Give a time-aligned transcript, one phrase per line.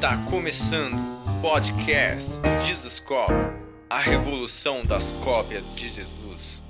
[0.00, 2.30] Está começando o podcast
[2.66, 3.30] Jesus Cop,
[3.90, 6.62] a revolução das cópias de Jesus.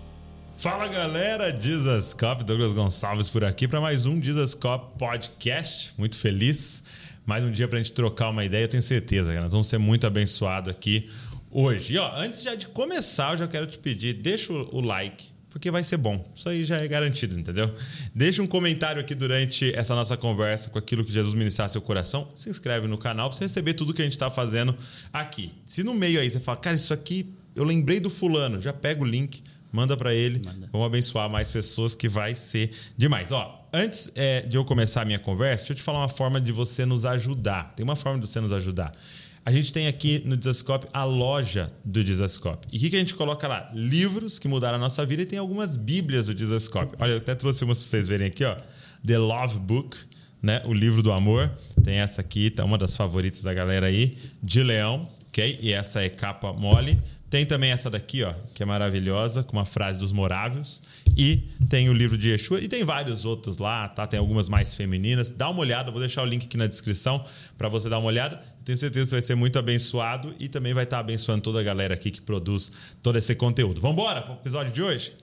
[0.57, 5.93] Fala galera, Jesus Cop, Douglas Gonçalves por aqui para mais um Jesus Cop podcast.
[5.97, 6.83] Muito feliz,
[7.25, 8.67] mais um dia para a gente trocar uma ideia.
[8.67, 11.09] Tenho certeza que nós vamos ser muito abençoados aqui
[11.53, 11.95] hoje.
[11.95, 15.71] E ó, antes já de começar, eu já quero te pedir, deixa o like porque
[15.71, 16.25] vai ser bom.
[16.35, 17.73] Isso aí já é garantido, entendeu?
[18.15, 22.29] Deixa um comentário aqui durante essa nossa conversa com aquilo que Jesus ministrar seu coração.
[22.35, 24.75] Se inscreve no canal para você receber tudo que a gente está fazendo
[25.13, 25.53] aqui.
[25.67, 29.03] Se no meio aí você fala, cara, isso aqui eu lembrei do fulano, já pega
[29.03, 30.41] o link, manda para ele.
[30.45, 30.69] Manda.
[30.73, 33.33] Vamos abençoar mais pessoas que vai ser demais.
[33.33, 36.41] Ó, antes é, de eu começar a minha conversa, deixa eu te falar uma forma
[36.41, 37.75] de você nos ajudar.
[37.75, 38.95] Tem uma forma de você nos ajudar.
[39.51, 42.69] A gente tem aqui no Dizascope a loja do Dizascope.
[42.71, 43.69] E o que, que a gente coloca lá?
[43.75, 46.95] Livros que mudaram a nossa vida e tem algumas bíblias do Dizascope.
[47.01, 48.55] Olha, eu até trouxe umas para vocês verem aqui, ó.
[49.05, 49.97] The Love Book,
[50.41, 50.63] né?
[50.67, 51.51] O livro do amor.
[51.83, 55.59] Tem essa aqui, tá uma das favoritas da galera aí, de Leão, ok?
[55.61, 56.97] E essa é capa mole.
[57.31, 60.83] Tem também essa daqui, ó, que é maravilhosa, com uma frase dos Morávios.
[61.17, 62.61] E tem o livro de Yeshua.
[62.61, 64.05] E tem vários outros lá, tá?
[64.05, 65.31] Tem algumas mais femininas.
[65.31, 67.25] Dá uma olhada, vou deixar o link aqui na descrição
[67.57, 68.41] para você dar uma olhada.
[68.65, 71.95] Tenho certeza que vai ser muito abençoado e também vai estar abençoando toda a galera
[71.95, 73.81] aqui que produz todo esse conteúdo.
[73.81, 75.15] Vamos embora o episódio de hoje?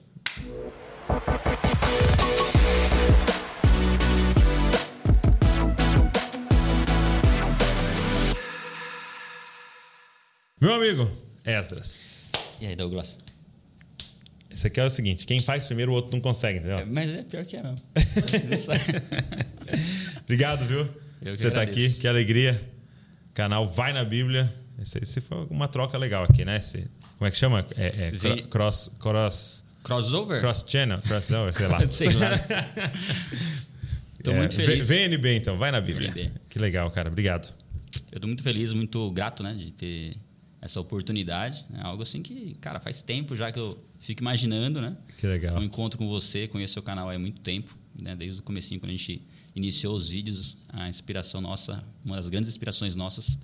[10.60, 12.32] Meu amigo, Esdras.
[12.60, 13.18] E aí, Douglas?
[14.50, 16.78] Isso aqui é o seguinte: quem faz primeiro, o outro não consegue, entendeu?
[16.78, 17.78] É, mas é pior que é mesmo.
[20.24, 20.88] Obrigado, viu?
[21.22, 22.60] Eu Você está aqui, que alegria.
[23.32, 24.52] Canal Vai na Bíblia.
[24.80, 26.56] Esse, esse foi uma troca legal aqui, né?
[26.56, 27.66] Esse, como é que chama?
[27.76, 29.64] É, é cross, cross.
[29.82, 30.40] Crossover?
[30.40, 31.86] Cross channel, crossover, sei lá.
[31.88, 32.30] sei lá.
[34.18, 34.88] Estou é, muito feliz.
[34.88, 36.10] VNB, então, vai na Bíblia.
[36.10, 36.32] VNB.
[36.48, 37.08] Que legal, cara.
[37.08, 37.54] Obrigado.
[38.10, 40.16] Eu estou muito feliz, muito grato, né, de ter
[40.60, 41.64] essa oportunidade.
[41.70, 41.80] Né?
[41.82, 44.96] Algo assim que, cara, faz tempo já que eu fico imaginando, né?
[45.16, 45.58] Que legal.
[45.58, 48.14] Um encontro com você, conheço seu canal há muito tempo, né?
[48.16, 49.22] Desde o comecinho, quando a gente
[49.54, 53.38] iniciou os vídeos, a inspiração nossa, uma das grandes inspirações nossas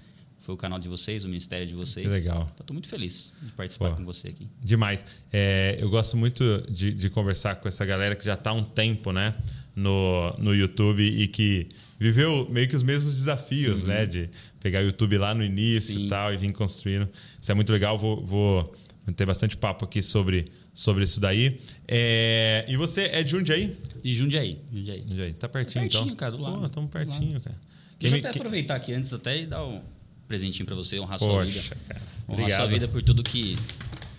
[0.45, 2.07] foi o canal de vocês, o ministério de vocês.
[2.07, 2.51] Que legal.
[2.61, 4.47] Estou muito feliz de participar Pô, com você aqui.
[4.63, 5.03] Demais.
[5.33, 8.63] É, eu gosto muito de, de, conversar com essa galera que já está há um
[8.63, 9.35] tempo, né?
[9.77, 11.69] No, no YouTube e que
[11.99, 13.89] viveu meio que os mesmos desafios, uhum.
[13.89, 14.07] né?
[14.07, 14.31] De
[14.61, 16.07] pegar o YouTube lá no início Sim.
[16.07, 17.09] e tal e vir construindo.
[17.41, 17.99] Isso é muito legal.
[17.99, 18.75] Vou, vou
[19.17, 21.61] ter bastante papo aqui sobre, sobre isso daí.
[21.87, 23.77] É, e você é de Jundiaí?
[24.03, 24.59] De Jundiaí.
[24.73, 25.05] Jundiaí.
[25.07, 25.33] Jundiaí.
[25.35, 26.17] Tá pertinho, é pertinho então?
[26.17, 26.59] cara, do lado.
[26.61, 27.57] Pô, estamos pertinho, cara.
[27.99, 29.81] Deixa eu até aproveitar aqui antes até e dar um
[30.27, 31.77] presentinho para você, honrar Poxa, sua vida.
[31.87, 32.01] Cara.
[32.29, 32.57] Honrar Obrigado.
[32.57, 33.59] sua vida por tudo que,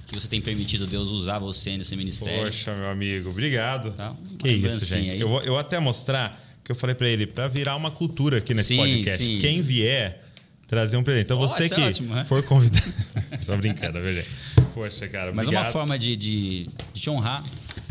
[0.05, 2.43] que você tem permitido Deus usar você nesse ministério.
[2.43, 3.91] Poxa, meu amigo, obrigado.
[3.91, 4.13] Tá?
[4.39, 5.19] Que isso, gente.
[5.19, 8.37] Eu vou, eu vou até mostrar que eu falei para ele, para virar uma cultura
[8.37, 9.23] aqui nesse sim, podcast.
[9.23, 9.37] Sim.
[9.39, 10.21] Quem vier
[10.67, 11.25] trazer um presente.
[11.25, 12.93] Então oh, você que é ótimo, for convidado.
[13.43, 14.27] Só brincando, verdade.
[14.73, 15.31] Poxa, cara.
[15.31, 17.43] Mas é uma forma de, de, de, te honrar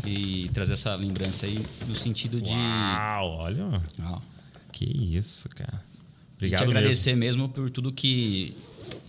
[0.05, 2.51] e trazer essa lembrança aí no sentido de.
[2.51, 3.83] Uau, olha.
[4.01, 4.21] Oh.
[4.73, 4.85] Que
[5.17, 5.81] isso, cara.
[6.37, 6.63] Obrigado.
[6.63, 7.45] E te agradecer mesmo.
[7.45, 8.55] mesmo por tudo que,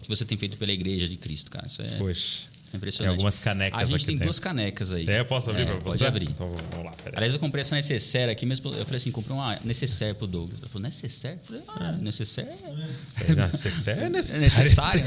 [0.02, 1.66] que você tem feito pela igreja de Cristo, cara.
[1.66, 1.98] Isso é.
[1.98, 2.55] Poxa.
[2.74, 3.12] Impressionante.
[3.12, 5.08] Tem algumas canecas A gente tem duas canecas aí.
[5.10, 5.84] É, eu posso abrir é, pra você?
[5.84, 6.30] Pode abrir.
[6.30, 7.18] Então vamos lá, peraí.
[7.18, 10.60] Aliás, eu comprei essa necessaire aqui, mas eu falei assim, comprei uma necessaire pro Douglas.
[10.60, 11.38] Ele falou, necessaire?
[11.38, 12.50] Eu falei, ah, necessaire?
[12.50, 14.34] necessaire é necessário.
[14.34, 15.04] É necessário.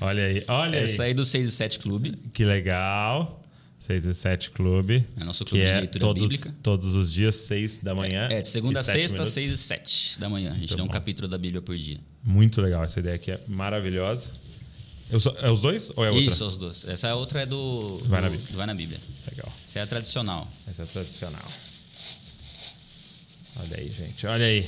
[0.00, 1.08] olha aí, olha Essa aí.
[1.08, 2.12] aí do 6 e 7 Clube.
[2.32, 3.42] Que legal.
[3.82, 5.04] 6 e 7 Clube.
[5.20, 6.54] É nosso clube que de é leitura todos, bíblica.
[6.62, 8.28] Todos os dias, 6 da manhã.
[8.30, 9.34] É, de segunda a sexta, minutos.
[9.34, 10.50] 6 e 7 da manhã.
[10.50, 11.98] A gente dá um capítulo da Bíblia por dia.
[12.22, 12.84] Muito legal.
[12.84, 14.28] Essa ideia aqui é maravilhosa.
[15.12, 16.24] É os dois ou é outra?
[16.24, 16.84] Isso, os dois.
[16.86, 18.56] Essa outra é do Vai, na, Bíblia.
[18.56, 18.98] Vai na Bíblia.
[19.30, 19.52] Legal.
[19.66, 20.48] Essa é a tradicional.
[20.66, 21.52] Essa é a tradicional.
[23.60, 24.26] Olha aí, gente.
[24.26, 24.66] Olha aí.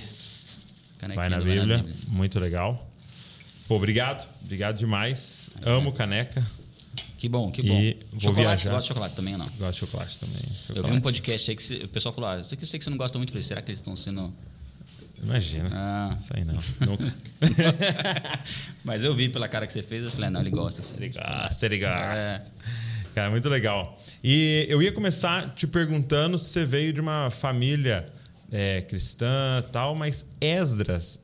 [1.14, 1.60] Vai na, Bíblia.
[1.60, 1.96] Vai na Bíblia.
[2.08, 2.90] Muito legal.
[3.66, 4.28] Pô, obrigado.
[4.44, 5.50] Obrigado demais.
[5.62, 5.70] É.
[5.70, 6.46] Amo caneca.
[7.16, 7.80] Que bom, que bom.
[7.80, 8.70] E vou chocolate, viajar.
[8.70, 9.46] gosta de chocolate também ou não?
[9.46, 10.36] Gosto de chocolate também.
[10.36, 10.76] Chocolate.
[10.76, 12.84] Eu vi um podcast aí que o pessoal falou: ah, isso aqui eu sei que
[12.84, 13.30] você não gosta muito.
[13.30, 14.30] Eu falei, será que eles estão sendo
[15.24, 15.70] Imagina.
[15.72, 16.14] Ah.
[16.16, 16.54] Isso aí não.
[16.86, 17.14] Nunca.
[18.84, 20.82] Mas eu vi pela cara que você fez, eu falei, ah, não, ele gosta.
[20.82, 20.96] Assim.
[20.98, 21.92] Ele gosta, ele gosta.
[21.92, 22.42] É.
[23.14, 23.98] Cara, muito legal.
[24.22, 28.04] E eu ia começar te perguntando se você veio de uma família
[28.52, 31.20] é, cristã tal, mas Esdras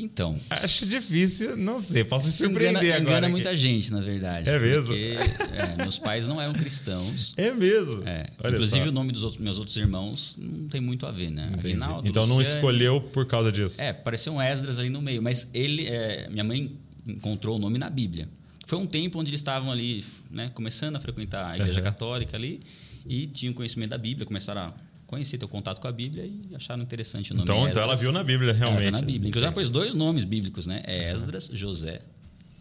[0.00, 0.38] então.
[0.48, 3.12] Acho difícil, não sei, posso me surpreender engana, agora.
[3.18, 4.48] Engana muita gente, na verdade.
[4.48, 4.86] É mesmo?
[4.86, 5.16] Porque
[5.54, 7.34] é, meus pais não eram cristãos.
[7.36, 8.02] É mesmo?
[8.06, 8.26] É.
[8.38, 8.88] Inclusive, só.
[8.88, 11.48] o nome dos outros, meus outros irmãos não tem muito a ver, né?
[11.52, 13.80] Aguinaldo, então não escolheu por causa disso.
[13.80, 15.22] É, pareceu um Esdras ali no meio.
[15.22, 16.72] Mas ele, é, minha mãe
[17.06, 18.28] encontrou o nome na Bíblia.
[18.66, 21.84] Foi um tempo onde eles estavam ali, né, começando a frequentar a igreja uhum.
[21.84, 22.60] católica ali
[23.06, 24.74] e tinham conhecimento da Bíblia, começaram a
[25.10, 27.44] conheci, ter contato com a Bíblia e acharam interessante o nome.
[27.44, 27.70] Então, Esdras.
[27.72, 28.82] então ela viu na Bíblia, realmente.
[28.86, 29.28] Ela viu na Bíblia.
[29.28, 30.82] Inclusive, ela pôs dois nomes bíblicos, né?
[30.86, 32.00] É Esdras, José.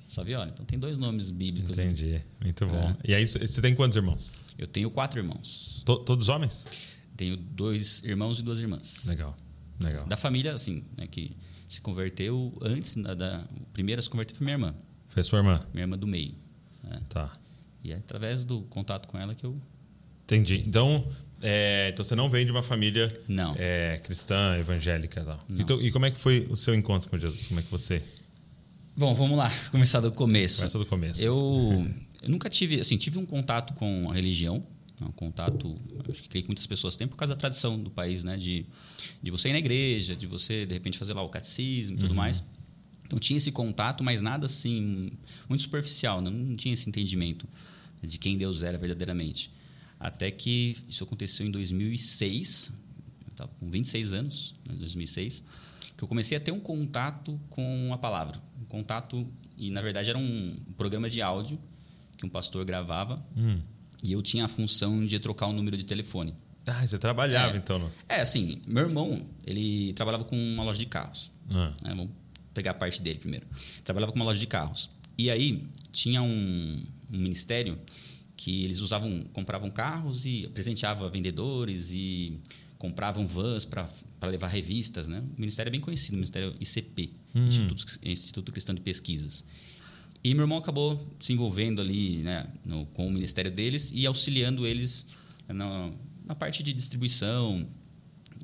[0.08, 0.48] Saviola.
[0.52, 1.78] Então tem dois nomes bíblicos.
[1.78, 1.84] né?
[1.86, 2.20] Entendi.
[2.42, 2.90] Muito bom.
[3.04, 3.12] É.
[3.12, 4.34] E aí, você tem quantos irmãos?
[4.58, 5.84] Eu tenho quatro irmãos.
[5.86, 6.68] To- todos homens?
[7.16, 9.06] Tenho dois irmãos e duas irmãs.
[9.06, 9.38] Legal.
[9.80, 10.06] Legal.
[10.08, 11.38] Da família, assim, né, que
[11.68, 13.44] se converteu antes da, da a
[13.74, 14.74] primeira se converter foi minha irmã,
[15.08, 15.64] Foi sua irmã?
[15.74, 16.34] minha irmã do meio.
[16.84, 17.00] né?
[17.08, 17.32] Tá.
[17.84, 19.56] E é através do contato com ela que eu
[20.24, 20.64] Entendi.
[20.68, 21.08] Então,
[21.42, 23.56] é, então você não vem de uma família Não.
[23.58, 25.40] é, cristã, evangélica tal.
[25.48, 25.62] Não.
[25.62, 27.48] Então, e como é que foi o seu encontro com Jesus?
[27.48, 28.02] Como é que você.
[28.96, 30.58] Bom, vamos lá, começar do começo.
[30.58, 31.24] Começa do começo.
[31.24, 31.88] Eu,
[32.22, 34.62] eu nunca tive, assim, tive um contato com a religião,
[35.00, 35.74] né, um contato,
[36.10, 38.66] acho que creio que muitas pessoas têm por causa da tradição do país, né, de,
[39.24, 42.14] de você ir na igreja, de você de repente fazer lá o catecismo e tudo
[42.14, 42.44] mais.
[43.06, 45.12] Então tinha esse contato, mas nada assim
[45.48, 47.48] muito superficial, né, não tinha esse entendimento
[48.04, 49.50] de quem Deus era verdadeiramente.
[50.00, 52.72] Até que isso aconteceu em 2006,
[53.26, 55.44] eu estava com 26 anos, né, em 2006,
[55.98, 58.42] que eu comecei a ter um contato com a palavra.
[58.62, 61.60] Um contato, e na verdade era um programa de áudio
[62.18, 63.60] que um pastor gravava, Hum.
[64.04, 66.34] e eu tinha a função de trocar o número de telefone.
[66.68, 67.58] Ah, você trabalhava É.
[67.58, 67.80] então.
[67.80, 67.92] No...
[68.08, 71.32] É, assim, meu irmão, ele trabalhava com uma loja de carros.
[71.50, 71.74] Ah.
[71.84, 71.90] né?
[71.90, 72.10] Vamos
[72.54, 73.46] pegar a parte dele primeiro.
[73.84, 74.90] Trabalhava com uma loja de carros.
[75.18, 77.78] E aí tinha um, um ministério
[78.42, 82.40] que eles usavam, compravam carros e presenteava vendedores e
[82.78, 83.86] compravam vans para
[84.30, 85.22] levar revistas, né?
[85.38, 89.44] O ministério é bem conhecido, o ministério ICP, Instituto, Instituto Cristão de Pesquisas.
[90.24, 94.66] E meu irmão acabou se envolvendo ali né, no- com o ministério deles e auxiliando
[94.66, 95.08] eles
[95.50, 95.92] na,
[96.26, 97.66] na parte de distribuição,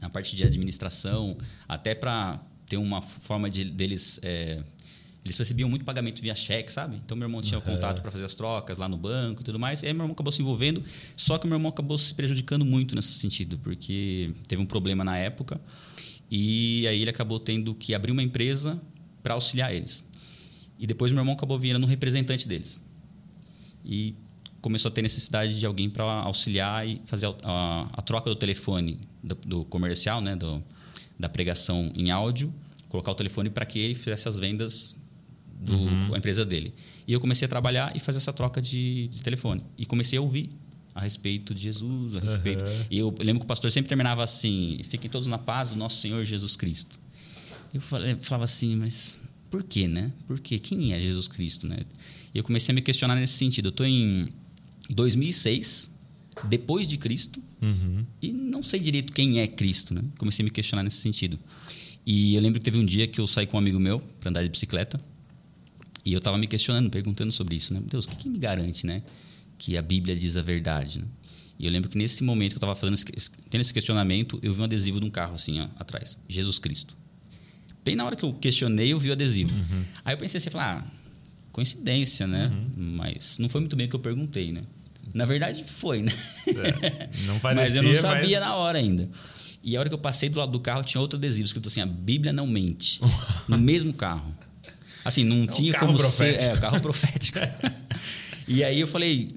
[0.02, 1.38] na parte de administração,
[1.70, 4.20] até para ter uma forma de deles.
[4.24, 4.62] é,
[5.26, 6.98] eles recebiam muito pagamento via cheque, sabe?
[7.04, 9.58] Então meu irmão tinha o contato para fazer as trocas lá no banco e tudo
[9.58, 9.82] mais.
[9.82, 10.84] E aí meu irmão acabou se envolvendo,
[11.18, 15.18] só que meu irmão acabou se prejudicando muito nesse sentido, porque teve um problema na
[15.18, 15.60] época
[16.30, 18.80] e aí ele acabou tendo que abrir uma empresa
[19.24, 20.06] para auxiliar eles.
[20.78, 22.84] E depois meu irmão acabou virando um representante deles.
[23.84, 24.14] E
[24.62, 28.36] começou a ter necessidade de alguém para auxiliar e fazer a, a- a troca do
[28.36, 30.64] telefone do, do comercial, né, do,
[31.20, 32.54] da pregação em áudio,
[32.90, 34.98] colocar o telefone para que ele fizesse as vendas
[35.56, 36.74] da empresa dele.
[37.08, 39.62] E eu comecei a trabalhar e fazer essa troca de, de telefone.
[39.78, 40.50] E comecei a ouvir
[40.94, 42.64] a respeito de Jesus, a respeito.
[42.64, 42.86] Aham.
[42.90, 46.00] E eu lembro que o pastor sempre terminava assim: fiquem todos na paz do nosso
[46.02, 47.00] Senhor Jesus Cristo.
[47.74, 49.22] Eu falava assim, mas
[49.52, 50.12] por quê, né?
[50.26, 50.58] Por quê?
[50.60, 51.80] Quem é Jesus Cristo, né?
[52.34, 53.68] E eu comecei a me questionar nesse sentido.
[53.68, 54.30] Eu estou em
[54.92, 55.92] 2006,
[56.46, 58.06] depois de Cristo, Uhum.
[58.22, 60.04] e não sei direito quem é Cristo, né?
[60.20, 61.40] Comecei a me questionar nesse sentido.
[62.06, 64.30] E eu lembro que teve um dia que eu saí com um amigo meu para
[64.30, 65.00] andar de bicicleta,
[66.06, 67.82] e eu estava me questionando, perguntando sobre isso, né?
[67.90, 69.02] Deus, o que, que me garante, né?
[69.58, 71.06] Que a Bíblia diz a verdade, né?
[71.58, 74.54] E eu lembro que nesse momento que eu estava fazendo esse, tendo esse questionamento, eu
[74.54, 76.96] vi um adesivo de um carro assim, ó, atrás, Jesus Cristo.
[77.84, 79.54] Bem na hora que eu questionei, eu vi o adesivo.
[80.04, 80.92] Aí eu pensei assim, falar, ah,
[81.52, 82.52] coincidência, né?
[82.76, 84.64] Mas não foi muito bem o que eu perguntei, né?
[85.14, 86.12] Na verdade, foi, né?
[86.48, 89.10] É, não parecia, mas eu não mas- sabia na hora ainda.
[89.64, 91.80] E a hora que eu passei do lado do carro, tinha outro adesivo escrito assim:
[91.82, 93.00] a Bíblia não mente.
[93.48, 94.36] no mesmo carro.
[95.06, 96.42] Assim, não um tinha carro como profético.
[96.42, 96.50] ser.
[96.50, 97.40] É, o carro profético.
[98.48, 99.30] e aí eu falei,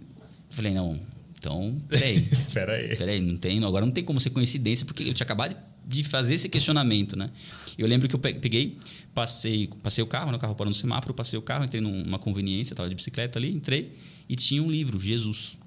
[0.51, 0.99] falei, não,
[1.39, 2.21] então, peraí.
[2.53, 2.97] Pera aí.
[2.97, 5.55] Peraí, não tem, agora não tem como ser coincidência, porque eu tinha acabado
[5.87, 7.31] de fazer esse questionamento, né?
[7.79, 8.77] Eu lembro que eu pe- peguei,
[9.15, 10.37] passei, passei o carro, né?
[10.37, 13.53] o carro parou no semáforo, passei o carro, entrei numa conveniência, estava de bicicleta ali,
[13.55, 13.95] entrei
[14.29, 15.59] e tinha um livro, Jesus.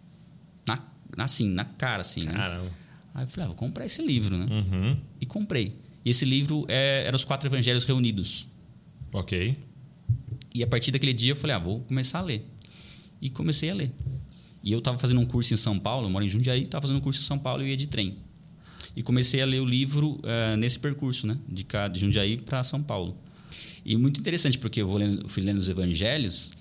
[0.68, 0.78] Na,
[1.18, 2.34] assim, na cara, assim, né?
[2.34, 2.72] Caramba.
[3.16, 4.46] Aí eu falei, ah, vou comprar esse livro, né?
[4.50, 4.98] Uhum.
[5.20, 5.76] E comprei.
[6.06, 8.48] E esse livro é, era os quatro evangelhos reunidos.
[9.12, 9.58] Ok.
[10.54, 12.46] E a partir daquele dia eu falei, ah, vou começar a ler.
[13.22, 13.92] E comecei a ler.
[14.64, 16.98] E eu estava fazendo um curso em São Paulo, eu moro em Jundiaí, estava fazendo
[16.98, 18.18] um curso em São Paulo e eu ia de trem.
[18.96, 21.38] E comecei a ler o livro eh, nesse percurso, né?
[21.48, 23.18] De, cá, de Jundiaí para São Paulo.
[23.86, 26.52] E muito interessante, porque eu vou lendo, fui lendo os evangelhos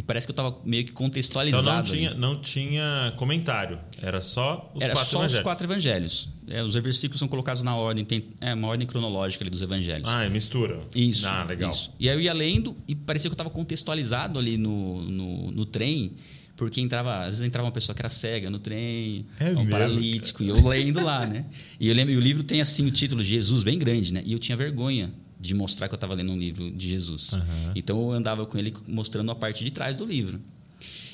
[0.00, 1.66] e parece que eu estava meio que Então contextualizado.
[1.66, 1.88] não ali.
[1.90, 3.78] tinha, não tinha comentário.
[4.00, 5.34] Era só os Era quatro só evangelhos.
[5.34, 6.28] os quatro evangelhos.
[6.48, 10.08] É, os versículos são colocados na ordem, tem é, uma ordem cronológica ali dos evangelhos.
[10.08, 10.80] Ah, é mistura.
[10.96, 11.26] Isso.
[11.28, 11.68] Ah, legal.
[11.70, 11.90] isso.
[12.00, 15.66] E aí eu ia lendo e parecia que eu estava contextualizado ali no, no, no
[15.66, 16.12] trem,
[16.56, 20.42] porque entrava, às vezes entrava uma pessoa que era cega no trem, É um paralítico,
[20.42, 21.44] e eu lendo lá, né?
[21.78, 24.22] E eu lembro, e o livro tem assim o título Jesus bem grande, né?
[24.24, 27.32] E eu tinha vergonha de mostrar que eu estava lendo um livro de Jesus.
[27.32, 27.72] Aham.
[27.74, 30.40] Então eu andava com ele mostrando a parte de trás do livro.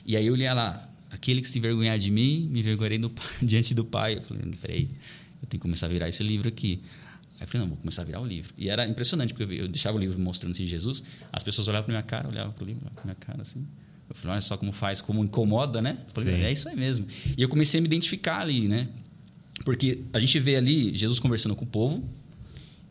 [0.05, 3.73] E aí eu lia lá, aquele que se envergonhar de mim, me envergonharei no- diante
[3.75, 4.17] do Pai.
[4.17, 4.83] Eu falei, peraí,
[5.43, 6.81] eu tenho que começar a virar esse livro aqui.
[7.39, 8.53] Aí eu falei, não, vou começar a virar o livro.
[8.59, 11.03] E era impressionante, porque eu, eu deixava o livro mostrando assim, Jesus,
[11.33, 13.65] as pessoas olhavam para minha cara, olhavam para o livro, para minha cara assim.
[14.09, 15.99] Eu falei, olha só como faz, como incomoda, né?
[16.09, 16.43] Eu falei, Sim.
[16.43, 17.07] é isso aí mesmo.
[17.37, 18.89] E eu comecei a me identificar ali, né?
[19.65, 22.09] Porque a gente vê ali Jesus conversando com o povo,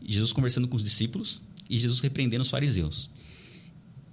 [0.08, 3.10] Jesus conversando com os discípulos e Jesus repreendendo os fariseus.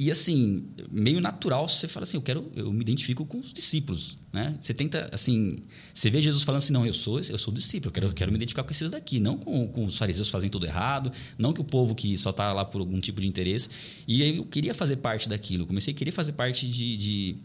[0.02, 4.18] E assim, meio natural, você fala assim, eu quero, eu me identifico com os discípulos,
[4.32, 4.58] né?
[4.61, 5.58] Você tenta assim,
[5.94, 8.32] você vê Jesus falando assim, não, eu sou, eu sou discípulo, eu quero, eu quero
[8.32, 11.61] me identificar com esses daqui, não com, com os fariseus fazendo tudo errado, não que
[11.61, 13.68] o povo que só está lá por algum tipo de interesse.
[14.08, 17.37] E eu queria fazer parte daquilo, comecei a querer fazer parte de, de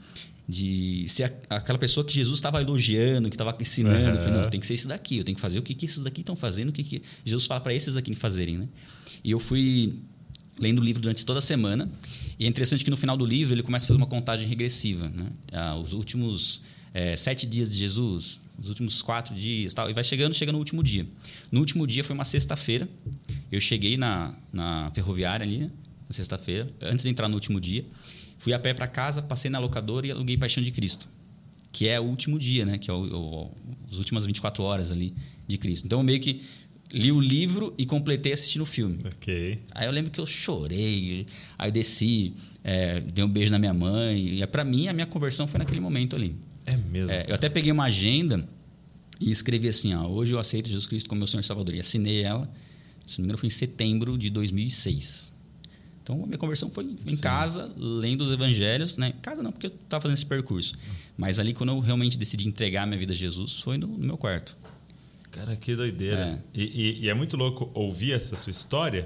[0.48, 4.18] de ser aquela pessoa que Jesus estava elogiando, que estava ensinando.
[4.18, 4.24] Uhum.
[4.24, 6.04] Falei, não, tem que ser esse daqui, eu tenho que fazer o que, que esses
[6.04, 8.58] daqui estão fazendo, o que, que Jesus fala para esses daqui fazerem.
[8.58, 8.68] Né?
[9.24, 9.94] E eu fui
[10.60, 11.92] lendo o livro durante toda a semana.
[12.40, 15.10] E é interessante que no final do livro ele começa a fazer uma contagem regressiva.
[15.10, 15.30] Né?
[15.52, 16.62] Ah, os últimos
[16.94, 20.58] é, sete dias de Jesus, os últimos quatro dias, tal, e vai chegando, chega no
[20.58, 21.06] último dia.
[21.52, 22.88] No último dia foi uma sexta-feira.
[23.52, 25.72] Eu cheguei na, na ferroviária ali, né?
[26.08, 27.86] na sexta-feira, antes de entrar no último dia.
[28.38, 31.10] Fui a pé para casa, passei na locadora e aluguei Paixão de Cristo,
[31.72, 32.78] que é o último dia, né?
[32.78, 33.52] Que é o, o,
[33.90, 35.14] as últimas 24 horas ali
[35.48, 35.86] de Cristo.
[35.86, 36.42] Então, eu meio que
[36.94, 39.00] li o livro e completei assistindo o filme.
[39.06, 39.60] Ok.
[39.72, 41.26] Aí eu lembro que eu chorei,
[41.58, 44.42] aí eu desci, é, dei um beijo na minha mãe.
[44.42, 46.36] E para mim, a minha conversão foi naquele momento ali.
[46.66, 47.12] É mesmo?
[47.12, 48.48] É, eu até peguei uma agenda
[49.20, 51.76] e escrevi assim: ó, hoje eu aceito Jesus Cristo como meu Senhor e Salvador.
[51.76, 52.50] E assinei ela,
[53.06, 55.34] se não me engano, foi em setembro de 2006.
[56.08, 57.22] Então, a minha conversão foi em Sim.
[57.22, 58.96] casa, lendo os evangelhos.
[58.96, 59.14] Né?
[59.22, 60.74] Casa não, porque eu estava fazendo esse percurso.
[61.18, 64.08] Mas ali, quando eu realmente decidi entregar a minha vida a Jesus, foi no, no
[64.08, 64.58] meu quarto.
[65.32, 66.22] Cara, que doideira.
[66.22, 66.40] É.
[66.54, 69.06] E, e, e, é muito louco ouvir essa sua história,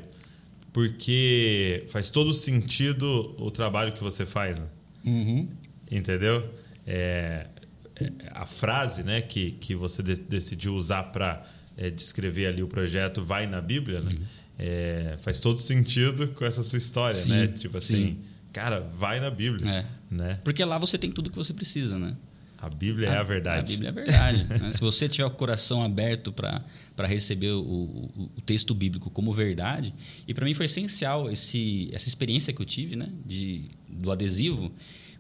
[0.71, 4.59] porque faz todo sentido o trabalho que você faz.
[4.59, 4.67] Né?
[5.03, 5.47] Uhum.
[5.89, 6.47] Entendeu?
[6.85, 7.47] É,
[7.95, 11.43] é, a frase né, que, que você de, decidiu usar para
[11.75, 14.11] é, descrever ali o projeto vai na Bíblia, né?
[14.11, 17.47] Uhum é, faz todo sentido com essa sua história, sim, né?
[17.47, 18.17] Tipo assim, sim.
[18.53, 19.85] cara, vai na Bíblia, é.
[20.11, 20.39] né?
[20.43, 22.15] Porque lá você tem tudo que você precisa, né?
[22.59, 23.59] A Bíblia a, é a verdade.
[23.59, 24.43] A Bíblia é a verdade.
[24.61, 24.71] né?
[24.71, 29.95] Se você tiver o coração aberto para receber o, o, o, texto bíblico como verdade,
[30.27, 34.71] e para mim foi essencial esse, essa experiência que eu tive, né, de, do adesivo,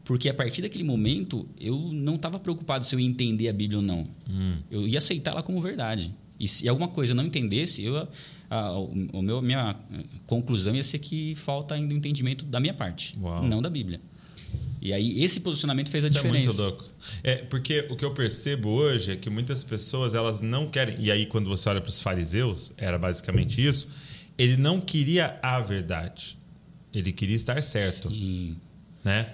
[0.05, 3.79] porque a partir daquele momento eu não estava preocupado se eu ia entender a Bíblia
[3.79, 4.07] ou não.
[4.29, 4.57] Hum.
[4.69, 6.13] Eu ia aceitá-la como verdade.
[6.39, 8.07] E se alguma coisa eu não entendesse, eu
[8.51, 9.73] a, o meu, minha
[10.27, 13.41] conclusão ia ser que falta ainda o um entendimento da minha parte, Uau.
[13.41, 14.01] não da Bíblia.
[14.81, 16.49] E aí esse posicionamento fez Isso a diferença.
[16.49, 16.91] É muito louco.
[17.23, 20.95] É, porque o que eu percebo hoje é que muitas pessoas elas não querem.
[20.99, 23.87] E aí, quando você olha para os fariseus, era basicamente isso.
[24.37, 26.37] Ele não queria a verdade.
[26.91, 28.09] Ele queria estar certo.
[28.09, 28.57] Sim.
[29.03, 29.29] Né?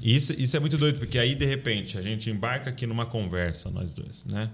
[0.00, 3.68] Isso, isso é muito doido, porque aí, de repente, a gente embarca aqui numa conversa,
[3.70, 4.48] nós dois, né?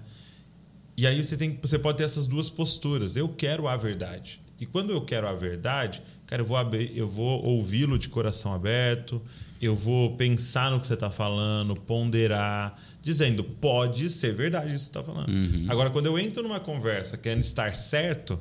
[0.97, 3.15] E aí você, tem, você pode ter essas duas posturas.
[3.15, 4.39] Eu quero a verdade.
[4.59, 6.57] E quando eu quero a verdade, cara, eu vou,
[6.95, 9.21] eu vou ouvi-lo de coração aberto,
[9.61, 14.97] eu vou pensar no que você está falando, ponderar, dizendo, pode ser verdade isso que
[14.97, 15.29] você está falando.
[15.29, 15.65] Uhum.
[15.67, 18.39] Agora, quando eu entro numa conversa querendo estar certo,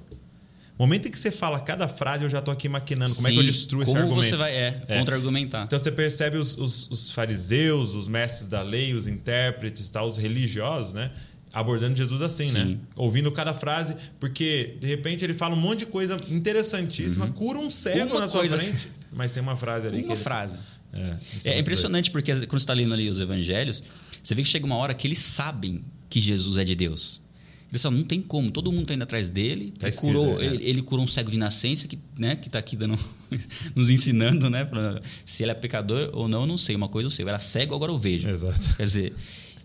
[0.78, 3.32] momento em que você fala cada frase, eu já estou aqui maquinando Sim, como é
[3.32, 4.14] que eu destruo esse argumento.
[4.14, 4.98] Como você vai é, é.
[4.98, 5.64] contra-argumentar.
[5.64, 10.16] Então você percebe os, os, os, fariseus, os mestres da lei, os intérpretes, tá, os
[10.16, 11.10] religiosos, né?
[11.54, 12.64] Abordando Jesus assim, né?
[12.64, 12.70] Sim.
[12.72, 12.78] né?
[12.96, 17.32] Ouvindo cada frase, porque de repente ele fala um monte de coisa interessantíssima, uhum.
[17.32, 18.58] cura um cego uma na sua coisa...
[18.58, 20.02] frente, mas tem uma frase ali.
[20.02, 20.58] Uma que frase.
[20.92, 23.82] É, é, é impressionante porque quando você está lendo ali os evangelhos,
[24.22, 27.22] você vê que chega uma hora que eles sabem que Jesus é de Deus.
[27.70, 29.74] Eles falam, não tem como, todo mundo está indo atrás dele.
[29.76, 30.44] Tá ele, curou, é.
[30.44, 32.96] ele, ele, curou um cego de nascença que né, está aqui dando,
[33.74, 34.64] nos ensinando, né?
[34.64, 36.76] Pra, se ele é pecador ou não, eu não sei.
[36.76, 38.28] Uma coisa eu sei, eu era cego, agora eu vejo.
[38.28, 38.76] Exato.
[38.76, 39.14] Quer dizer,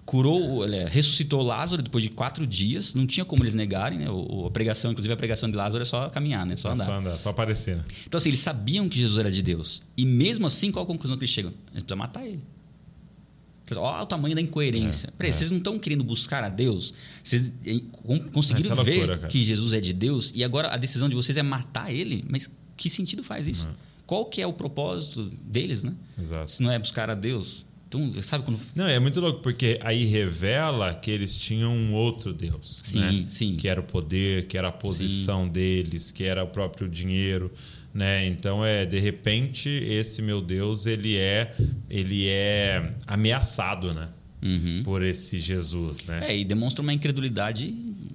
[0.10, 2.96] curou, ressuscitou Lázaro depois de quatro dias.
[2.96, 4.10] Não tinha como eles negarem, né?
[4.10, 6.56] O, a pregação, inclusive a pregação de Lázaro é só caminhar, né?
[6.56, 6.84] Só andar.
[6.84, 7.78] É só andar, só aparecer.
[7.78, 7.86] Né?
[8.08, 9.84] Então, assim, eles sabiam que Jesus era de Deus.
[9.96, 11.52] E mesmo assim, qual a conclusão que eles chegam?
[11.68, 12.40] A gente precisa matar ele.
[13.78, 15.10] Olha o tamanho da incoerência.
[15.10, 15.32] É, Peraí, é.
[15.32, 16.92] vocês não estão querendo buscar a Deus?
[17.24, 17.54] Vocês
[18.34, 21.38] conseguiram é ver loucura, que Jesus é de Deus e agora a decisão de vocês
[21.38, 22.26] é matar ele?
[22.28, 23.68] Mas que sentido faz isso?
[23.68, 23.74] Uhum.
[24.08, 25.94] Qual que é o propósito deles, né?
[26.20, 26.50] Exato.
[26.50, 27.64] Se não é buscar a Deus.
[27.90, 28.60] Então, sabe quando.
[28.76, 32.82] Não, é muito louco, porque aí revela que eles tinham um outro Deus.
[32.84, 33.26] Sim, né?
[33.30, 33.56] sim.
[33.56, 35.52] Que era o poder, que era a posição sim.
[35.52, 37.52] deles, que era o próprio dinheiro.
[37.92, 38.28] Né?
[38.28, 41.52] Então é de repente esse meu Deus ele é
[41.90, 44.08] ele é ameaçado, né?
[44.44, 44.84] Uhum.
[44.84, 46.30] Por esse Jesus, né?
[46.30, 47.74] É e demonstra uma incredulidade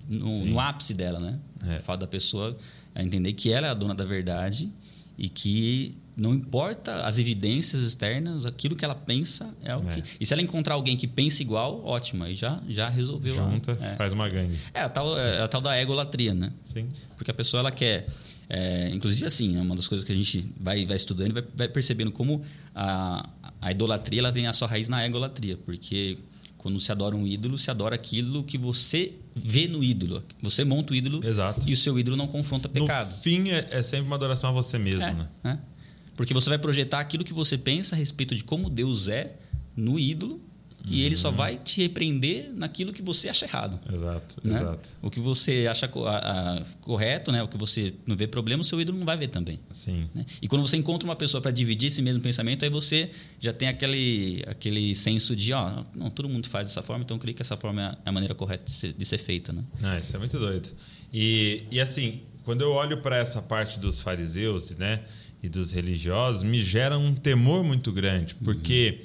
[0.09, 1.39] no, no ápice dela, né?
[1.69, 1.81] É.
[1.81, 2.57] Fala da pessoa
[2.95, 4.71] entender que ela é a dona da verdade
[5.19, 9.95] e que não importa as evidências externas, aquilo que ela pensa é o é.
[9.95, 10.03] que.
[10.21, 13.35] E se ela encontrar alguém que pensa igual, ótimo, aí já, já resolveu.
[13.35, 13.97] Junta, é.
[13.97, 14.57] faz uma gangue.
[14.73, 16.53] É a tal, é a tal da egolatria, né?
[16.63, 16.89] Sim.
[17.17, 18.07] Porque a pessoa ela quer.
[18.49, 21.45] É, inclusive, assim, é uma das coisas que a gente vai, vai estudando e vai,
[21.57, 22.43] vai percebendo como
[22.75, 23.29] a,
[23.61, 25.57] a idolatria ela tem a sua raiz na egolatria.
[25.57, 26.19] Porque
[26.59, 30.23] quando se adora um ídolo, se adora aquilo que você vê no ídolo.
[30.41, 31.69] Você monta o ídolo Exato.
[31.69, 33.11] e o seu ídolo não confronta pecado.
[33.11, 35.29] No fim, é, é sempre uma adoração a você mesmo, É, né?
[35.45, 35.74] é.
[36.17, 39.37] Porque você vai projetar aquilo que você pensa a respeito de como Deus é
[39.77, 40.41] no ídolo
[40.87, 41.21] e ele Uhum.
[41.23, 43.81] só vai te repreender naquilo que você acha errado.
[43.91, 44.55] Exato, né?
[44.55, 44.87] exato.
[45.01, 47.43] O que você acha co- a- a- correto, né?
[47.43, 49.59] o que você não vê problema, o seu ídolo não vai ver também.
[49.73, 50.07] Sim.
[50.15, 50.27] né?
[50.43, 53.67] E quando você encontra uma pessoa para dividir esse mesmo pensamento, aí você já tem
[53.69, 57.41] aquele, aquele senso de, ó, não, todo mundo faz dessa forma, então eu creio que
[57.41, 59.55] essa forma é a maneira correta de ser, de ser feita.
[59.55, 59.65] Né?
[59.83, 60.69] Ah, isso é muito doido.
[61.11, 65.01] E, e assim, quando eu olho para essa parte dos fariseus né,
[65.45, 69.01] e dos religiosos, me gera um temor muito grande, porque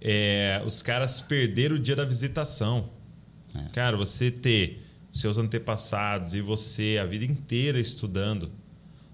[0.00, 2.88] é, os caras perderam o dia da visitação.
[3.54, 3.68] É.
[3.72, 4.80] Cara, você ter
[5.12, 8.50] seus antepassados e você a vida inteira estudando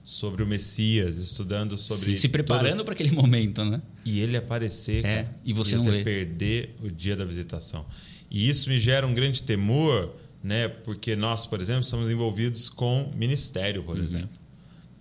[0.04, 2.04] sobre o Messias, estudando sobre.
[2.04, 3.80] se, se preparando para aquele momento, né?
[4.04, 6.04] e ele aparecer É, cara, e você não vê.
[6.04, 7.84] perder o dia da visitação.
[8.30, 10.68] E isso me gera um grande temor, né?
[10.68, 13.86] Porque nós, por exemplo, somos envolvidos com ministério, Uhum.
[13.86, 14.38] por exemplo.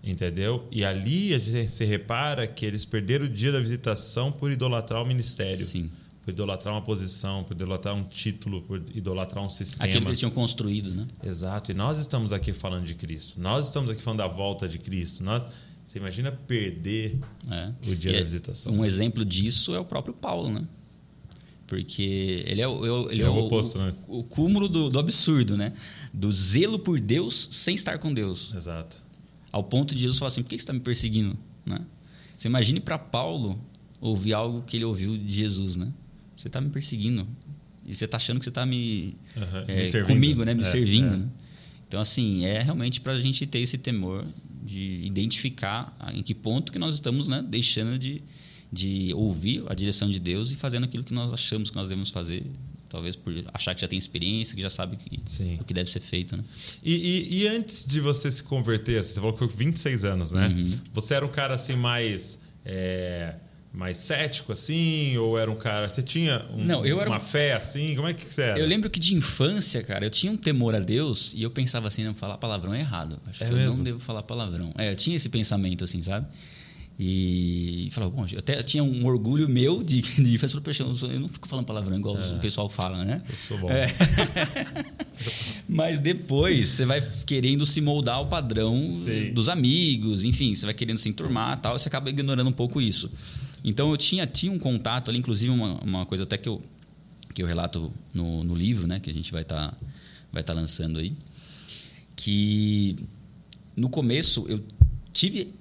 [0.05, 0.67] Entendeu?
[0.71, 5.01] E ali a gente se repara que eles perderam o dia da visitação por idolatrar
[5.01, 5.55] o ministério.
[5.55, 5.89] Sim.
[6.21, 9.85] Por idolatrar uma posição, por idolatrar um título, por idolatrar um sistema.
[9.85, 11.07] Aquilo que eles tinham construído, né?
[11.23, 11.71] Exato.
[11.71, 13.41] E nós estamos aqui falando de Cristo.
[13.41, 15.23] Nós estamos aqui falando da volta de Cristo.
[15.23, 15.43] Nós,
[15.83, 17.17] você imagina perder
[17.49, 17.71] É.
[17.87, 18.73] o dia E da é- visitação.
[18.73, 20.67] Um exemplo disso é o próprio Paulo, né?
[21.67, 23.93] Porque ele é, o- ele É é, o o, oposto, né?
[24.07, 25.73] o, o cúmulo do, do absurdo, né?
[26.13, 28.53] Do zelo por Deus sem estar com Deus.
[28.53, 29.03] Exato.
[29.55, 31.37] Ao ponto de Jesus falar assim: por que você está me perseguindo?
[31.65, 31.79] Né?
[32.37, 33.57] Você imagine para Paulo
[34.01, 35.93] ouvir algo que ele ouviu de Jesus, né?
[36.35, 37.25] Você está me perseguindo.
[37.85, 40.53] E você está achando que você está me, Aham, é, me comigo, né?
[40.53, 41.13] Me É, servindo.
[41.13, 41.17] é.
[41.19, 41.29] Né?
[41.87, 44.25] Então, assim, é realmente para a gente ter esse temor
[44.61, 48.21] de identificar em que ponto que nós estamos né, deixando de,
[48.73, 52.09] de ouvir a direção de Deus e fazendo aquilo que nós achamos que nós devemos
[52.09, 52.43] fazer.
[52.95, 55.57] Talvez por achar que já tem experiência, que já sabe que, Sim.
[55.59, 56.43] o que deve ser feito, né?
[56.81, 60.31] E, e- e antes de você se converter, você falou que foi com 26 anos,
[60.31, 60.47] né?
[60.47, 60.79] Uhum.
[60.93, 62.39] Você era um cara assim mais.
[62.65, 63.35] é,
[63.73, 65.17] mais cético, assim?
[65.17, 65.89] Ou era um cara.
[65.89, 67.93] Você tinha um- Não, eu era uma um- fé assim?
[67.93, 68.57] Como é que você era?
[68.59, 71.89] Eu lembro que de infância, cara, eu tinha um temor a Deus e eu pensava
[71.89, 73.19] assim, não, falar palavrão é errado.
[73.27, 73.75] Acho É que eu mesmo?
[73.75, 74.73] não devo falar palavrão.
[74.77, 76.25] É, eu tinha esse pensamento, assim, sabe?
[76.97, 81.27] E falava, bom, eu até tinha um orgulho meu de, de falar, "Poxa, eu não
[81.27, 83.21] fico falando palavrão igual o pessoal fala, né?
[83.27, 83.69] Eu sou bom.
[83.69, 83.87] É.
[85.67, 89.33] Mas depois você vai querendo se moldar ao padrão Sim.
[89.33, 92.53] dos amigos, enfim, você vai querendo se enturmar e tal, e você acaba ignorando um
[92.53, 93.11] pouco isso.
[93.61, 96.61] Então eu tinha, tinha um contato ali, inclusive uma, uma coisa até que eu,
[97.33, 99.75] que eu relato no, no livro, né, que a gente vai estar
[100.31, 101.13] vai tá lançando aí,
[102.15, 102.95] que
[103.75, 104.63] no começo eu
[105.11, 105.53] tive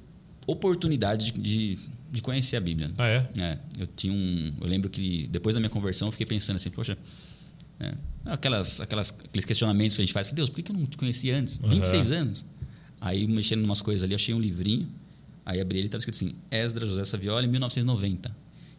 [0.46, 1.78] oportunidade de,
[2.11, 2.90] de, conhecer a Bíblia.
[2.98, 3.28] Ah, é?
[3.38, 4.54] É, eu tinha um.
[4.61, 6.96] Eu lembro que depois da minha conversão eu fiquei pensando assim, poxa,
[7.80, 7.94] é,
[8.26, 11.37] aquelas, aquelas, aqueles questionamentos que a gente faz, Deus, por que eu não te conhecia
[11.37, 11.61] antes?
[11.61, 11.70] Uhum.
[11.70, 12.46] 26 anos.
[13.00, 14.88] Aí, mexendo em umas coisas ali, achei um livrinho,
[15.44, 18.35] aí abri ele e estava escrito assim: Esdras José Saviola, 1990.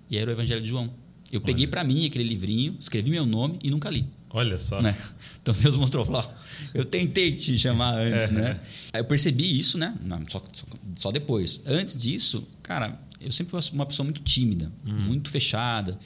[0.09, 0.93] E era o Evangelho de João.
[1.31, 4.05] Eu peguei para mim aquele livrinho, escrevi meu nome e nunca li.
[4.35, 4.81] Olha só.
[4.81, 4.95] Né?
[5.41, 6.25] Então Deus mostrou, falou,
[6.73, 8.33] eu tentei te chamar antes, É.
[8.33, 8.59] né?
[8.91, 9.95] Aí eu percebi isso, né?
[10.03, 11.63] Não, só, só, só depois.
[11.67, 15.97] Antes disso, cara, eu sempre fui uma pessoa muito tímida, muito fechada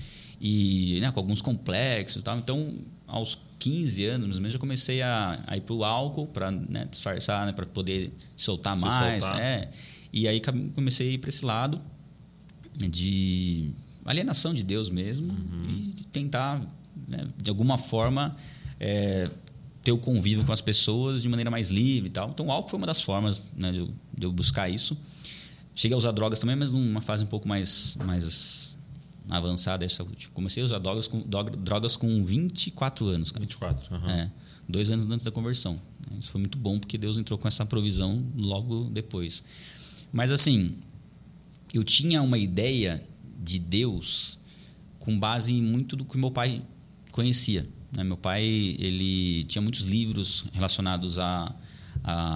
[0.41, 2.37] e né, com alguns complexos e tal.
[2.37, 2.73] Então,
[3.07, 6.85] aos 15 anos, mais ou menos, eu comecei a, a ir pro álcool para né,
[6.89, 9.23] disfarçar, né, para poder soltar Se mais.
[9.23, 9.39] soltar.
[9.41, 9.69] É.
[10.13, 10.41] E aí
[10.75, 11.79] comecei a ir para esse lado
[12.75, 13.71] de
[14.05, 15.35] alienação de Deus mesmo
[15.69, 16.61] e de tentar,
[17.07, 18.35] né, de alguma forma,
[18.79, 19.29] é,
[19.83, 22.29] ter o convívio com as pessoas de maneira mais livre e tal.
[22.29, 24.97] Então, o álcool foi uma das formas né, de, eu, de eu buscar isso.
[25.75, 28.77] Cheguei a usar drogas também, mas numa fase um pouco mais, mais
[29.29, 29.85] avançada.
[29.85, 33.31] Eu comecei a usar drogas com, drogas com 24 anos.
[33.31, 33.45] Cara.
[33.45, 33.95] 24.
[33.95, 34.11] aham.
[34.11, 34.31] É,
[34.67, 35.79] dois anos antes da conversão.
[36.19, 39.43] Isso foi muito bom porque Deus entrou com essa provisão logo depois.
[40.11, 40.75] Mas assim,
[41.73, 43.03] eu tinha uma ideia
[43.41, 44.37] de Deus
[44.97, 46.61] com base em muito do que meu pai
[47.11, 47.65] conhecia.
[47.91, 48.03] né?
[48.03, 48.43] Meu pai
[48.79, 51.53] ele tinha muitos livros relacionados à,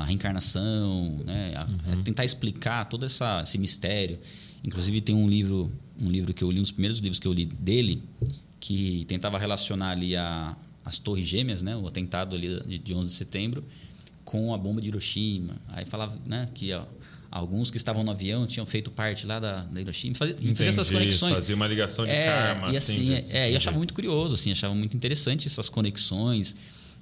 [0.05, 1.53] reencarnação, né?
[1.55, 4.19] a, a tentar explicar todo essa, esse mistério.
[4.63, 7.33] Inclusive tem um livro, um livro que eu li, um dos primeiros livros que eu
[7.33, 8.03] li dele,
[8.59, 10.55] que tentava relacionar ali a,
[10.85, 11.75] as torres gêmeas, né?
[11.75, 13.63] o atentado ali de, de 11 de setembro,
[14.23, 15.55] com a bomba de Hiroshima.
[15.69, 16.83] Aí falava né, que ó,
[17.35, 20.13] alguns que estavam no avião tinham feito parte lá da, da Hiroshima.
[20.15, 21.35] Fazia, fazia essas Entendi, conexões.
[21.37, 22.71] Fazia uma ligação de é, karma.
[22.71, 26.55] E assim, de- é, é, e achava muito curioso, assim, achava muito interessante essas conexões.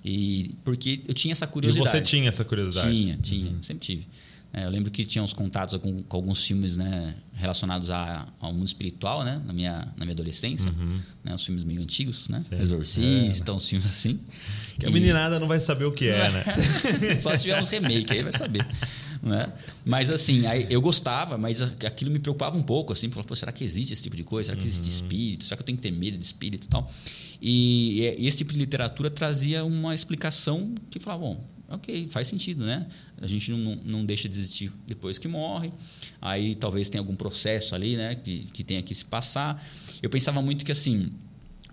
[0.03, 1.89] E porque eu tinha essa E curiosidade.
[1.89, 2.89] você tinha essa curiosidade?
[2.89, 4.07] Tinha, tinha, sempre tive.
[4.53, 8.51] É, eu lembro que tinha uns contatos com, com alguns filmes né, relacionados a, ao
[8.53, 9.41] mundo espiritual, né?
[9.45, 10.71] Na minha, na minha adolescência.
[10.77, 10.99] Uhum.
[11.23, 12.39] Né, os filmes meio antigos, né?
[12.41, 12.59] Sim.
[12.59, 14.19] Exorcista, uns filmes assim.
[14.77, 16.43] Que a E- meninada não vai saber o que é, né?
[17.21, 18.65] Só se tiver uns remake, aí vai saber.
[19.21, 19.53] Né?
[19.85, 23.93] Mas assim, eu gostava, mas aquilo me preocupava um pouco, assim, falava, será que existe
[23.93, 24.47] esse tipo de coisa?
[24.47, 25.45] Será que existe espírito?
[25.45, 26.91] Será que eu tenho que ter medo de espírito e tal?
[27.39, 32.65] E, e esse tipo de literatura trazia uma explicação que falava, bom, ok, faz sentido,
[32.65, 32.87] né?
[33.21, 35.71] A gente não, não deixa de existir depois que morre,
[36.19, 39.63] aí talvez tenha algum processo ali, né, que, que tenha que se passar.
[40.01, 41.11] Eu pensava muito que, assim,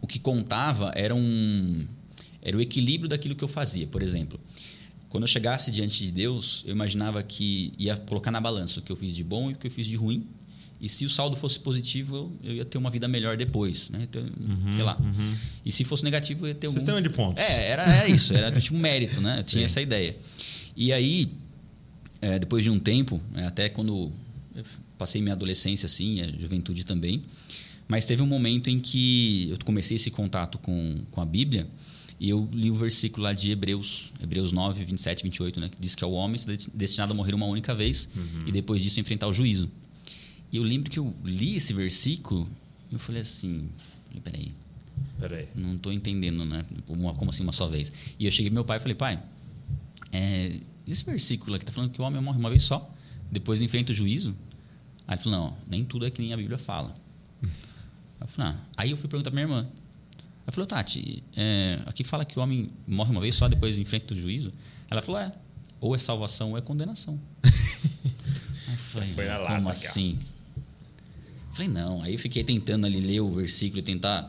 [0.03, 1.87] o que contava era um
[2.41, 3.87] era o equilíbrio daquilo que eu fazia.
[3.87, 4.39] Por exemplo,
[5.09, 8.93] quando eu chegasse diante de Deus, eu imaginava que ia colocar na balança o que
[8.93, 10.27] eu fiz de bom e o que eu fiz de ruim.
[10.81, 14.07] E se o saldo fosse positivo, eu ia ter uma vida melhor depois, né?
[14.09, 14.23] Então,
[14.75, 14.97] sei lá.
[15.65, 16.79] E se fosse negativo, eu ia ter algum...
[16.79, 17.43] Sistema de pontos.
[17.43, 19.41] É, era, era isso, era tipo um mérito, né?
[19.41, 19.65] Eu tinha Sim.
[19.65, 20.17] essa ideia.
[20.77, 21.33] E aí,
[22.21, 24.13] é, depois de um tempo, é, até quando
[24.55, 24.65] eu
[24.97, 27.23] passei minha adolescência, assim, a juventude também,
[27.89, 31.67] mas teve um momento em que eu comecei esse contato com, com a Bíblia
[32.21, 35.69] e eu li o versículo lá de Hebreus, Hebreus 9, 27 28, né?
[35.69, 36.39] Que diz que é o homem
[36.75, 38.09] destinado a morrer uma única vez
[38.47, 39.71] e depois disso enfrentar o juízo.
[40.51, 42.49] E eu lembro que eu li esse versículo
[42.91, 43.69] e eu falei assim,
[44.25, 44.53] peraí,
[45.19, 45.49] Peraí.
[45.55, 46.65] não estou entendendo, né?
[46.89, 47.93] Uma- como assim uma só vez?
[48.19, 49.23] E eu cheguei pro meu pai e falei, pai,
[50.13, 52.93] é, esse versículo aqui tá falando que o homem morre uma vez só,
[53.31, 54.37] depois enfrenta o juízo.
[55.07, 56.93] Aí ele falou, não, nem tudo é que nem a Bíblia fala.
[58.21, 58.61] Eu falei, ah.
[58.77, 59.71] Aí eu fui perguntar pra minha irmã.
[60.49, 64.15] Ela falou, Tati, é, aqui fala que o homem morre uma vez só, depois enfrenta
[64.15, 64.51] o juízo.
[64.91, 65.31] Ela falou, é,
[65.79, 67.21] ou é salvação ou é condenação.
[67.45, 69.71] Aí falei, Foi na como lata aqui, ó.
[69.71, 70.19] assim?
[71.53, 72.03] Falei, não.
[72.03, 74.27] Aí eu fiquei tentando ali ler o versículo e tentar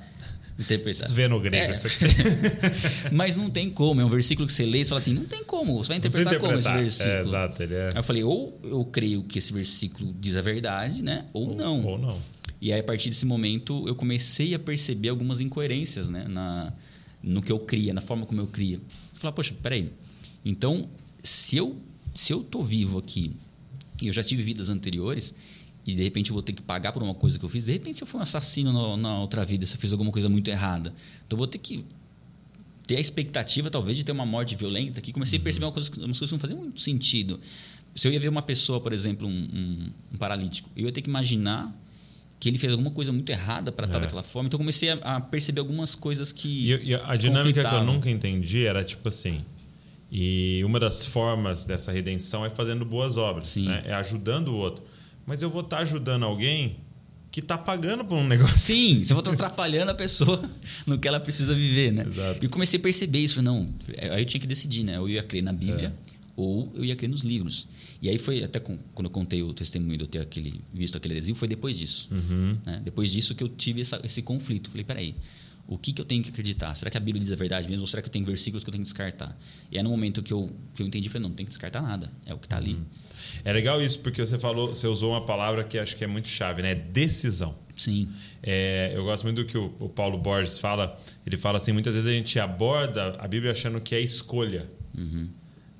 [0.60, 1.10] interpretar.
[1.14, 1.72] Vê no grego É.
[1.72, 2.04] isso aqui.
[3.16, 4.02] Mas não tem como.
[4.02, 5.78] É um versículo que você lê e você fala assim, não tem como.
[5.78, 7.08] Você vai precisa interpretar, como esse interpretar.
[7.08, 7.36] versículo?
[7.36, 7.86] É, exato, ele é.
[7.88, 11.28] Aí eu falei, ou eu creio que esse versículo diz a verdade, né?
[11.32, 11.82] Ou, não.
[11.86, 12.20] Ou não.
[12.62, 16.26] E aí, a partir desse momento, eu comecei a perceber algumas incoerências né?
[16.28, 16.74] Na,
[17.24, 18.80] no que eu cria, na forma como eu cria.
[19.14, 19.92] Falei, poxa, peraí.
[20.44, 20.90] Então,
[21.24, 21.78] se eu,
[22.14, 23.32] se eu tô vivo aqui
[24.02, 25.34] e eu já tive vidas anteriores
[25.86, 27.72] e de repente eu vou ter que pagar por uma coisa que eu fiz, de
[27.74, 30.30] repente se eu fui um assassino na, na outra vida, se eu fiz alguma coisa
[30.30, 30.94] muito errada,
[31.26, 31.84] então eu vou ter que
[32.88, 35.90] ter a expectativa talvez de ter uma morte violenta que comecei a perceber uma coisa,
[35.98, 37.40] umas coisas que não faziam muito sentido.
[37.96, 41.02] Se eu ia ver uma pessoa, por exemplo, um, um- um paralítico, eu ia ter
[41.02, 41.76] que imaginar
[42.40, 44.02] que ele fez alguma coisa muito errada para estar É.
[44.02, 44.48] daquela forma.
[44.48, 46.72] Então eu comecei a, a perceber algumas coisas que.
[46.72, 49.44] E, e a dinâmica que eu nunca entendi era tipo assim.
[50.12, 53.84] E uma das formas dessa redenção é fazendo boas obras, né?
[53.86, 54.84] é ajudando o outro.
[55.26, 56.78] Mas eu vou estar ajudando alguém
[57.32, 58.58] que está pagando por um negócio.
[58.58, 60.50] Sim, você vai estar atrapalhando a pessoa
[60.88, 62.04] no que ela precisa viver, né?
[62.08, 62.40] Exato.
[62.42, 63.40] E eu comecei a perceber isso.
[63.42, 63.70] Não,
[64.12, 64.98] aí eu tinha que decidir, né?
[64.98, 66.12] Eu ia crer na Bíblia É.
[66.36, 67.68] ou eu ia crer nos livros.
[68.02, 70.96] E aí foi até com- quando eu contei o testemunho de eu ter aquele, visto
[70.98, 72.08] aquele adesivo, foi depois disso.
[72.12, 72.58] Uhum.
[72.66, 72.82] né?
[72.84, 74.70] Depois disso que eu tive essa- esse conflito.
[74.70, 75.16] Falei, peraí,
[75.68, 76.74] o que, que eu tenho que acreditar?
[76.76, 77.82] Será que a Bíblia diz a verdade mesmo?
[77.84, 79.38] Ou será que eu tenho versículos que eu tenho que descartar?
[79.72, 81.82] E aí no momento que eu, que eu entendi, falei, não, não tem que descartar
[81.82, 82.10] nada.
[82.26, 82.74] É o que está ali.
[82.76, 82.86] Uhum.
[83.44, 86.30] É legal isso, porque você falou, você usou uma palavra que acho que é muito
[86.30, 86.74] chave, né?
[86.74, 87.54] Decisão.
[87.76, 88.10] Sim.
[88.42, 91.00] É, eu gosto muito do que o, o Paulo Borges fala.
[91.26, 94.70] Ele fala assim: muitas vezes a gente aborda a Bíblia achando que é escolha.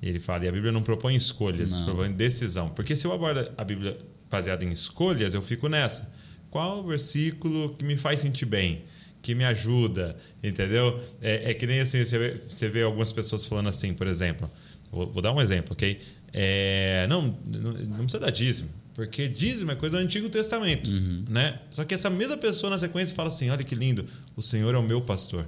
[0.02, 1.86] E ele fala: e a Bíblia não propõe escolhas, Não.
[1.86, 2.68] propõe decisão.
[2.70, 3.98] Porque se eu abordo a Bíblia
[4.30, 6.10] baseada em escolhas, eu fico nessa.
[6.50, 8.82] Qual o versículo que me faz sentir bem?
[9.22, 10.98] Que me ajuda, entendeu?
[11.20, 14.50] É, é que nem assim, você vê, você vê algumas pessoas falando assim, por exemplo.
[14.90, 16.00] Vou, vou dar um exemplo, ok?
[16.32, 20.90] É, não, não, não precisa dar dízimo, porque dízimo é coisa do Antigo Testamento,
[21.28, 21.60] né?
[21.70, 24.04] Só que essa mesma pessoa na sequência fala assim: olha que lindo,
[24.36, 25.46] o Senhor é o meu pastor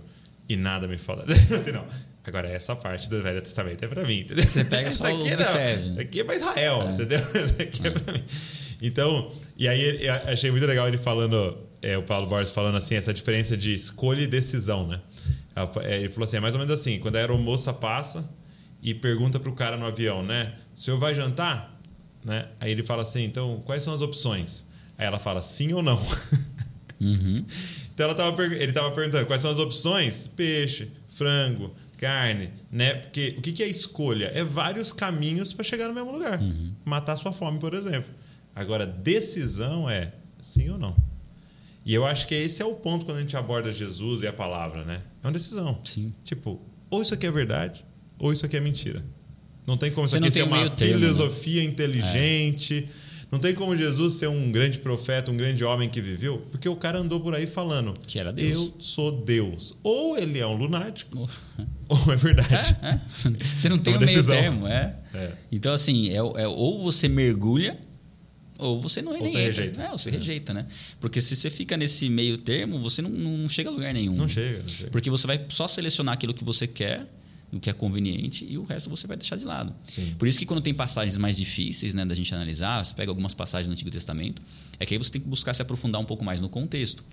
[0.48, 1.24] e nada me fala.
[1.54, 1.84] assim, não.
[2.24, 4.44] Agora, essa parte do Velho Testamento é para mim, entendeu?
[4.44, 6.00] Você pega só aqui não.
[6.00, 7.18] Aqui é para Israel, entendeu?
[7.34, 8.22] Essa aqui é, para mim.
[8.80, 12.94] Então, e aí eu achei muito legal ele falando, é, o Paulo Borges falando assim,
[12.94, 15.00] essa diferença de escolha e decisão, né?
[15.82, 18.28] É, Ele falou assim, é mais ou menos assim, quando a aeromoça passa
[18.82, 20.54] e pergunta pro cara no avião, né?
[20.74, 21.80] O senhor vai jantar?
[22.24, 22.46] Né?
[22.60, 24.66] Aí ele fala assim, então, quais são as opções?
[24.96, 26.00] Aí ela fala sim ou não.
[27.00, 27.44] Uhum.
[27.94, 30.26] Então ela tava, ele estava perguntando quais são as opções?
[30.26, 32.94] Peixe, frango, carne, né?
[32.94, 34.32] Porque o que, que é escolha?
[34.34, 36.40] É vários caminhos para chegar no mesmo lugar.
[36.84, 38.12] Matar sua fome, por exemplo.
[38.56, 40.96] Agora, decisão é sim ou não.
[41.86, 44.32] E eu acho que esse é o ponto quando a gente aborda Jesus e a
[44.32, 45.00] palavra, né?
[45.22, 45.78] É uma decisão.
[45.84, 46.12] Sim.
[46.24, 46.60] Tipo,
[46.90, 47.84] ou isso aqui é verdade,
[48.18, 49.04] ou isso aqui é mentira.
[49.64, 51.00] Não tem como isso Você aqui ser uma meio termo, né?
[51.00, 52.88] filosofia inteligente.
[53.32, 56.76] Não tem como Jesus ser um grande profeta, um grande homem que viveu, porque o
[56.76, 58.52] cara andou por aí falando que era Deus.
[58.52, 59.74] Eu sou Deus.
[59.82, 61.26] Ou ele é um lunático,
[61.88, 62.76] ou é verdade.
[62.82, 63.00] É, é.
[63.56, 64.98] Você não tem o meio termo, é.
[65.14, 65.32] é.
[65.50, 67.80] Então, assim, é, é, ou você mergulha
[68.58, 69.82] ou você não é ou você rejeita.
[69.82, 70.12] É, ou você é.
[70.12, 70.66] rejeita, né?
[71.00, 74.14] Porque se você fica nesse meio termo, você não, não chega a lugar nenhum.
[74.14, 74.90] Não chega, não chega.
[74.90, 77.06] Porque você vai só selecionar aquilo que você quer
[77.52, 79.74] do que é conveniente e o resto você vai deixar de lado.
[79.84, 80.14] Sim.
[80.18, 83.34] Por isso que quando tem passagens mais difíceis né, da gente analisar, você pega algumas
[83.34, 84.40] passagens do Antigo Testamento,
[84.80, 87.04] é que aí você tem que buscar se aprofundar um pouco mais no contexto.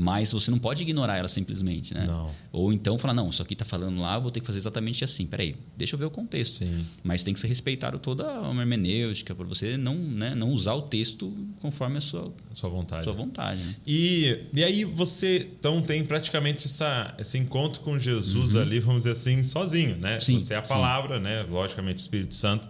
[0.00, 2.06] Mas você não pode ignorar ela simplesmente, né?
[2.06, 2.30] Não.
[2.52, 5.02] Ou então falar, não, isso aqui está falando lá, eu vou ter que fazer exatamente
[5.02, 5.26] assim.
[5.26, 6.58] Peraí, deixa eu ver o contexto.
[6.58, 6.86] Sim.
[7.02, 10.82] Mas tem que ser respeitado toda a hermenêutica, para você não, né, não usar o
[10.82, 13.02] texto conforme a sua, a sua vontade.
[13.02, 13.74] Sua vontade né?
[13.84, 18.60] e, e aí você então tem praticamente essa, esse encontro com Jesus uhum.
[18.60, 20.20] ali, vamos dizer assim, sozinho, né?
[20.20, 21.24] Sim, você é a palavra, sim.
[21.24, 21.42] né?
[21.42, 22.68] Logicamente, o Espírito Santo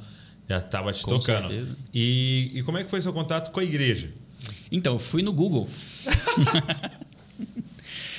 [0.48, 1.48] já estava te com tocando.
[1.48, 1.76] Certeza.
[1.92, 4.10] E, e como é que foi seu contato com a igreja?
[4.72, 5.68] Então, eu fui no Google.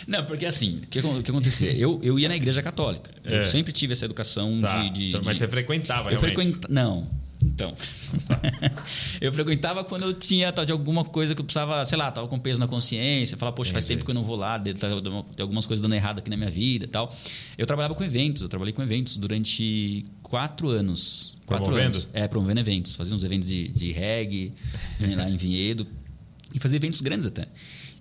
[0.09, 1.71] Não, porque assim, o que, que acontecia?
[1.71, 3.11] Eu, eu ia na igreja católica.
[3.23, 3.41] É.
[3.41, 4.81] Eu sempre tive essa educação tá.
[4.81, 5.39] de, de, então, Mas de...
[5.39, 6.35] você frequentava, eu realmente?
[6.35, 6.67] Frequenta...
[6.67, 7.07] Não.
[7.43, 7.73] Então.
[9.21, 12.27] eu frequentava quando eu tinha tal, de alguma coisa que eu precisava, sei lá, tava
[12.27, 14.73] com peso na consciência, falar, poxa, faz tempo que eu não vou lá, tem
[15.39, 17.15] algumas coisas dando errado aqui na minha vida e tal.
[17.55, 21.35] Eu trabalhava com eventos, eu trabalhei com eventos durante quatro anos.
[21.45, 21.95] Quatro promovendo?
[21.95, 22.09] anos.
[22.13, 22.95] É, promovendo eventos.
[22.95, 24.53] Fazia uns eventos de, de reggae
[24.99, 25.85] né, lá em Vinhedo.
[26.53, 27.45] E fazia eventos grandes até.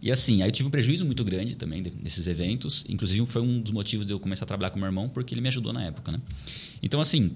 [0.00, 2.84] E assim, aí eu tive um prejuízo muito grande também desses eventos.
[2.88, 5.40] Inclusive, foi um dos motivos de eu começar a trabalhar com meu irmão, porque ele
[5.40, 6.20] me ajudou na época, né?
[6.82, 7.32] Então, assim,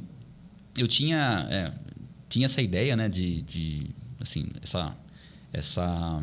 [0.78, 1.72] eu tinha, é,
[2.28, 4.96] tinha essa ideia, né, de, de assim, essa...
[5.52, 6.22] essa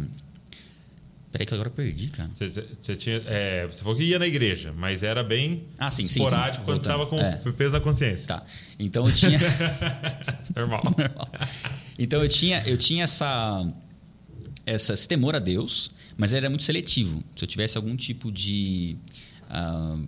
[1.32, 2.28] Peraí que agora eu perdi, cara.
[2.34, 6.02] Você, você, tinha, é, você falou que ia na igreja, mas era bem ah, sim,
[6.02, 6.66] esporádico sim, sim.
[6.66, 7.36] quando estava com é.
[7.56, 8.30] peso na consciência.
[8.30, 8.44] Tá.
[8.80, 9.40] Então eu tinha.
[10.56, 10.84] Normal.
[10.98, 11.32] Normal.
[12.00, 13.64] Então eu tinha, eu tinha essa,
[14.66, 17.24] essa, esse temor a Deus, mas era muito seletivo.
[17.36, 18.96] Se eu tivesse algum tipo de.
[19.50, 20.06] Uh,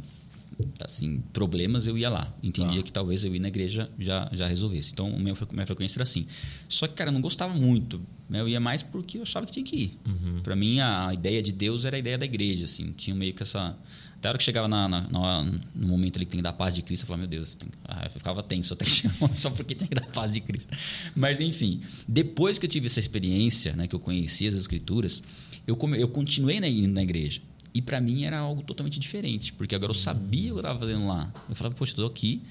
[0.79, 2.31] assim, problemas, eu ia lá.
[2.43, 2.83] Entendia Tá.
[2.83, 4.91] que talvez eu ir na igreja já, já resolvesse.
[4.93, 6.27] Então, minha, minha frequência era assim.
[6.69, 7.99] Só que, cara, eu não gostava muito.
[8.29, 8.41] né?
[8.41, 9.99] Eu ia mais porque eu achava que tinha que ir.
[10.05, 10.41] Uhum.
[10.43, 12.65] Para mim, a, a ideia de Deus era a ideia da igreja.
[12.65, 12.91] Assim.
[12.91, 13.75] Tinha meio que essa...
[14.17, 16.53] Até a hora que chegava na, na- na- no momento ali que tem que dar
[16.53, 19.49] paz de Cristo, eu falava, meu Deus, tem- ah, eu ficava tenso até que só
[19.49, 20.71] porque tinha que dar paz de Cristo.
[21.15, 25.23] Mas, enfim, depois que eu tive essa experiência, né, que eu conheci as Escrituras,
[25.67, 27.41] eu, come, eu continuei na, na igreja.
[27.73, 30.79] E para mim era algo totalmente diferente, porque agora eu sabia o que eu estava
[30.79, 31.31] fazendo lá.
[31.47, 32.41] Eu falava, poxa, eu estou aqui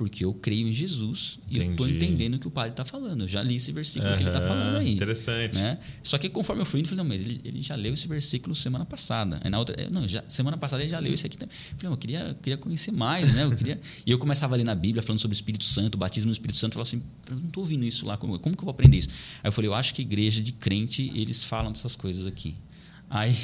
[0.00, 2.06] porque eu creio em Jesus e eu estou Entendi.
[2.06, 3.24] entendendo o que o padre está falando.
[3.24, 4.94] Eu já li esse versículo que ele está falando aí.
[4.94, 5.54] interessante.
[5.54, 5.78] Né?
[6.02, 8.08] Só que conforme eu fui indo, eu falei, não, mas ele, ele já leu esse
[8.08, 9.38] versículo semana passada.
[9.44, 11.54] Aí na outra, eh, não, já, semana passada ele já leu esse aqui também.
[11.54, 13.44] Eu falei, não, eu queria, eu queria conhecer mais, né?
[13.44, 13.78] Eu queria...
[14.06, 16.32] e eu começava a ler na Bíblia falando sobre o Espírito Santo, o batismo no
[16.32, 16.78] Espírito Santo.
[16.78, 18.96] Eu falava assim, eu não estou ouvindo isso lá, como, como que eu vou aprender
[18.96, 19.10] isso?
[19.42, 22.56] Aí eu falei, eu acho que igreja de crente, eles falam dessas coisas aqui.
[23.10, 23.34] Aí,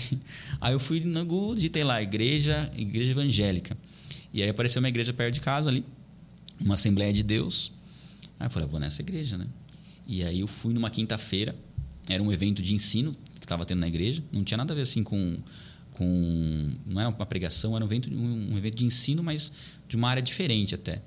[0.60, 3.76] aí eu fui no Google, digitei lá, igreja, igreja evangélica.
[4.32, 5.84] E aí apareceu uma igreja perto de casa ali,
[6.60, 7.72] uma Assembleia de Deus.
[8.38, 9.46] Aí eu falei, eu vou nessa igreja, né?
[10.06, 11.54] E aí eu fui numa quinta-feira,
[12.08, 14.82] era um evento de ensino que estava tendo na igreja, não tinha nada a ver
[14.82, 15.36] assim com.
[15.92, 19.52] com não era uma pregação, era um evento, um, um evento de ensino, mas
[19.88, 21.02] de uma área diferente até.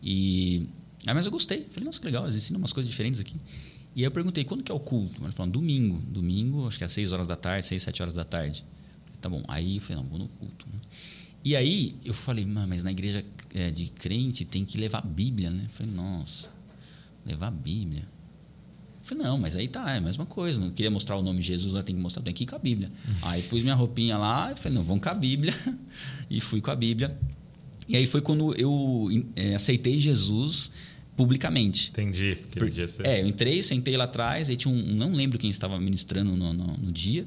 [0.00, 0.68] E.
[1.04, 3.34] Aí, mas eu gostei, falei, nossa, que legal, eles ensinam umas coisas diferentes aqui.
[3.96, 5.24] E aí eu perguntei, quando que é o culto?
[5.24, 5.98] Ele falou, domingo.
[6.06, 8.62] Domingo, acho que é às 6 horas da tarde, 6, 7 horas da tarde.
[9.22, 9.42] Tá bom.
[9.48, 10.66] Aí eu falei, não, vou no culto.
[10.70, 10.78] né?
[11.42, 15.00] E aí eu falei, "Mano, mas na igreja é, de crente tem que levar a
[15.06, 15.62] Bíblia, né?
[15.64, 16.50] Eu falei, nossa,
[17.24, 18.02] levar a Bíblia.
[18.02, 20.60] Eu falei, não, mas aí tá, é a mesma coisa.
[20.60, 22.56] Não queria mostrar o nome de Jesus, lá tem que mostrar, tem que ir com
[22.56, 22.90] a Bíblia.
[23.22, 25.54] aí pus minha roupinha lá e falei, não, vamos com a Bíblia.
[26.28, 27.16] e fui com a Bíblia.
[27.88, 30.72] E aí foi quando eu é, aceitei Jesus
[31.16, 31.90] publicamente.
[31.90, 32.36] Entendi.
[32.50, 33.02] Aquele dia você...
[33.04, 34.82] É, eu entrei, sentei lá atrás, aí tinha um.
[34.94, 37.24] Não lembro quem estava ministrando no, no, no dia,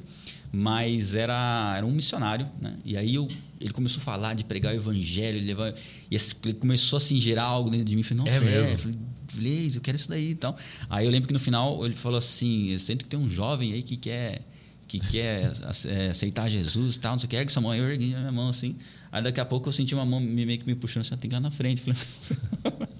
[0.52, 2.75] mas era, era um missionário, né?
[2.86, 3.28] E aí eu,
[3.60, 7.69] ele começou a falar de pregar o evangelho, e ele começou assim, a gerar algo
[7.69, 8.02] dentro de mim.
[8.02, 8.71] Eu falei, nossa, É é, mesmo?
[8.73, 8.97] Eu falei,
[9.34, 10.58] Blaze, eu quero isso daí e tal.
[10.89, 13.73] Aí eu lembro que no final ele falou assim: eu sinto que tem um jovem
[13.73, 14.41] aí que quer.
[14.88, 15.52] Que quer
[15.86, 17.75] é, aceitar Jesus e tal, não sei o que, ergue sua mão.
[17.75, 18.75] Eu ergui a minha mão assim.
[19.12, 21.30] Aí daqui a pouco eu senti uma mão me- meio que me puxando assim, tem
[21.30, 21.80] que ir lá na frente.
[21.82, 21.99] Falei,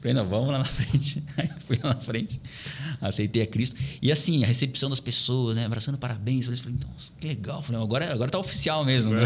[0.00, 1.22] Falei, não, vamos lá na frente.
[1.36, 2.40] Aí fui lá na frente,
[3.00, 3.78] aceitei a Cristo.
[4.00, 6.46] E assim, a recepção das pessoas, né, abraçando parabéns.
[6.46, 7.62] Eu falei, nossa, que legal.
[7.62, 9.14] Falei, agora, agora tá oficial mesmo.
[9.14, 9.24] Né?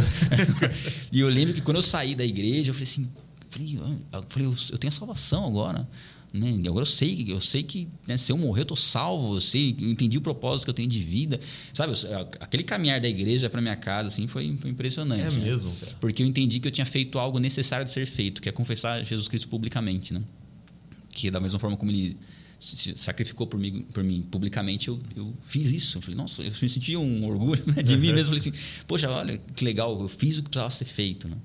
[1.13, 3.09] e eu lembro que quando eu saí da igreja, eu falei assim,
[3.49, 3.79] falei,
[4.13, 5.89] eu, falei, eu, eu tenho a salvação agora.
[6.35, 6.61] Né?
[6.67, 9.77] Agora eu sei, eu sei que né, se eu morrer eu tô salvo, eu sei,
[9.81, 11.39] eu entendi o propósito que eu tenho de vida,
[11.73, 11.93] sabe?
[11.93, 15.23] Eu- aquele caminhar da igreja para minha casa assim foi, foi impressionante.
[15.23, 15.45] É né?
[15.45, 15.97] mesmo, cara.
[16.01, 19.05] Porque eu entendi que eu tinha feito algo necessário de ser feito, que é confessar
[19.05, 20.25] Jesus Cristo publicamente, né?
[21.11, 22.17] Que da mesma forma como ele
[22.59, 25.99] se sacrificou por mim, por mim publicamente, eu, eu fiz isso.
[25.99, 28.35] Eu falei, nossa, eu me senti um orgulho né, de mim mesmo.
[28.35, 28.53] Eu falei assim,
[28.89, 31.29] poxa, olha que legal, eu fiz o que precisava ser feito.
[31.29, 31.37] Né?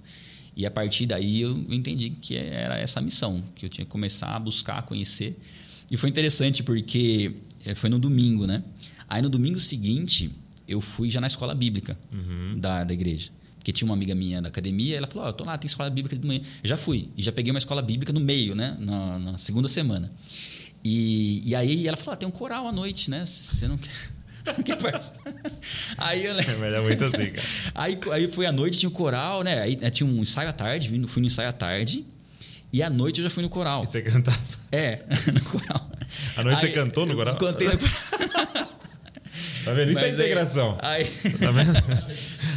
[0.60, 4.36] E a partir daí eu entendi que era essa missão, que eu tinha que começar
[4.36, 5.34] a buscar, conhecer.
[5.90, 7.34] E foi interessante porque
[7.66, 8.62] eh, foi no domingo, né?
[9.08, 10.30] Aí no domingo seguinte,
[10.68, 12.60] eu fui já na escola bíblica uhum.
[12.60, 13.32] da, da igreja.
[13.56, 15.90] Porque tinha uma amiga minha da academia, ela falou: oh, eu tô lá, tem escola
[15.90, 16.42] bíblica de manhã.
[16.62, 18.76] Eu já fui, e já peguei uma escola bíblica no meio, né?
[18.82, 20.12] Na, na segunda semana.
[20.84, 23.26] E, e aí ela falou: ah, tem um coral à noite, né?
[23.26, 24.19] Você não quer.
[24.64, 24.74] que
[25.98, 26.60] aí eu lembro.
[26.60, 27.48] Mas é muito assim, cara.
[27.76, 29.62] Aí, aí foi à noite, tinha o coral, né?
[29.62, 32.06] Aí né, tinha um ensaio à tarde, fui no ensaio à tarde.
[32.72, 33.84] E à noite eu já fui no coral.
[33.84, 34.38] E você cantava?
[34.72, 35.00] É,
[35.34, 35.92] no coral.
[36.36, 37.36] À noite aí, você cantou no coral?
[37.36, 38.70] Cantei no coral.
[39.66, 39.92] Tá vendo?
[39.92, 40.78] Isso é Mas é integração.
[40.82, 41.74] Aí, Tá vendo?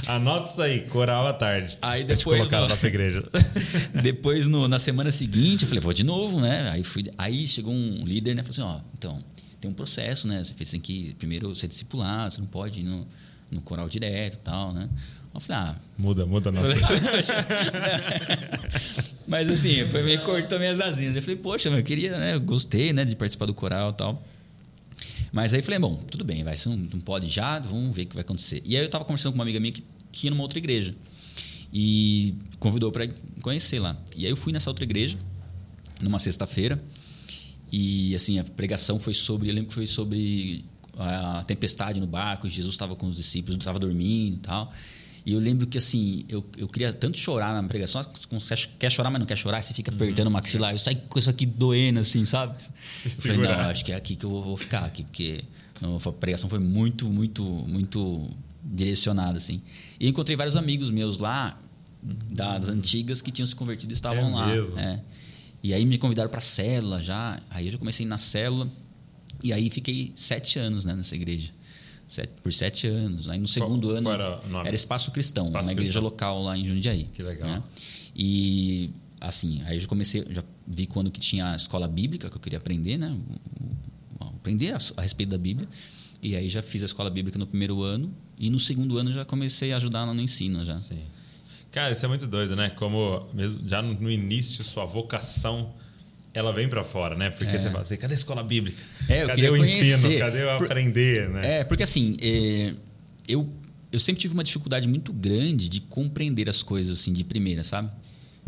[0.08, 1.78] Anota isso aí, coral à tarde.
[1.80, 2.38] Aí depois.
[2.38, 3.22] Colocar no, na nossa igreja.
[4.02, 6.70] Depois, no, na semana seguinte, eu falei, vou de novo, né?
[6.70, 8.42] Aí, fui, aí chegou um líder, né?
[8.42, 9.22] Falou assim: ó, então,
[9.62, 10.42] tem um processo, né?
[10.42, 13.06] Você tem que primeiro ser discipulado, você não pode ir no,
[13.48, 14.88] no coral direto e tal, né?
[15.32, 15.76] Eu falei, ah.
[15.96, 16.74] Muda, muda a nossa.
[19.26, 21.14] Mas assim, foi meio cortou minhas asinhas.
[21.14, 22.34] Eu falei, poxa, eu queria, né?
[22.34, 24.22] Eu gostei, né, de participar do coral e tal.
[25.30, 28.06] Mas aí falei, bom, tudo bem, vai, você não, não pode já, vamos ver o
[28.06, 28.60] que vai acontecer.
[28.66, 30.92] E aí eu estava conversando com uma amiga minha que, que ia numa outra igreja.
[31.72, 33.08] E convidou para
[33.40, 33.96] conhecer lá.
[34.16, 35.16] E aí eu fui nessa outra igreja,
[36.00, 36.78] numa sexta-feira.
[37.72, 40.64] E assim, a pregação foi sobre, eu lembro que foi sobre
[40.98, 44.72] a tempestade no barco, Jesus estava com os discípulos, estava dormindo e tal.
[45.24, 48.04] E eu lembro que, assim, eu, eu queria tanto chorar na pregação.
[48.32, 50.32] Você quer chorar, mas não quer chorar, você fica apertando uhum.
[50.32, 50.72] o maxilar.
[50.72, 52.56] Eu saio com isso aqui doendo, assim, sabe?
[53.04, 55.44] Eu falei, não, acho que é aqui que eu vou ficar, aqui, porque
[55.80, 58.28] a pregação foi muito, muito, muito
[58.62, 59.60] direcionada, assim.
[59.98, 61.58] E encontrei vários amigos meus lá,
[62.02, 64.46] das antigas, que tinham se convertido e estavam é lá.
[64.46, 64.78] Mesmo?
[64.78, 65.00] É.
[65.62, 67.40] E aí me convidaram para célula já.
[67.50, 68.68] Aí eu já comecei na célula.
[69.42, 71.50] E aí fiquei sete anos né, nessa igreja.
[72.08, 73.28] Sete, por sete anos.
[73.28, 76.58] Aí no segundo qual, ano qual era, era, Espaço Cristão, Espaço uma igreja local lá
[76.58, 77.08] em Jundiaí.
[77.12, 77.48] Que legal.
[77.48, 77.62] Né?
[78.14, 82.36] E assim, aí eu já comecei, já vi quando que tinha a escola bíblica que
[82.36, 83.16] eu queria aprender, né?
[84.20, 85.68] Aprender a, a respeito da Bíblia.
[86.22, 89.24] E aí já fiz a escola bíblica no primeiro ano e no segundo ano já
[89.24, 90.74] comecei a ajudar no ensino já.
[90.74, 91.00] Sim.
[91.72, 92.70] Cara, isso é muito doido, né?
[92.70, 95.72] Como mesmo já no início sua vocação
[96.34, 97.30] ela vem para fora, né?
[97.30, 97.58] Porque é.
[97.58, 98.80] você fala assim, cadê a escola bíblica?
[99.08, 99.84] É, eu cadê o conhecer.
[99.84, 100.18] ensino?
[100.18, 100.66] Cadê o Por...
[100.66, 101.58] aprender, né?
[101.58, 102.72] É, porque assim, é...
[103.28, 103.50] eu,
[103.90, 107.90] eu sempre tive uma dificuldade muito grande de compreender as coisas assim de primeira, sabe?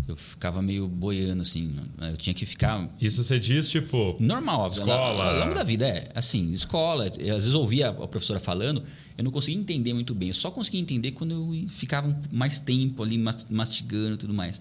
[0.07, 1.75] Eu ficava meio boiando, assim.
[2.01, 2.89] Eu tinha que ficar.
[3.01, 4.17] Isso você diz, tipo.
[4.21, 5.33] Normal, escola.
[5.33, 6.11] Ao longo da vida, é.
[6.15, 7.07] Assim, escola.
[7.07, 8.83] Às vezes ouvia a professora falando,
[9.17, 10.29] eu não conseguia entender muito bem.
[10.29, 13.19] Eu só conseguia entender quando eu ficava mais tempo ali
[13.51, 14.61] mastigando e tudo mais.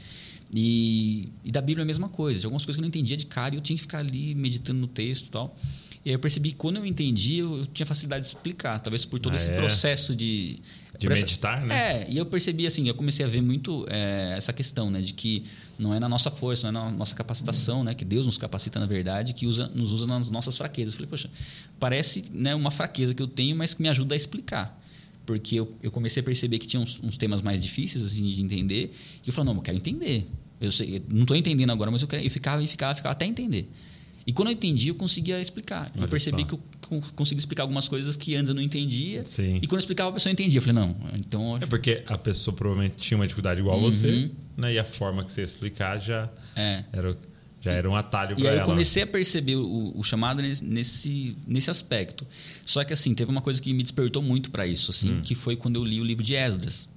[0.53, 2.39] E, e da Bíblia é a mesma coisa.
[2.39, 4.35] De algumas coisas que eu não entendia de cara e eu tinha que ficar ali
[4.35, 5.57] meditando no texto e tal.
[6.05, 8.79] E aí eu percebi que quando eu entendi, eu, eu tinha facilidade de explicar.
[8.79, 9.55] Talvez por todo ah, esse é?
[9.55, 10.59] processo de.
[10.97, 12.03] De meditar, né?
[12.03, 15.01] É, e eu percebi assim, eu comecei a ver muito é, essa questão, né?
[15.01, 15.43] De que
[15.77, 17.83] não é na nossa força, não é na nossa capacitação, uhum.
[17.85, 17.93] né?
[17.95, 20.93] Que Deus nos capacita, na verdade, que usa, nos usa nas nossas fraquezas.
[20.93, 21.29] Eu falei, poxa,
[21.79, 24.79] parece né, uma fraqueza que eu tenho, mas que me ajuda a explicar
[25.25, 28.41] porque eu, eu, comecei a perceber que tinha uns, uns, temas mais difíceis assim, de
[28.41, 28.93] entender.
[29.23, 30.27] E eu falei, não, eu quero entender.
[30.59, 33.13] Eu, sei, eu não estou entendendo agora, mas eu, quero, eu ficava e ficava, ficava
[33.13, 33.69] até entender.
[34.25, 35.91] E quando eu entendi, eu conseguia explicar.
[35.95, 36.47] Olha eu percebi só.
[36.47, 39.23] que eu consegui explicar algumas coisas que antes eu não entendia.
[39.25, 39.57] Sim.
[39.57, 40.59] E quando eu explicava, a pessoa entendia.
[40.59, 41.57] Eu falei, não, então.
[41.57, 43.83] É porque a pessoa provavelmente tinha uma dificuldade igual uhum.
[43.83, 44.73] você, né?
[44.73, 46.83] E a forma que você ia explicar já é.
[46.93, 47.17] era,
[47.61, 48.55] já era um atalho para ela.
[48.55, 52.25] E aí eu comecei a perceber o, o, chamado nesse, nesse aspecto.
[52.65, 55.21] Só que assim, teve uma coisa que me despertou muito para isso, assim, hum.
[55.21, 56.87] que foi quando eu li o livro de Esdras.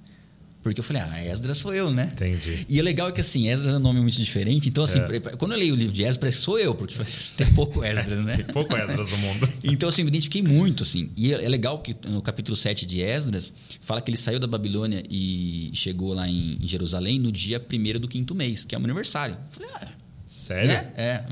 [0.69, 2.09] Porque eu falei, ah, Esdras sou eu, né?
[2.11, 2.65] Entendi.
[2.67, 4.69] E o legal é que assim, Esdras é um nome muito diferente.
[4.69, 5.19] Então, assim, é.
[5.37, 6.95] quando eu leio o livro de Esdras, sou eu, porque
[7.37, 8.37] tem pouco Esdras, né?
[8.43, 9.49] tem pouco Esdras no mundo.
[9.63, 11.09] então, assim, me identifiquei muito, assim.
[11.15, 13.51] E é, é legal que no capítulo 7 de Esdras,
[13.81, 18.07] fala que ele saiu da Babilônia e chegou lá em Jerusalém no dia 1 do
[18.07, 19.35] quinto mês, que é o aniversário.
[19.35, 20.06] Eu falei, ah.
[20.27, 20.71] Sério?
[20.71, 21.23] É, é.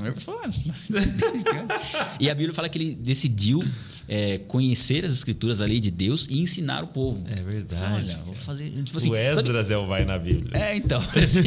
[2.18, 3.62] e a Bíblia fala que ele decidiu
[4.08, 7.22] é, conhecer as escrituras, a lei de Deus e ensinar o povo.
[7.28, 7.92] É verdade.
[7.92, 8.70] Olha, vou fazer.
[8.70, 10.58] Tipo assim, o Esdras é o vai na Bíblia.
[10.58, 10.98] É, então.
[11.14, 11.42] Assim,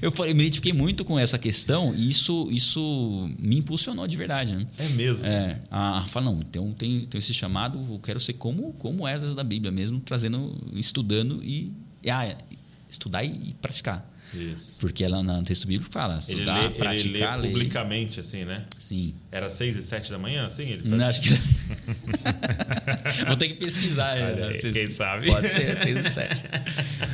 [0.00, 4.54] eu, eu, me identifiquei muito com essa questão e isso, isso me impulsionou de verdade.
[4.54, 4.64] Né?
[4.78, 5.26] É mesmo?
[5.26, 5.60] É.
[5.72, 9.42] A, fala, não, então tem, tem esse chamado, eu quero ser como, como Esdras da
[9.42, 11.72] Bíblia mesmo, trazendo, estudando e.
[12.08, 12.32] Ah,
[12.88, 14.08] estudar e, e praticar.
[14.32, 14.78] Isso.
[14.80, 18.64] Porque ela no texto bíblico fala estudar, ele lê, praticar, ele lê publicamente, assim, né?
[18.78, 19.14] Sim.
[19.30, 20.70] Era seis e sete da manhã, assim?
[20.70, 21.00] Ele faz...
[21.00, 21.30] Não, acho que...
[23.26, 24.16] Vou ter que pesquisar.
[24.16, 24.58] Olha, né?
[24.58, 25.26] Quem sabe?
[25.26, 26.42] Pode ser seis e sete.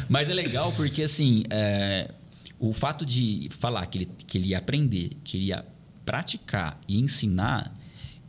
[0.08, 2.10] Mas é legal porque, assim, é,
[2.58, 5.64] o fato de falar que ele, que ele ia aprender, que ele ia
[6.04, 7.74] praticar e ensinar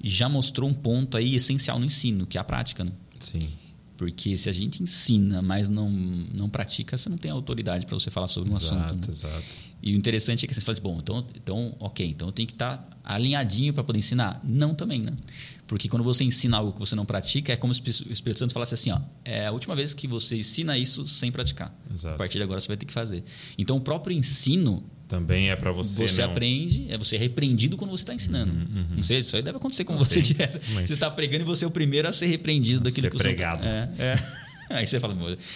[0.03, 2.91] já mostrou um ponto aí essencial no ensino, que é a prática, né?
[3.19, 3.49] Sim.
[3.98, 8.12] Porque se a gente ensina, mas não, não pratica, você não tem autoridade para você
[8.12, 9.08] falar sobre um exato, assunto.
[9.08, 9.14] Né?
[9.14, 9.45] Exato.
[9.82, 12.48] E o interessante é que você fala assim, bom, então, então ok, então eu tenho
[12.48, 14.39] que estar tá alinhadinho para poder ensinar.
[14.43, 15.14] Não também, né?
[15.66, 18.54] Porque quando você ensina algo que você não pratica, é como se o Espírito Santo
[18.54, 21.76] falasse assim, ó, é a última vez que você ensina isso sem praticar.
[21.91, 22.16] Exato.
[22.16, 23.24] A partir de agora você vai ter que fazer.
[23.58, 26.08] Então o próprio ensino também é para você.
[26.08, 26.32] Você não...
[26.32, 28.51] aprende, é você é repreendido quando você está ensinando.
[28.51, 28.95] Uhum, uhum.
[28.97, 30.60] Não sei, isso aí deve acontecer com você direto.
[30.60, 33.24] Você está pregando e você é o primeiro a ser repreendido daquilo ser que você
[33.30, 33.66] pregado.
[33.66, 34.47] É, é.
[34.70, 35.16] Aí você fala,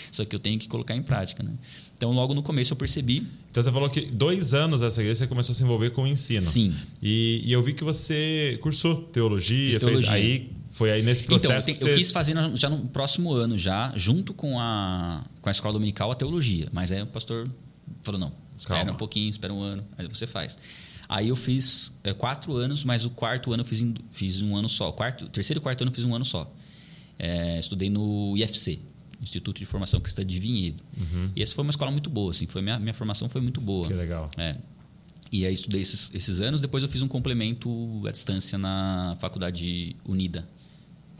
[0.09, 1.51] isso aqui eu tenho que colocar em prática, né?
[1.97, 3.21] Então, logo no começo eu percebi.
[3.49, 6.07] Então, você falou que dois anos essa igreja você começou a se envolver com o
[6.07, 6.41] ensino.
[6.41, 6.73] Sim.
[7.01, 9.77] E, e eu vi que você cursou teologia.
[9.77, 10.11] Teologia.
[10.11, 11.51] Fez, aí foi aí nesse processo.
[11.51, 11.91] Então, eu, te, você...
[11.91, 16.09] eu, quis fazer já no próximo ano, já, junto com a, com a escola dominical,
[16.09, 16.69] a teologia.
[16.71, 17.47] Mas aí o pastor
[18.01, 18.31] falou: não,
[18.61, 18.93] espera Calma.
[18.93, 20.57] um pouquinho, espera um ano, aí você faz.
[21.09, 23.83] Aí eu fiz é, quatro anos, mas o quarto ano eu fiz,
[24.13, 24.89] fiz um ano só.
[24.89, 26.51] O quarto, terceiro e quarto ano eu fiz um ano só.
[27.19, 28.79] É, estudei no IFC,
[29.21, 30.81] Instituto de Formação Cristã de Vinhedo.
[30.97, 31.31] Uhum.
[31.35, 33.87] E essa foi uma escola muito boa, assim, foi minha, minha formação foi muito boa.
[33.87, 34.29] Que legal.
[34.37, 34.55] É.
[35.31, 39.95] E aí estudei esses, esses anos, depois eu fiz um complemento à distância na Faculdade
[40.05, 40.47] Unida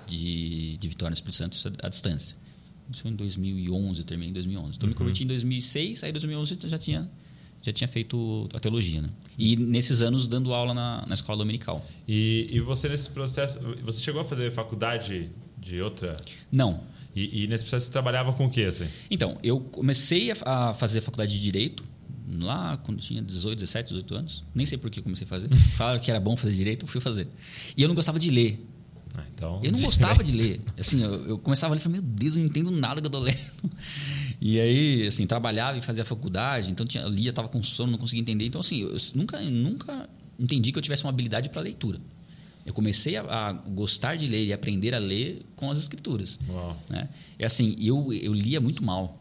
[0.07, 2.37] de, de Vitória no Espírito Santo, à distância.
[2.91, 4.75] Isso foi em 2011, eu terminei em 2011.
[4.75, 4.89] Então, uhum.
[4.91, 7.09] me converti em 2006, aí em 2011 eu já tinha,
[7.61, 9.01] já tinha feito a teologia.
[9.01, 9.09] Né?
[9.37, 11.85] E nesses anos dando aula na, na escola dominical.
[12.07, 16.17] E, e você nesse processo, você chegou a fazer faculdade de outra?
[16.51, 16.81] Não.
[17.15, 18.63] E, e nesse processo você trabalhava com o quê?
[18.63, 18.87] Assim?
[19.09, 21.83] Então, eu comecei a fazer faculdade de Direito
[22.39, 24.43] lá quando tinha 18, 17, 18 anos.
[24.55, 25.53] Nem sei por que comecei a fazer.
[25.75, 27.27] Falaram que era bom fazer Direito, fui fazer.
[27.75, 28.65] E eu não gostava de ler.
[29.13, 30.61] Ah, então, eu não gostava de ler.
[30.79, 33.07] Assim, eu, eu começava a ler e falei, meu Deus, eu não entendo nada que
[33.07, 33.37] eu tô lendo.
[34.41, 38.21] E aí, assim, trabalhava e fazia faculdade, então tinha, lia, estava com sono, não conseguia
[38.21, 38.45] entender.
[38.45, 41.99] Então, assim, eu nunca, nunca entendi que eu tivesse uma habilidade para leitura.
[42.65, 46.39] Eu comecei a, a, gostar de ler e aprender a ler com as escrituras.
[46.49, 46.75] Uau.
[46.89, 47.07] Né?
[47.37, 49.19] É assim, eu, eu lia muito mal.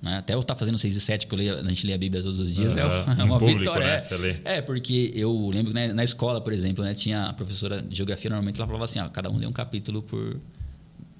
[0.00, 0.18] Né?
[0.18, 1.98] Até eu estar tá fazendo 6 e 7, que eu leio, a gente lê a
[1.98, 2.78] Bíblia todos os dias, uhum.
[3.18, 3.98] é uma público, vitória.
[4.18, 4.40] Né?
[4.44, 7.96] É, porque eu lembro que né, na escola, por exemplo, né, tinha a professora de
[7.96, 10.40] geografia, normalmente ela falava assim: ó, cada um lê um capítulo por,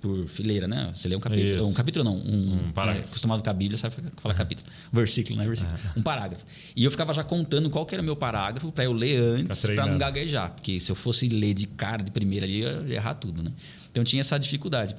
[0.01, 0.91] por fileira, né?
[0.95, 1.63] Você lê um capítulo.
[1.63, 1.71] Isso.
[1.71, 3.07] Um capítulo não, um, Um parágrafo.
[3.07, 4.69] É, acostumado com a Bíblia, sabe falar capítulo.
[4.93, 5.47] Versículo, né?
[5.47, 5.79] Versículo.
[5.97, 6.45] Um parágrafo.
[6.75, 9.67] E eu ficava já contando qual que era o meu parágrafo para eu ler antes,
[9.67, 10.53] para não gaguejar.
[10.53, 13.53] Porque se eu fosse ler de cara, de primeira ali, eu ia errar tudo, né?
[13.91, 14.97] Então tinha essa dificuldade.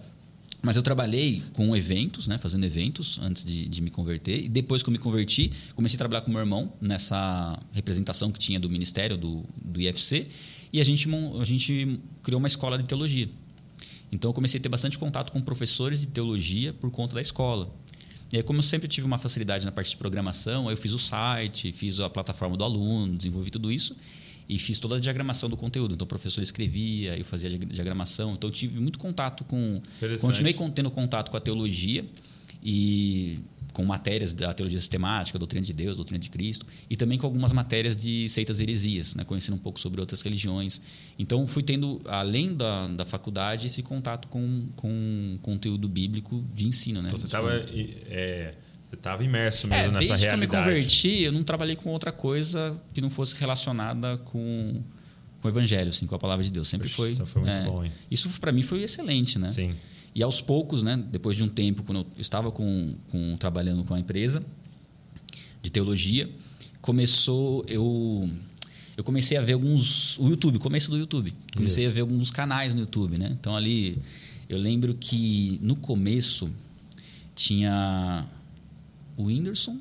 [0.62, 2.38] Mas eu trabalhei com eventos, né?
[2.38, 4.44] Fazendo eventos antes de, de me converter.
[4.44, 8.38] E depois que eu me converti, comecei a trabalhar com meu irmão nessa representação que
[8.38, 10.28] tinha do ministério, do, do IFC.
[10.72, 13.28] E a gente, a gente criou uma escola de teologia.
[14.12, 17.74] Então eu comecei a ter bastante contato com professores de teologia por conta da escola.
[18.32, 20.94] E aí, como eu sempre tive uma facilidade na parte de programação, aí eu fiz
[20.94, 23.96] o site, fiz a plataforma do aluno, desenvolvi tudo isso
[24.48, 25.94] e fiz toda a diagramação do conteúdo.
[25.94, 28.34] Então o professor escrevia, eu fazia diagramação.
[28.34, 29.82] Então eu tive muito contato com.
[30.22, 32.06] Continuei con- tendo contato com a teologia
[32.64, 33.40] e
[33.72, 37.54] com matérias da teologia sistemática, doutrina de Deus, doutrina de Cristo, e também com algumas
[37.54, 39.24] matérias de seitas heresias, né?
[39.24, 40.82] conhecendo um pouco sobre outras religiões.
[41.18, 47.02] Então, fui tendo, além da, da faculdade, esse contato com, com conteúdo bíblico de ensino.
[47.02, 47.08] Né?
[47.08, 48.54] Então você estava é,
[48.92, 50.70] você imerso mesmo É, nessa desde que eu me realidade.
[50.70, 54.82] converti, eu não trabalhei com outra coisa que não fosse relacionada com,
[55.40, 56.68] com o evangelho, assim, com a palavra de Deus.
[56.68, 57.10] Sempre Poxa, foi.
[57.10, 57.92] isso foi muito é, bom, hein?
[58.10, 59.48] Isso para mim foi excelente, né?
[59.48, 59.76] Sim.
[60.14, 63.94] E aos poucos, né, depois de um tempo, quando eu estava com, com trabalhando com
[63.94, 64.44] a empresa
[65.62, 66.30] de teologia,
[66.82, 68.30] começou eu
[68.98, 71.34] eu comecei a ver alguns o YouTube, começo do YouTube.
[71.56, 71.92] Comecei Isso.
[71.92, 73.30] a ver alguns canais no YouTube, né?
[73.40, 73.98] Então ali
[74.50, 76.52] eu lembro que no começo
[77.34, 78.26] tinha
[79.18, 79.80] o Whindersson,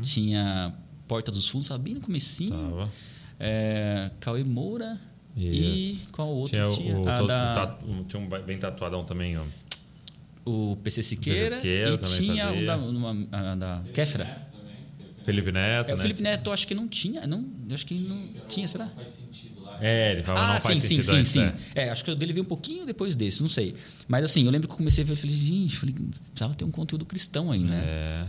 [0.00, 0.74] tinha
[1.06, 2.50] Porta dos Fundos, sabe bem no comecinho.
[2.50, 2.90] Tava.
[3.38, 4.98] É, Cauê Moura
[5.36, 6.98] E qual outro Tinha, tinha?
[6.98, 9.42] o, A todo- da- o tatu- um- tinha um bem tatuadão também, ó.
[10.44, 12.62] o PC Siqueira, Siqueira e também tinha fazia.
[12.62, 14.36] o da, uma- a da Kéfera.
[15.24, 16.02] Felipe Neto, É, o né?
[16.02, 18.90] Felipe Neto eu acho que não tinha, não, eu acho que não tinha, será?
[19.80, 21.38] É, ele falava Ah, não sim, faz sim, sentido sim, antes, sim.
[21.40, 21.54] né?
[21.74, 23.74] É, acho que o dele veio um pouquinho depois desse, não sei.
[24.08, 26.64] Mas assim, eu lembro que eu comecei a ver, eu falei, gente, falei, precisava ter
[26.64, 27.82] um conteúdo cristão aí, né?
[27.84, 28.24] É.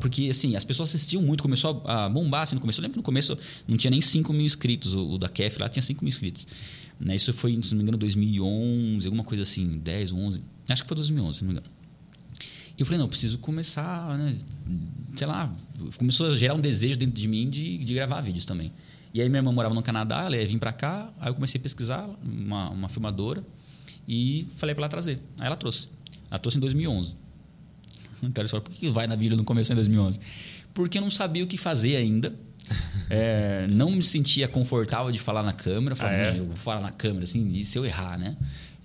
[0.00, 2.80] Porque assim, as pessoas assistiam muito, começou a bombar assim no começo.
[2.80, 5.58] Eu lembro que no começo não tinha nem 5 mil inscritos, o, o da Kef
[5.60, 6.46] lá tinha 5 mil inscritos.
[7.00, 7.16] Né?
[7.16, 10.40] Isso foi, se não me engano, 2011, alguma coisa assim, 10, 11.
[10.68, 11.72] Acho que foi 2011, se não me engano.
[12.76, 14.36] E eu falei, não, preciso começar, né?
[15.16, 15.52] Sei lá,
[15.96, 18.70] começou a gerar um desejo dentro de mim de, de gravar vídeos também.
[19.12, 21.58] E aí minha irmã morava no Canadá, ela ia vir para cá, aí eu comecei
[21.58, 23.44] a pesquisar uma, uma filmadora
[24.06, 25.20] e falei para ela trazer.
[25.40, 25.90] Aí ela trouxe.
[26.30, 27.16] Ela trouxe em 2011.
[28.22, 30.18] Então eles falaram, por que vai na Bíblia não começou em 2011?
[30.74, 32.32] Porque eu não sabia o que fazer ainda.
[33.10, 35.96] É, não me sentia confortável de falar na câmera.
[35.96, 36.38] Falei, Ah, é?
[36.38, 38.36] eu vou falar na câmera assim, e se eu errar, né?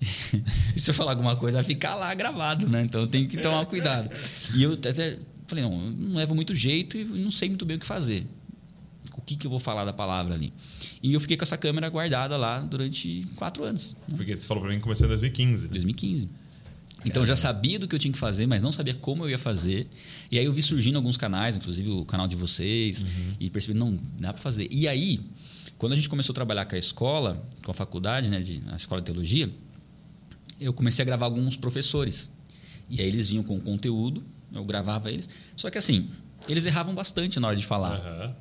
[0.74, 2.82] e se eu falar alguma coisa, vai ficar lá gravado, né?
[2.84, 4.08] Então eu tenho que tomar cuidado.
[4.54, 7.76] E eu até falei, não, eu não levo muito jeito e não sei muito bem
[7.76, 8.26] o que fazer.
[9.14, 10.54] O que, que eu vou falar da palavra ali?
[11.02, 13.94] E eu fiquei com essa câmera guardada lá durante quatro anos.
[14.16, 15.68] Porque você falou pra mim que começou em 2015.
[15.68, 16.28] 2015.
[17.04, 19.30] Então eu já sabia do que eu tinha que fazer, mas não sabia como eu
[19.30, 19.86] ia fazer.
[20.30, 23.04] E aí eu vi surgindo alguns canais, inclusive o canal de vocês,
[23.38, 24.66] e percebi, não, dá para fazer.
[24.70, 25.20] E aí,
[25.76, 28.76] quando a gente começou a trabalhar com a escola, com a faculdade, né, de, a
[28.76, 29.50] escola de teologia,
[30.60, 32.30] eu comecei a gravar alguns professores.
[32.88, 35.28] E aí eles vinham com conteúdo, eu gravava eles.
[35.56, 36.08] Só que assim,
[36.48, 37.96] eles erravam bastante na hora de falar.
[37.96, 38.36] Aham.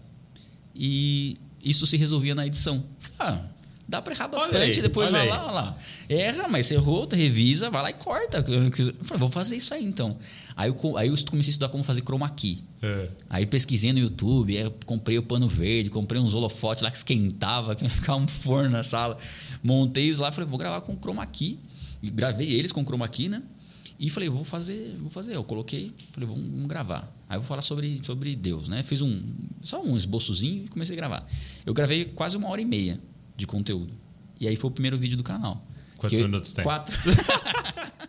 [0.75, 2.83] E isso se resolvia na edição.
[3.19, 3.39] Ah,
[3.87, 5.77] dá para errar bastante, depois vai lá, vai lá.
[6.07, 8.43] Erra, mas você errou, revisa, vai lá e corta.
[8.47, 8.71] Eu
[9.03, 10.17] falei, vou fazer isso aí então.
[10.55, 12.63] Aí eu, aí eu comecei a estudar como fazer chroma key.
[12.81, 13.09] É.
[13.29, 14.55] Aí pesquisei no YouTube,
[14.85, 18.83] comprei o pano verde, comprei uns holofotes lá que esquentava, que ficava um forno na
[18.83, 19.17] sala.
[19.61, 21.59] Montei isso lá, falei, vou gravar com chroma key.
[22.01, 23.41] E gravei eles com chroma key, né?
[23.99, 25.35] E falei, vou fazer, vou fazer.
[25.35, 27.09] Eu coloquei, falei, vamos, vamos gravar.
[27.29, 28.83] Aí eu vou falar sobre, sobre Deus, né?
[28.83, 29.21] Fiz um,
[29.61, 31.27] só um esboçozinho e comecei a gravar.
[31.65, 32.99] Eu gravei quase uma hora e meia
[33.35, 33.93] de conteúdo.
[34.39, 35.65] E aí foi o primeiro vídeo do canal.
[35.97, 36.63] Quantos Que eu- minutos tem?
[36.63, 36.97] Quatro.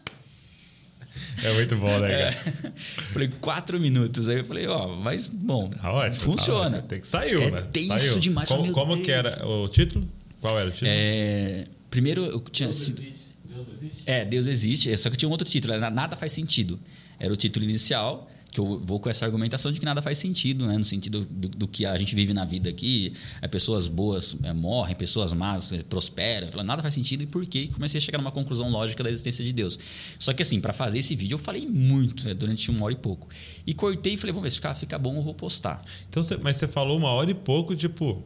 [1.43, 2.73] É muito bom, né, cara?
[3.13, 4.29] falei, quatro minutos.
[4.29, 6.21] Aí eu falei, ó, mas, bom, Tá ótimo.
[6.21, 6.71] funciona.
[6.71, 6.89] tá ótimo.
[6.89, 7.61] Tem que saiu, É né?
[7.73, 8.19] tenso Saiu.
[8.21, 9.05] demais, Como, meu como Deus.
[9.07, 10.09] que era o título?
[10.41, 10.91] Qual era o título?
[10.93, 13.01] É, primeiro eu tinha Deus sido.
[13.03, 13.35] existe.
[13.45, 14.03] Deus existe.
[14.11, 16.81] É, Deus existe, é, só que tinha um outro título, era Nada Faz Sentido.
[17.19, 20.67] Era o título inicial, que eu vou com essa argumentação de que nada faz sentido,
[20.67, 20.79] né?
[20.79, 23.13] no sentido do, do que a gente vive na vida aqui.
[23.43, 26.47] É, pessoas boas é, morrem, pessoas más é, prosperam.
[26.47, 27.63] Falei, nada faz sentido e por quê?
[27.63, 29.77] E comecei a chegar numa conclusão lógica da existência de Deus.
[30.21, 32.33] Só que assim, para fazer esse vídeo eu falei muito, né?
[32.33, 33.29] durante uma hora e pouco.
[33.67, 35.83] E cortei e falei, vamos ver, se ficar, fica bom eu vou postar.
[36.09, 38.23] Então, mas você falou uma hora e pouco, tipo.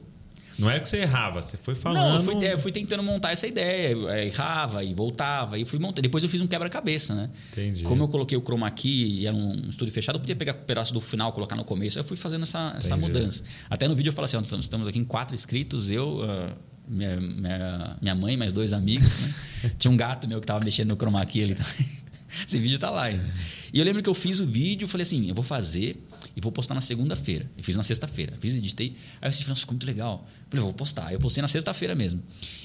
[0.58, 2.02] Não é que você errava, você foi falando.
[2.02, 3.92] Não, eu fui, eu fui tentando montar essa ideia.
[3.92, 6.02] Eu errava e voltava e fui montando.
[6.02, 7.30] Depois eu fiz um quebra-cabeça, né?
[7.52, 7.84] Entendi.
[7.84, 10.64] Como eu coloquei o chroma key e era um estúdio fechado, eu podia pegar um
[10.64, 11.98] pedaço do final, colocar no começo.
[11.98, 13.00] Eu fui fazendo essa, essa Entendi.
[13.00, 13.44] mudança.
[13.70, 16.52] Até no vídeo eu falo assim: ó, nós estamos aqui em quatro inscritos, eu, ah,
[16.88, 19.18] minha, minha, minha mãe, mais dois amigos.
[19.20, 19.34] Né?
[19.78, 21.98] Tinha um gato meu que tava mexendo no chroma key ali também.
[22.46, 23.24] Esse vídeo tá lá ainda.
[23.72, 25.96] E eu lembro que eu fiz o vídeo falei assim: eu vou fazer
[26.38, 27.50] e vou postar na segunda-feira.
[27.56, 28.36] Eu fiz na sexta-feira.
[28.38, 28.94] Fiz, editei.
[29.20, 30.24] Aí eu assisti, nossa, ficou muito legal.
[30.48, 31.08] Falei, vou postar.
[31.08, 32.22] Aí eu postei na sexta-feira mesmo.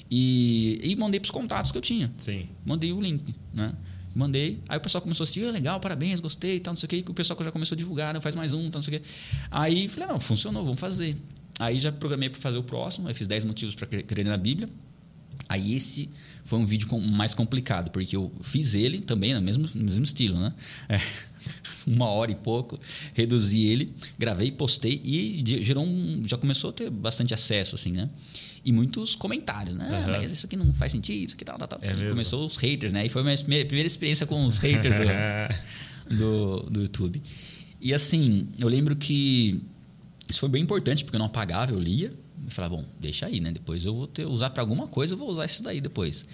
[0.08, 2.08] E, e mandei pros contatos que eu tinha.
[2.16, 2.48] Sim.
[2.64, 3.74] Mandei o link, né?
[4.14, 4.60] Mandei.
[4.68, 7.04] Aí o pessoal começou a assistir, ah, legal, parabéns, gostei, tal, não sei o quê.
[7.04, 8.20] E o pessoal já começou a divulgar, né?
[8.20, 9.06] faz mais um, tal, não sei o quê.
[9.50, 11.16] Aí falei, não, funcionou, vamos fazer.
[11.58, 14.68] Aí já programei para fazer o próximo, aí fiz 10 motivos para crer na Bíblia.
[15.48, 16.08] Aí esse
[16.44, 20.38] foi um vídeo mais complicado, porque eu fiz ele também no mesmo, no mesmo estilo,
[20.38, 20.50] né?
[20.88, 21.00] É,
[21.86, 22.78] uma hora e pouco,
[23.12, 28.08] reduzi ele, gravei, postei e gerou um, já começou a ter bastante acesso, assim, né?
[28.64, 29.86] E muitos comentários, né?
[29.90, 30.18] Ah, Aham.
[30.18, 31.78] mas isso aqui não faz sentido, isso aqui tal, tal, tal.
[31.82, 33.04] É e começou os haters, né?
[33.04, 34.94] E foi a minha primeira, primeira experiência com os haters
[36.08, 37.20] do, do, do YouTube.
[37.80, 39.60] E assim, eu lembro que
[40.28, 42.12] isso foi bem importante, porque eu não apagava, eu lia.
[42.46, 43.52] E falava, bom, deixa aí, né?
[43.52, 46.26] Depois eu vou ter, usar para alguma coisa, eu vou usar isso daí depois.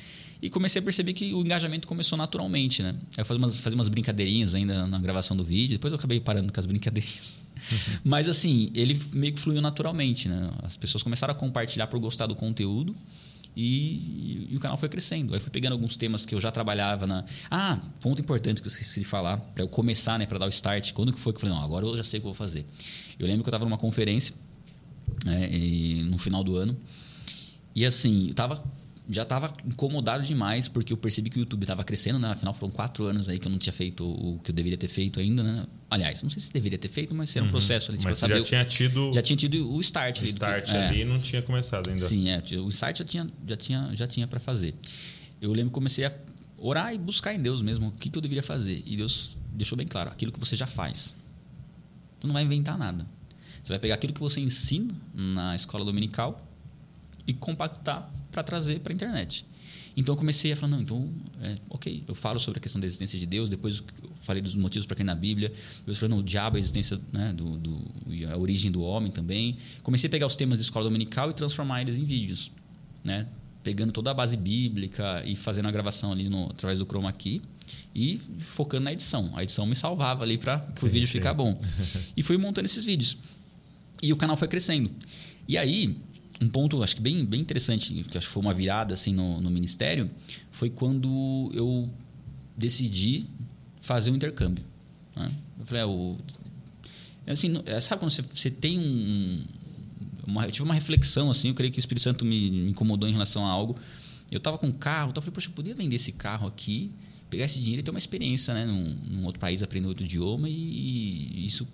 [0.43, 2.95] E comecei a perceber que o engajamento começou naturalmente, né?
[3.17, 6.53] Eu fazia umas, fazia umas brincadeirinhas ainda na gravação do vídeo, depois eu acabei parando
[6.53, 7.41] com as brincadeirinhas.
[8.03, 10.51] Mas assim, ele meio que fluiu naturalmente, né?
[10.63, 12.97] As pessoas começaram a compartilhar por gostar do conteúdo
[13.57, 15.33] e, e o canal foi crescendo.
[15.33, 17.25] Aí eu fui pegando alguns temas que eu já trabalhava na.
[17.51, 20.49] Ah, ponto importante que eu esqueci de falar, para eu começar, né, para dar o
[20.49, 20.93] start.
[20.93, 22.39] Quando que foi que eu falei, não, agora eu já sei o que eu vou
[22.39, 22.65] fazer.
[23.19, 24.35] Eu lembro que eu estava numa conferência
[25.25, 26.77] né, e no final do ano.
[27.75, 28.63] E assim, eu tava,
[29.13, 32.31] já estava incomodado demais, porque eu percebi que o YouTube estava crescendo, né?
[32.31, 34.87] Afinal, foram quatro anos aí que eu não tinha feito o que eu deveria ter
[34.89, 35.67] feito ainda, né?
[35.91, 38.03] Aliás, não sei se deveria ter feito, mas era um processo ali Uhum.
[38.03, 38.39] pra Mas você saber.
[38.39, 40.27] já tinha tido já tinha tido o start o ali.
[40.33, 40.87] do que- start é.
[40.89, 42.01] ali e não tinha começado ainda.
[42.01, 42.43] Sim, é.
[42.61, 44.75] O insight já tinha, já tinha, já tinha para fazer.
[45.41, 46.13] Eu lembro que comecei a
[46.59, 48.83] orar e buscar em Deus mesmo o que, que eu deveria fazer.
[48.87, 51.17] E Deus deixou bem claro: aquilo que você já faz.
[52.21, 53.05] Você não vai inventar nada.
[53.63, 56.47] Você vai pegar aquilo que você ensina na escola dominical
[57.27, 59.47] e compactar para trazer para a internet.
[59.97, 61.13] Então eu comecei a falar, não, então,
[61.43, 64.55] é, ok, eu falo sobre a questão da existência de Deus, depois eu falei dos
[64.55, 67.59] motivos para crer na Bíblia, depois eu falei, não, o diabo, a existência, né, do,
[67.59, 69.59] do, e a origem do homem também.
[69.83, 72.53] Comecei a pegar os temas de escola dominical e transformar eles em vídeos,
[73.05, 73.27] né?
[73.63, 77.43] Pegando toda a base bíblica e fazendo a gravação ali no, através do chroma key
[77.95, 79.31] e focando na edição.
[79.35, 81.13] A edição me salvava ali para o vídeo sim.
[81.13, 81.61] ficar bom.
[82.17, 83.19] e fui montando esses vídeos.
[84.03, 84.91] E o canal foi crescendo.
[85.47, 85.99] E aí,
[86.41, 89.41] um ponto acho que bem, bem interessante, que acho que foi uma virada assim no,
[89.41, 90.11] no ministério,
[90.51, 91.89] foi quando eu
[92.57, 93.27] decidi
[93.81, 94.65] fazer um intercâmbio.
[95.17, 95.31] né?
[95.59, 96.17] Eu falei, ah, o,
[97.27, 99.45] assim, não- é, sabe quando você, você tem um.
[100.27, 103.09] uma, eu tive uma reflexão, assim, eu creio que o Espírito Santo me, me incomodou
[103.09, 103.77] em relação a algo.
[104.31, 106.93] Eu estava com um carro, então eu falei, poxa, eu podia vender esse carro aqui,
[107.29, 110.49] pegar esse dinheiro e ter uma experiência né, num, num outro país, aprender outro idioma
[110.49, 110.53] e,
[111.35, 111.67] e isso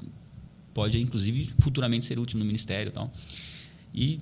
[0.72, 3.12] pode, inclusive, futuramente ser útil no ministério e tal.
[3.94, 4.20] E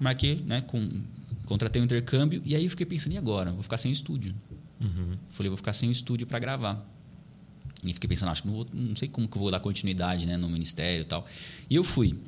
[0.00, 1.02] marquei, né, com,
[1.46, 3.50] contratei um intercâmbio e aí eu fiquei pensando, e agora?
[3.50, 4.34] Vou ficar sem estúdio.
[4.80, 5.16] Uhum.
[5.28, 6.84] Falei, vou ficar sem estúdio para gravar.
[7.84, 10.26] E fiquei pensando, acho que não, vou, não sei como que eu vou dar continuidade
[10.26, 11.24] né, no ministério e tal.
[11.68, 12.18] E eu fui.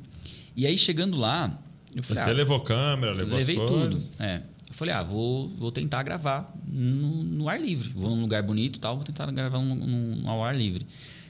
[0.55, 1.57] E aí, chegando lá,
[1.95, 2.23] eu falei...
[2.23, 4.09] Você ah, levou câmera, levou levei as coisas?
[4.11, 4.23] tudo.
[4.23, 4.41] É.
[4.67, 7.91] Eu falei, ah, vou, vou tentar gravar no, no ar livre.
[7.95, 10.85] Vou num lugar bonito e tal, vou tentar gravar no, no, ao ar livre.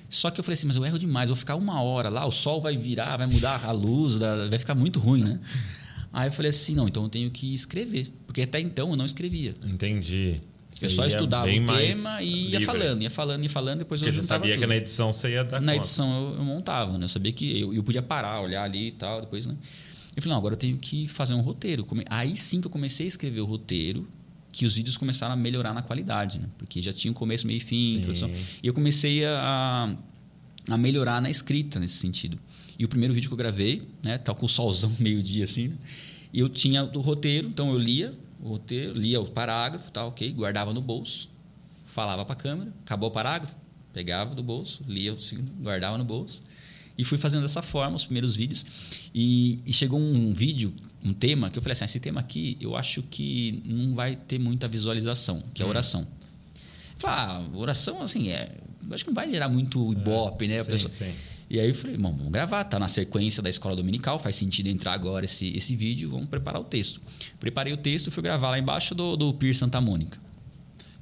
[0.10, 2.32] Só que eu falei assim, mas eu erro demais, vou ficar uma hora lá, o
[2.32, 5.40] sol vai virar, vai mudar a luz, vai ficar muito ruim, né?
[6.14, 8.08] Aí eu falei assim, não, então eu tenho que escrever.
[8.28, 9.56] Porque até então eu não escrevia.
[9.66, 10.40] Entendi.
[10.82, 12.66] Eu só estudava o tema e ia livre.
[12.66, 14.62] falando, ia falando, ia falando, depois Porque eu você juntava sabia tudo.
[14.62, 15.86] que na edição você ia dar Na conta.
[15.86, 17.04] edição eu, eu montava, né?
[17.06, 19.56] Eu sabia que eu, eu podia parar, olhar ali e tal, depois, né?
[20.16, 21.86] Eu falei, não, agora eu tenho que fazer um roteiro.
[22.10, 24.08] Aí sim que eu comecei a escrever o roteiro,
[24.52, 26.48] que os vídeos começaram a melhorar na qualidade, né?
[26.58, 28.30] Porque já tinha um começo, meio e fim, introdução.
[28.62, 29.96] E eu comecei a,
[30.70, 32.38] a melhorar na escrita nesse sentido.
[32.78, 34.18] E o primeiro vídeo que eu gravei, né?
[34.18, 35.78] Tá com o solzão meio-dia assim, né?
[36.34, 40.74] Eu tinha o roteiro, então eu lia o roteiro, lia o parágrafo, tá ok, guardava
[40.74, 41.30] no bolso,
[41.86, 43.56] falava para a câmera, acabou o parágrafo,
[43.94, 46.42] pegava do bolso, lia o segundo, guardava no bolso
[46.98, 48.66] e fui fazendo dessa forma os primeiros vídeos.
[49.14, 52.58] E, e chegou um vídeo, um tema que eu falei assim, "Ah, esse tema aqui
[52.60, 56.02] eu acho que não vai ter muita visualização, que é a oração.
[56.02, 58.50] Eu falei, ah, oração assim é,
[58.92, 60.60] acho que não vai gerar muito ibope, né?
[60.60, 61.14] A sim, pessoa- sim.
[61.50, 64.68] E aí eu falei, bom, vamos gravar, tá na sequência da escola dominical, faz sentido
[64.68, 67.02] entrar agora esse, esse vídeo, vamos preparar o texto.
[67.40, 70.18] Preparei o texto e fui gravar lá embaixo do, do Pier Santa Mônica,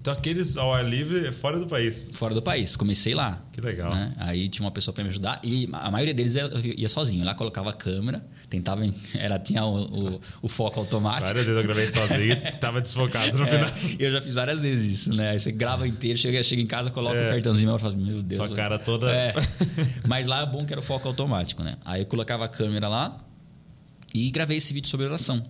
[0.02, 2.10] Então aqueles ao ar livre é fora do país.
[2.14, 2.76] fora do país.
[2.76, 3.42] Comecei lá.
[3.54, 3.94] Que legal.
[3.94, 4.14] né?
[4.18, 7.24] Aí tinha uma pessoa para me ajudar e a maioria deles ia, ia sozinho.
[7.24, 8.22] Lá colocava a câmera,
[8.52, 8.84] tentava,
[9.18, 9.82] era, tinha o,
[10.16, 11.28] o, o foco automático.
[11.28, 13.68] Várias vezes eu gravei sozinho e tava desfocado no final.
[13.68, 15.32] É, eu já fiz várias vezes isso, né?
[15.32, 17.28] Aí você grava inteiro, chega, chega em casa, coloca É.
[17.30, 18.36] o cartãozinho e fala, meu Deus.
[18.36, 19.10] Sua cara toda.
[19.12, 19.34] É.
[20.08, 21.78] Mas lá é bom que era o foco automático, né?
[21.86, 23.18] Aí eu colocava a câmera lá
[24.14, 25.44] e gravei esse vídeo sobre oração.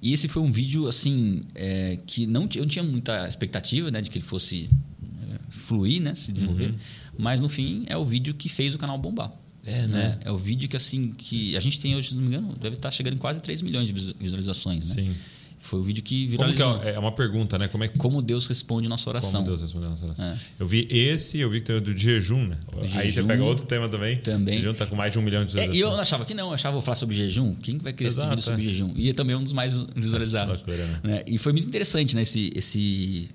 [0.00, 4.00] E esse foi um vídeo, assim, é, que não, eu não tinha muita expectativa, né?
[4.00, 4.70] De que ele fosse
[5.02, 6.14] é, fluir, né?
[6.14, 6.72] Se desenvolver.
[7.18, 9.32] Mas, no fim, é o vídeo que fez o canal bombar.
[9.68, 10.18] É, né?
[10.24, 12.76] É o vídeo que, assim, que a gente tem hoje, se não me engano, deve
[12.76, 15.02] estar chegando em quase 3 milhões de visu- visualizações, né?
[15.02, 15.14] Sim.
[15.60, 16.82] Foi o vídeo que Como que viralizou.
[16.84, 16.94] é?
[16.94, 17.66] É uma pergunta, né?
[17.66, 19.40] Como é que Como Deus responde nossa oração.
[19.40, 20.24] Como Deus respondeu a nossa oração.
[20.24, 20.36] É.
[20.60, 22.56] Eu vi esse, eu vi que tem o do jejum, né?
[22.94, 24.16] Aí você pega outro tema também.
[24.18, 24.58] Também.
[24.58, 26.00] Jejum tá com mais de um milhão de É, e eu visualizações.
[26.00, 27.54] achava que não, eu achava que vou falar sobre jejum.
[27.56, 28.64] Quem que vai querer esse Exato, vídeo sobre é.
[28.66, 28.92] jejum?
[28.94, 30.58] E é também um dos mais visualizados.
[30.58, 31.00] Loucura, né?
[31.02, 31.22] né?
[31.26, 32.22] E foi muito interessante, né?
[32.22, 33.28] Esse, esse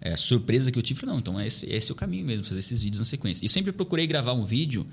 [0.00, 0.98] é, surpresa que eu tive.
[1.00, 3.44] Falei, não, então esse, esse é o caminho mesmo, fazer esses vídeos na sequência.
[3.44, 4.86] E sempre procurei gravar um vídeo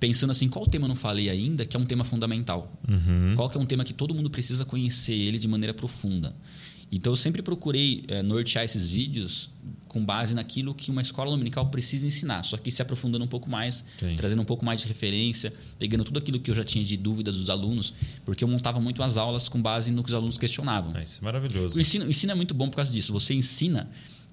[0.00, 2.72] pensando assim, qual tema eu não falei ainda, que é um tema fundamental?
[2.88, 3.36] Uhum.
[3.36, 6.34] Qual que é um tema que todo mundo precisa conhecer ele de maneira profunda?
[6.90, 9.50] Então eu sempre procurei é, nortear esses vídeos
[9.86, 13.50] com base naquilo que uma escola dominical precisa ensinar, só que se aprofundando um pouco
[13.50, 14.14] mais, Sim.
[14.16, 17.36] trazendo um pouco mais de referência, pegando tudo aquilo que eu já tinha de dúvidas
[17.36, 17.92] dos alunos,
[18.24, 20.92] porque eu montava muito as aulas com base no que os alunos questionavam.
[20.94, 21.76] Ah, isso é maravilhoso.
[21.76, 23.12] O ensino, o ensino é muito bom por causa disso.
[23.12, 23.88] Você ensina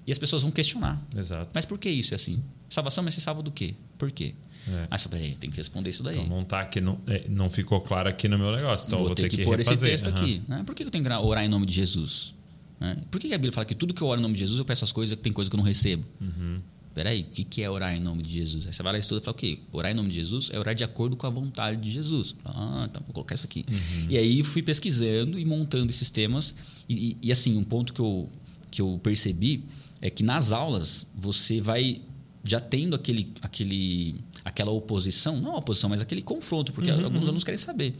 [0.05, 1.01] e as pessoas vão questionar.
[1.15, 1.51] Exato.
[1.53, 2.41] Mas por que isso é assim?
[2.70, 3.76] Salvação, mas você salva do quê?
[3.97, 4.36] Por quê?
[4.70, 4.88] É.
[4.91, 6.18] Ah, só peraí, tem que responder isso daí.
[6.18, 8.88] Então não tá aqui, não, é, não ficou claro aqui no meu negócio.
[8.88, 9.93] Então eu vou vou ter que, pôr refazer.
[9.93, 10.26] esse texto Aham.
[10.26, 10.41] aqui.
[10.47, 10.63] Né?
[10.65, 12.36] Por que eu tenho que orar em nome de Jesus?
[12.80, 12.97] Né?
[13.09, 14.59] Por que que a Bíblia fala que tudo que eu oro em nome de Jesus
[14.59, 16.03] eu peço as coisas que tem coisa que eu não recebo?
[16.22, 16.57] Uhum.
[16.93, 18.65] Peraí, o que que é orar em nome de Jesus?
[18.65, 20.57] Aí você vai lá e estuda e fala, ok, orar em nome de Jesus é
[20.59, 22.36] orar de acordo com a vontade de Jesus.
[22.43, 23.63] Ah, então vou colocar isso aqui.
[23.70, 24.07] Uhum.
[24.09, 26.55] E aí fui pesquisando e montando esses temas.
[26.89, 28.28] E, e- e, assim, um ponto que eu,
[28.72, 29.63] que eu percebi
[30.01, 32.01] é que nas aulas você vai
[32.43, 34.15] já tendo aquele, aquele,
[34.48, 37.93] aquela oposição, não oposição, mas aquele confronto, porque alguns alunos querem saber.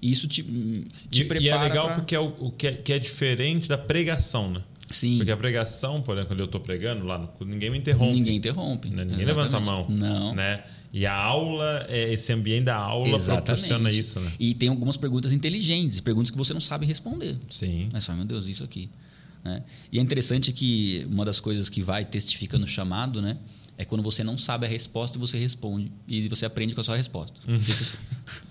[0.00, 2.50] E isso te, te Uhum, E, prepara e é legal pra- porque é o, o
[2.50, 4.62] que, é, que é diferente da pregação, né?
[4.90, 5.18] Sim.
[5.18, 8.12] Porque a pregação, por exemplo, quando eu tô pregando lá, ninguém me interrompe.
[8.12, 8.88] Ninguém interrompe.
[8.90, 9.04] né?
[9.04, 9.26] Ninguém Exatamente.
[9.26, 9.86] levanta a mão.
[9.88, 10.34] Não.
[10.34, 10.64] Né?
[10.92, 14.32] E a aula, é, esse ambiente da aula proporciona isso, né?
[14.40, 17.36] E tem algumas perguntas inteligentes, perguntas que você não sabe responder.
[17.48, 17.88] Sim.
[17.92, 18.90] Mas fala, meu Deus, isso aqui.
[19.44, 19.62] né?
[19.92, 23.36] E é interessante que uma das coisas que vai testifica no chamado, né?
[23.80, 25.90] É quando você não sabe a resposta, você responde.
[26.06, 27.40] E você aprende com a sua resposta.
[27.50, 27.58] Uhum.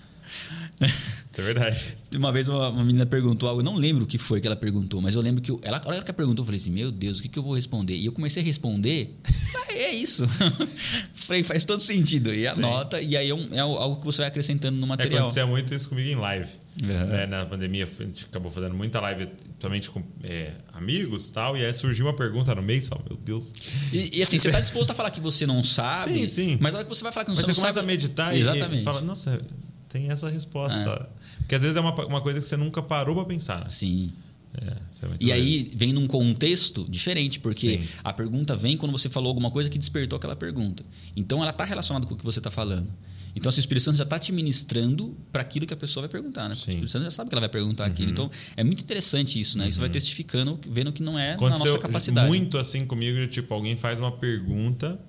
[1.38, 1.96] É verdade.
[2.16, 4.56] Uma vez uma, uma menina perguntou algo, eu não lembro o que foi que ela
[4.58, 6.70] perguntou, mas eu lembro que eu- ela, a hora que ela perguntou, eu falei assim:
[6.72, 7.96] Meu Deus, o que, que eu vou responder?
[7.96, 9.16] E eu comecei a responder,
[9.56, 10.28] ah, é isso.
[11.14, 12.34] falei, faz todo sentido.
[12.34, 15.20] E anota, e aí é, um- é algo que você vai acrescentando no É, material.
[15.20, 16.50] acontecia muito isso comigo em live.
[16.82, 16.88] Uhum.
[16.88, 19.28] Né, na pandemia, a gente acabou fazendo muita live,
[19.60, 23.04] somente com é, amigos e tal, e aí surgiu uma pergunta no meio, e fala,
[23.10, 23.52] meu Deus.
[23.92, 26.58] E, e assim, você está disposto a falar que você não sabe, Sim, sim.
[26.62, 27.86] mas na hora que você vai falar que Mas você você não começa sabe.
[27.86, 28.82] a meditar e- Exatamente.
[28.82, 29.42] e fala, nossa,
[29.90, 31.10] tem essa resposta.
[31.40, 33.66] Porque às vezes é uma, uma coisa que você nunca parou para pensar, né?
[33.70, 34.14] Sim.
[34.62, 37.88] É, é E aí vem num contexto diferente, porque Sim.
[38.04, 40.84] a pergunta vem quando você falou alguma coisa que despertou aquela pergunta.
[41.16, 42.88] Então ela está relacionada com o que você está falando.
[43.36, 46.10] Então assim, o Espírito Santo já está te ministrando para aquilo que a pessoa vai
[46.10, 46.56] perguntar, né?
[46.56, 46.62] Sim.
[46.62, 48.12] O Espírito Santo já sabe que ela vai perguntar aquilo.
[48.12, 49.68] Então é muito interessante isso, né?
[49.68, 52.28] Isso vai testificando, vendo que não é na Aconteceu nossa capacidade.
[52.28, 55.00] muito assim comigo, tipo, alguém faz uma pergunta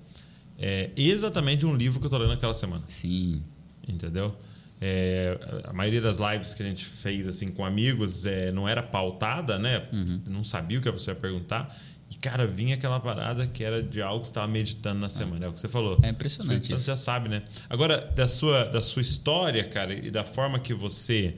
[0.61, 2.83] é, exatamente um livro que eu tô lendo naquela semana.
[2.87, 3.41] Sim.
[3.87, 4.37] Entendeu?
[4.79, 8.83] É, a maioria das lives que a gente fez assim com amigos é, não era
[8.83, 9.87] pautada, né?
[9.91, 10.21] Uhum.
[10.27, 11.75] Não sabia o que a pessoa ia perguntar.
[12.11, 15.45] E, cara, vinha aquela parada que era de algo que você estava meditando na semana.
[15.45, 15.97] É o que você falou.
[16.03, 16.83] É impressionante isso.
[16.83, 17.41] já sabe, né?
[17.69, 21.35] Agora, da sua, da sua história, cara, e da forma que você.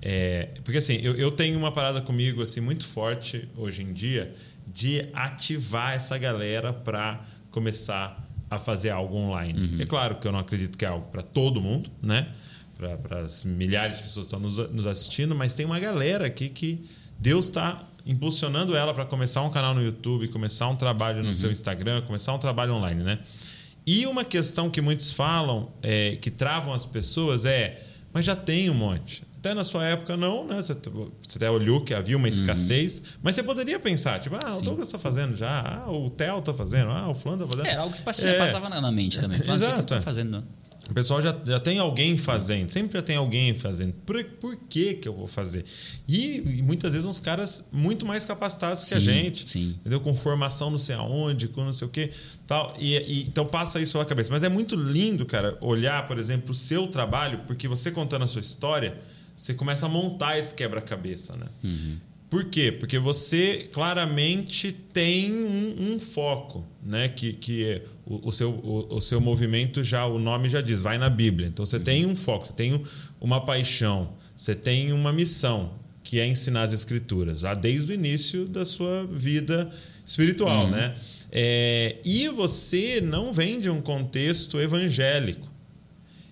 [0.00, 4.32] é, porque assim, eu, eu tenho uma parada comigo assim muito forte hoje em dia
[4.66, 9.60] de ativar essa galera para começar a fazer algo online.
[9.60, 9.80] Uhum.
[9.82, 12.26] É claro que eu não acredito que é algo para todo mundo, né?
[12.78, 16.48] Para as milhares de pessoas que estão nos, nos assistindo, mas tem uma galera aqui
[16.48, 16.84] que
[17.18, 21.50] Deus está impulsionando ela para começar um canal no YouTube, começar um trabalho no seu
[21.50, 23.18] Instagram, começar um trabalho online, né?
[23.86, 27.82] E uma questão que muitos falam, é, que travam as pessoas, é:
[28.12, 29.22] mas já tem um monte.
[29.38, 30.56] Até na sua época, não, né?
[30.56, 30.74] Você,
[31.22, 34.62] você até olhou que havia uma escassez, mas você poderia pensar, tipo, ah, o.
[34.62, 37.72] Douglas está fazendo já, ah, o Theo está fazendo, ah, o Fulano está fazendo.
[37.72, 38.38] É algo que É.
[38.38, 39.38] passava na na mente também.
[39.38, 40.02] Tô Exato.
[40.02, 40.42] fazendo?
[40.88, 43.92] O pessoal já, já tem alguém fazendo, sempre já tem alguém fazendo.
[44.06, 45.64] Por, por que, que eu vou fazer?
[46.06, 49.50] E, e muitas vezes uns caras muito mais capacitados que a Sim, gente.
[49.50, 49.76] sim.
[49.80, 50.00] Entendeu?
[50.00, 52.10] Com formação não sei aonde, com não sei o quê.
[52.46, 52.72] Tal.
[52.78, 54.30] E, e- então passa isso pela cabeça.
[54.32, 58.28] Mas é muito lindo, cara, olhar, por exemplo, o seu trabalho, porque você contando a
[58.28, 58.96] sua história,
[59.34, 61.46] você começa a montar esse quebra-cabeça, né?
[62.28, 62.72] Por quê?
[62.72, 67.08] Porque você claramente tem um, um foco, né?
[67.08, 70.80] Que, que é o, o seu, o, o seu movimento já, o nome já diz,
[70.80, 71.46] vai na Bíblia.
[71.48, 72.82] Então você tem um foco, você tem um-
[73.20, 75.72] uma paixão, você tem uma missão,
[76.02, 79.70] que é ensinar as escrituras, lá desde o início da sua vida
[80.04, 80.94] espiritual, né?
[81.32, 85.48] É, e você não vem de um contexto evangélico.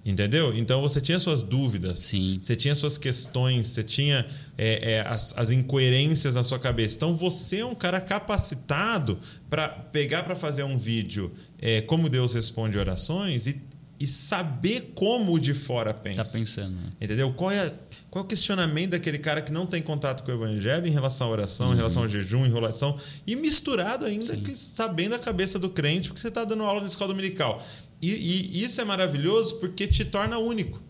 [0.04, 0.54] Entendeu?
[0.54, 2.38] Então você tinha suas dúvidas, Sim.
[2.38, 4.26] você tinha suas questões, você tinha
[4.58, 6.96] é, é, as, as incoerências na sua cabeça.
[6.96, 12.34] Então você é um cara capacitado para pegar para fazer um vídeo é, como Deus
[12.34, 13.58] responde orações e,
[14.04, 16.22] e saber como o de fora pensa.
[16.22, 16.74] Tá pensando.
[16.74, 16.90] né?
[17.00, 17.32] Entendeu?
[17.32, 17.72] Qual é,
[18.10, 21.26] qual é o questionamento daquele cara que não tem contato com o evangelho em relação
[21.28, 21.72] à oração, Uhum.
[21.72, 22.96] em relação ao jejum, em relação.
[23.26, 26.86] E misturado ainda que sabendo a cabeça do crente, porque você está dando aula na
[26.86, 27.60] escola dominical.
[28.02, 30.82] E, e isso é maravilhoso porque te torna único.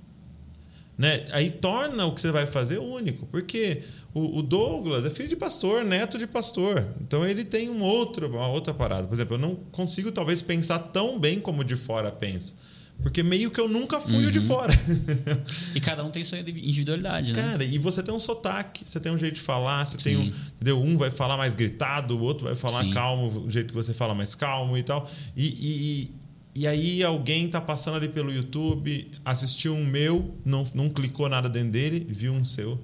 [0.97, 1.27] Né?
[1.33, 3.27] Aí torna o que você vai fazer único.
[3.27, 6.85] Porque o, o Douglas é filho de pastor, neto de pastor.
[7.01, 9.07] Então ele tem um outro, uma outra parada.
[9.09, 12.55] Por exemplo, eu não consigo talvez pensar tão bem como o de fora pensa.
[13.03, 14.73] Porque meio que eu nunca fui o de fora.
[15.75, 17.43] E cada um tem sua individualidade, né?
[17.43, 20.23] Cara, e você tem um sotaque, você tem um jeito de falar, você tem um.
[20.23, 20.35] Sim.
[20.55, 20.81] Entendeu?
[20.81, 22.91] Um vai falar mais gritado, o outro vai falar Sim.
[22.91, 25.11] calmo, o jeito que você fala mais calmo e tal.
[25.37, 26.11] E, e,
[26.55, 31.49] e, aí alguém tá passando ali pelo YouTube, assistiu um meu, não, não clicou nada
[31.49, 32.81] dentro dele, viu um seu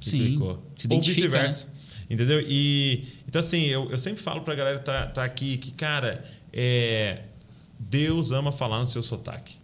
[0.00, 0.62] e Sim, clicou.
[0.76, 1.44] se Ou identifica, né?
[1.48, 1.66] vice-versa.
[2.08, 2.40] Entendeu?
[2.48, 6.24] E então assim, eu, eu sempre falo pra galera que tá, tá aqui que, cara,
[6.52, 7.22] é,
[7.78, 9.56] Deus ama falar no seu sotaque.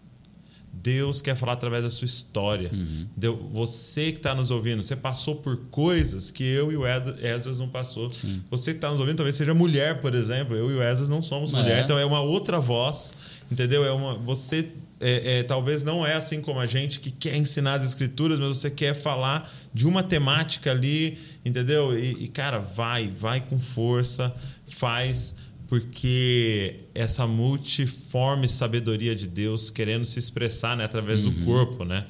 [0.72, 2.70] Deus quer falar através da sua história.
[2.72, 3.48] Uhum.
[3.52, 7.68] Você que está nos ouvindo, você passou por coisas que eu e o Esdras não
[7.68, 8.12] passou.
[8.12, 8.42] Sim.
[8.50, 10.56] Você que está nos ouvindo talvez seja mulher, por exemplo.
[10.56, 11.56] Eu e o Esdras não somos É.
[11.56, 13.14] mulher, então é uma outra voz,
[13.50, 13.84] entendeu?
[13.84, 14.68] É uma você
[15.00, 18.58] é, é, talvez não é assim como a gente que quer ensinar as escrituras, mas
[18.58, 21.98] você quer falar de uma temática ali, entendeu?
[21.98, 24.34] E, e, cara, vai, vai com força,
[24.66, 25.34] faz
[25.78, 32.06] porque essa multiforme sabedoria de Deus querendo se expressar né, através do corpo, né?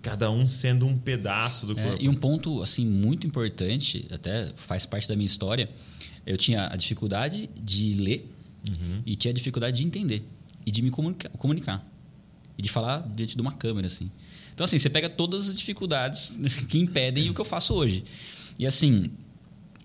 [0.00, 2.02] Cada um sendo um pedaço do É, corpo.
[2.04, 5.68] e um ponto assim muito importante, até faz parte da minha história,
[6.24, 8.34] eu tinha a dificuldade de ler
[8.68, 9.02] Uhum.
[9.06, 10.22] e tinha a dificuldade de entender
[10.66, 11.84] e de me comunica- comunicar
[12.56, 14.10] e de falar diante de uma câmera assim.
[14.54, 16.38] Então assim, você pega todas as dificuldades
[16.68, 18.04] que impedem o que eu faço hoje.
[18.58, 19.04] E assim,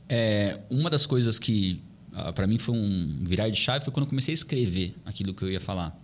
[0.09, 1.79] é, uma das coisas que
[2.35, 5.43] para mim foi um virar de chave foi quando eu comecei a escrever aquilo que
[5.43, 5.97] eu ia falar.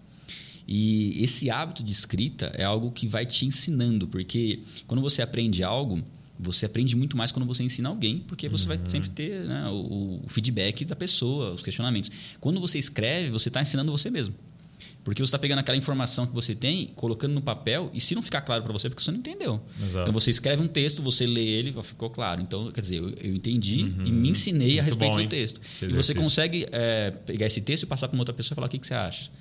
[0.67, 5.63] E esse hábito de escrita é algo que vai te ensinando, porque quando você aprende
[5.63, 6.03] algo,
[6.39, 10.21] você aprende muito mais quando você ensina alguém, porque você vai sempre ter né, o,
[10.23, 12.11] o feedback da pessoa, os questionamentos.
[12.39, 14.35] Quando você escreve, você está ensinando você mesmo.
[15.03, 18.21] Porque você está pegando aquela informação que você tem, colocando no papel, e se não
[18.21, 19.61] ficar claro para você, porque você não entendeu.
[19.83, 20.03] Exato.
[20.03, 22.41] Então você escreve um texto, você lê ele, ficou claro.
[22.41, 25.61] Então, quer dizer, eu, eu entendi e me ensinei a Muito respeito bom, do texto.
[25.61, 28.57] Esse E você consegue é, pegar esse texto e passar para uma outra pessoa e
[28.57, 29.31] falar o que, que você acha.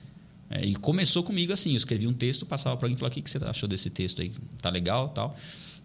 [0.51, 3.15] É, e começou comigo assim, eu escrevi um texto, passava para alguém e falava, o
[3.15, 4.33] que, que você achou desse texto aí?
[4.63, 5.37] Tá legal tal?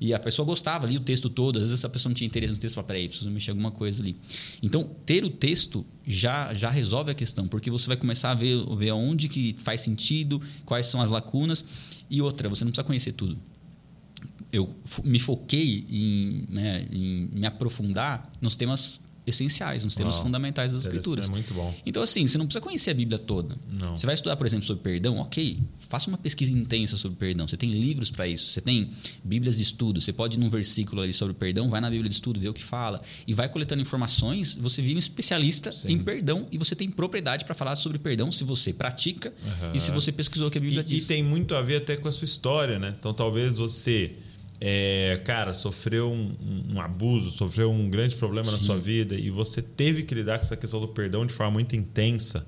[0.03, 1.59] E a pessoa gostava, lia o texto todo.
[1.59, 4.03] Às vezes a pessoa não tinha interesse no texto, falava, peraí, preciso mexer alguma coisa
[4.03, 4.17] ali.
[4.61, 8.65] Então, ter o texto já, já resolve a questão, porque você vai começar a ver,
[8.75, 11.63] ver onde que faz sentido, quais são as lacunas.
[12.09, 13.37] E outra, você não precisa conhecer tudo.
[14.51, 14.75] Eu
[15.05, 21.27] me foquei em, né, em me aprofundar nos temas essenciais, nos temas fundamentais das escrituras.
[21.27, 21.73] É muito bom.
[21.85, 23.55] Então, assim, você não precisa conhecer a Bíblia toda.
[23.81, 23.95] Não.
[23.95, 25.59] Você vai estudar, por exemplo, sobre perdão, ok.
[25.89, 27.47] Faça uma pesquisa intensa sobre perdão.
[27.47, 28.49] Você tem livros para isso.
[28.49, 28.91] Você tem
[29.23, 30.01] Bíblias de estudo.
[30.01, 32.53] Você pode ir num versículo ali sobre perdão, vai na Bíblia de estudo, vê o
[32.53, 33.01] que fala.
[33.25, 34.55] E vai coletando informações.
[34.55, 35.93] Você vira um especialista Sim.
[35.93, 39.71] em perdão e você tem propriedade para falar sobre perdão se você pratica uhum.
[39.73, 41.05] e se você pesquisou o que a Bíblia e, diz.
[41.05, 42.95] E tem muito a ver até com a sua história, né?
[42.99, 44.17] Então, talvez você
[44.65, 48.53] é, cara, sofreu um, um, abuso, sofreu um grande problema Sim.
[48.53, 51.51] na sua vida e você teve que lidar com essa questão do perdão de forma
[51.51, 52.47] muito intensa,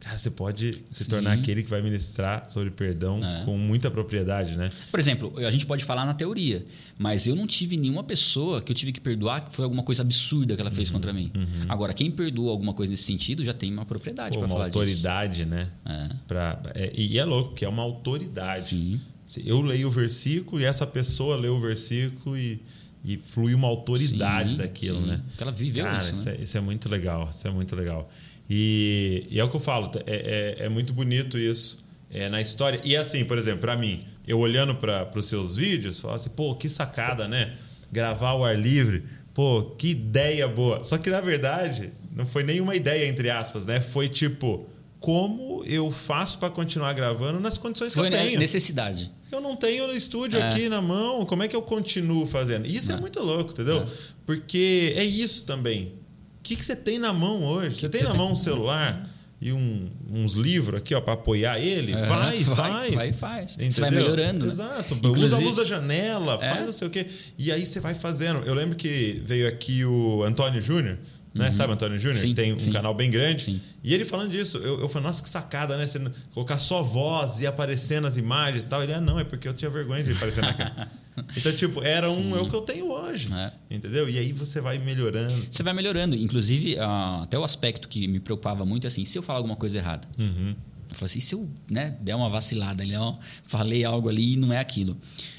[0.00, 1.10] cara, você pode se Sim.
[1.10, 3.44] tornar aquele que vai ministrar sobre perdão é.
[3.44, 4.72] com muita propriedade, né?
[4.90, 6.66] Por exemplo, a gente pode falar na teoria,
[6.98, 10.02] mas eu não tive nenhuma pessoa que eu tive que perdoar que foi alguma coisa
[10.02, 10.94] absurda que ela fez uhum.
[10.94, 11.30] contra mim.
[11.32, 11.66] Uhum.
[11.68, 14.78] Agora, quem perdoa alguma coisa nesse sentido já tem uma propriedade para falar disso.
[14.80, 15.70] Uma autoridade, né?
[15.86, 16.08] É.
[16.26, 18.64] Pra, é, e é louco, que é uma autoridade.
[18.64, 19.00] Sim.
[19.44, 22.60] Eu leio o versículo e essa pessoa lê o versículo e,
[23.04, 25.06] e flui uma autoridade sim, daquilo, sim.
[25.06, 25.22] né?
[25.28, 26.36] Porque ela viveu Cara, isso, isso, né?
[26.38, 27.30] é, isso é muito legal.
[27.32, 28.10] Isso é muito legal.
[28.48, 32.40] E, e é o que eu falo, é, é, é muito bonito isso é, na
[32.40, 32.80] história.
[32.84, 36.54] E assim, por exemplo, para mim, eu olhando para os seus vídeos, falo assim, pô,
[36.54, 37.54] que sacada, né?
[37.92, 40.82] Gravar o ar livre, pô, que ideia boa.
[40.82, 43.80] Só que na verdade, não foi nenhuma ideia, entre aspas, né?
[43.80, 44.66] Foi tipo,
[45.00, 48.38] como eu faço para continuar gravando nas condições foi que eu tenho?
[48.38, 49.10] necessidade.
[49.32, 50.42] Eu não tenho o estúdio é.
[50.42, 52.66] aqui na mão, como é que eu continuo fazendo?
[52.66, 53.80] Isso é, é muito louco, entendeu?
[53.82, 53.86] É.
[54.26, 55.94] Porque é isso também.
[56.38, 57.76] O que, que você tem na mão hoje?
[57.76, 59.08] Que você tem na mão um celular
[59.40, 61.92] e um, uns livros aqui ó para apoiar ele?
[61.92, 62.06] É.
[62.06, 62.94] Vai, faz.
[62.94, 63.54] Vai, faz.
[63.54, 63.72] Entendeu?
[63.72, 64.44] Você vai melhorando.
[64.44, 64.52] Né?
[64.52, 64.94] Exato.
[64.94, 66.48] Inclusive, Usa a luz da janela, é.
[66.48, 67.06] faz não sei o quê.
[67.38, 68.42] E aí você vai fazendo.
[68.44, 70.98] Eu lembro que veio aqui o Antônio Júnior
[71.34, 71.46] né?
[71.46, 71.52] Uhum.
[71.52, 72.34] Sabe Antônio Júnior?
[72.34, 72.72] Tem um sim.
[72.72, 73.42] canal bem grande.
[73.44, 73.60] Sim.
[73.82, 75.86] E ele falando disso, eu, eu falei, nossa, que sacada, né?
[75.86, 76.00] Você
[76.34, 78.82] colocar só voz e aparecendo as imagens e tal.
[78.82, 80.88] Ele, ah, não, é porque eu tinha vergonha de aparecer na cara.
[81.36, 83.28] Então, tipo, era um, é o que eu tenho hoje.
[83.34, 83.52] É.
[83.70, 84.08] Entendeu?
[84.08, 85.34] E aí você vai melhorando.
[85.50, 86.16] Você vai melhorando.
[86.16, 89.56] Inclusive, uh, até o aspecto que me preocupava muito é assim, se eu falar alguma
[89.56, 90.08] coisa errada.
[90.18, 90.54] Uhum.
[90.90, 93.12] Eu falei assim, se eu né, der uma vacilada ali, ó,
[93.44, 94.96] falei algo ali e não é aquilo.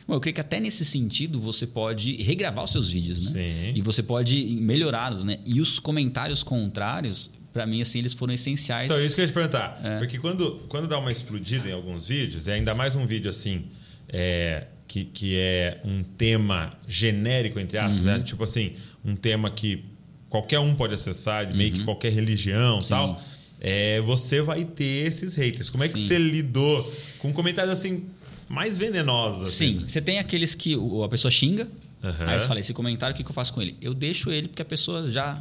[0.08, 3.32] Bom, eu creio que até nesse sentido você pode regravar os seus vídeos, né?
[3.32, 3.74] Sim.
[3.76, 5.40] E você pode melhorá-los, né?
[5.46, 8.92] E os comentários contrários, para mim, assim, eles foram essenciais.
[8.92, 9.80] Então, isso que eu ia te perguntar.
[9.84, 10.00] É.
[10.00, 13.66] Porque quando, quando dá uma explodida em alguns vídeos, e ainda mais um vídeo assim,
[14.08, 18.18] é, que, que é um tema genérico, entre aspas, uhum.
[18.18, 18.20] né?
[18.24, 18.74] Tipo assim,
[19.04, 19.84] um tema que
[20.30, 21.80] qualquer um pode acessar, de meio uhum.
[21.80, 23.22] que qualquer religião e tal
[23.62, 25.70] é, você vai ter esses haters.
[25.70, 26.08] Como é que Sim.
[26.08, 28.06] você lidou com comentários assim
[28.50, 29.44] mais venenosos?
[29.44, 29.74] Assim?
[29.74, 31.68] Sim, você tem aqueles que a pessoa xinga.
[32.04, 32.12] Uhum.
[32.28, 33.78] Aí você fala, esse comentário, o que eu faço com ele?
[33.80, 35.36] Eu deixo ele porque a pessoa já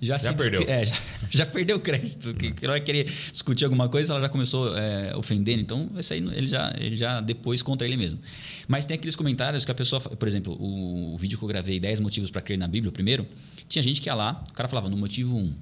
[0.00, 0.64] já, já perdeu.
[0.68, 0.94] É, já,
[1.28, 2.32] já, perdeu o crédito.
[2.34, 5.60] Que, que vai querer discutir alguma coisa, ela já começou é, ofendendo.
[5.60, 8.20] Então, isso aí ele já, ele já depois contra ele mesmo.
[8.68, 11.80] Mas tem aqueles comentários que a pessoa, por exemplo, o, o vídeo que eu gravei,
[11.80, 13.26] 10 motivos para crer na Bíblia, o primeiro,
[13.68, 15.54] tinha gente que ia lá, o cara falava no motivo 1,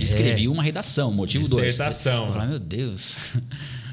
[0.00, 0.48] escrevi é.
[0.48, 1.66] uma redação, motivo 2.
[1.66, 2.26] Dissertação.
[2.26, 3.16] Eu falei, meu Deus.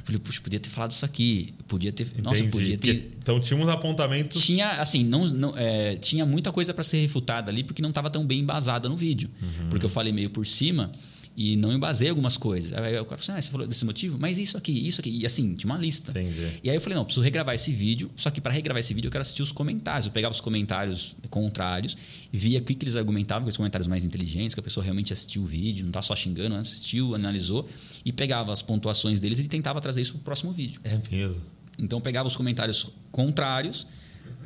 [0.04, 1.54] Falei, puxa, podia ter falado isso aqui.
[1.68, 2.04] Podia ter.
[2.04, 2.22] Entendi.
[2.24, 3.12] Nossa, podia ter.
[3.22, 4.44] Então tinha uns apontamentos.
[4.44, 8.10] Tinha, assim, não, não é, tinha muita coisa para ser refutada ali, porque não estava
[8.10, 9.30] tão bem embasada no vídeo.
[9.40, 9.70] Uhum.
[9.70, 10.92] Porque eu falei meio por cima
[11.36, 12.74] e não embasei algumas coisas.
[12.74, 14.18] Aí o cara falou assim: ah, você falou desse motivo?
[14.20, 15.10] Mas isso aqui, isso aqui.
[15.10, 16.12] E assim, tinha uma lista.
[16.12, 16.60] Entendi.
[16.64, 18.12] E aí eu falei: não, preciso regravar esse vídeo.
[18.16, 20.08] Só que para regravar esse vídeo eu quero assistir os comentários.
[20.08, 21.96] Eu pegava os comentários contrários,
[22.32, 25.42] via o que, que eles argumentavam, os comentários mais inteligentes, que a pessoa realmente assistiu
[25.42, 26.62] o vídeo, não tá só xingando, né?
[26.62, 27.68] assistiu, analisou,
[28.04, 30.82] e pegava as pontuações deles e tentava trazer isso pro próximo vídeo.
[30.84, 31.42] É mesmo.
[31.80, 33.88] Então eu pegava os comentários contrários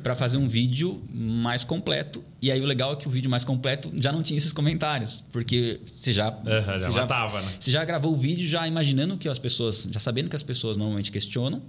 [0.02, 2.22] para fazer um vídeo mais completo.
[2.40, 5.24] E aí o legal é que o vídeo mais completo já não tinha esses comentários,
[5.32, 7.52] porque você já uhum, já, você, matava, já né?
[7.58, 10.76] você já gravou o vídeo já imaginando que as pessoas, já sabendo que as pessoas
[10.76, 11.62] normalmente questionam.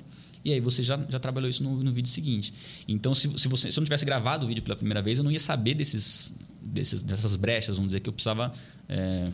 [0.45, 2.53] E aí você já, já trabalhou isso no, no vídeo seguinte.
[2.87, 5.23] Então, se, se, você, se eu não tivesse gravado o vídeo pela primeira vez, eu
[5.23, 8.51] não ia saber desses, desses, dessas brechas, vamos dizer, que eu precisava
[8.87, 9.29] é,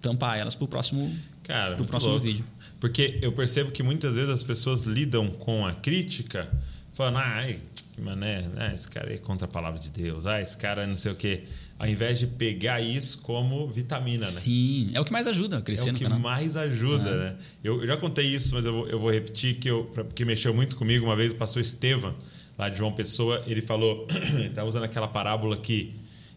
[0.00, 2.26] tampar elas para o próximo, Cara, pro próximo louco.
[2.26, 2.44] vídeo.
[2.80, 6.48] Porque eu percebo que muitas vezes as pessoas lidam com a crítica
[6.94, 7.58] falando, ah, ai,
[8.00, 11.12] mané, ah, esse cara é contra a palavra de Deus, ah, esse cara não sei
[11.12, 11.42] o quê.
[11.78, 14.30] Ao invés de pegar isso como vitamina, né?
[14.30, 16.18] Sim, é o que mais ajuda a crescer é no o que canal.
[16.18, 17.16] mais ajuda, É.
[17.16, 17.36] né?
[17.62, 20.24] Eu, eu já contei isso, mas eu vou, eu vou repetir que eu, pra- porque
[20.24, 21.04] mexeu muito comigo.
[21.04, 22.14] Uma vez o pastor Estevam,
[22.58, 25.94] lá de João Pessoa, ele falou, ele estava usando aquela parábola que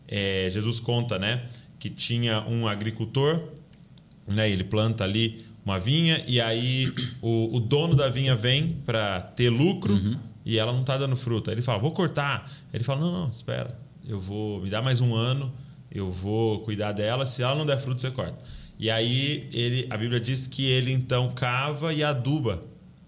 [0.07, 1.43] é, Jesus conta, né?
[1.80, 3.41] Que tinha um agricultor,
[4.28, 4.49] né?
[4.49, 6.91] Ele planta ali uma vinha e aí
[7.22, 10.20] o, o dono da vinha vem para ter lucro Uhum.
[10.45, 11.51] E ela não tá dando fruta.
[11.51, 12.49] Aí Ele fala, vou cortar.
[12.73, 13.77] Ele fala, não, não, espera,
[14.07, 15.53] eu vou me dar mais um ano,
[15.91, 17.25] eu vou cuidar dela.
[17.25, 18.37] Se ela não der fruto, você corta.
[18.77, 22.63] E aí ele, a Bíblia diz que ele então cava e aduba,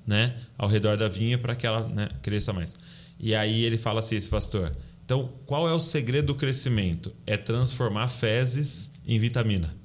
[0.05, 2.75] né, ao redor da vinha para que ela né, cresça mais.
[3.19, 4.75] E aí ele fala assim, esse pastor.
[5.05, 7.11] Então, qual é o segredo do crescimento?
[7.25, 9.82] É transformar fezes em vitamina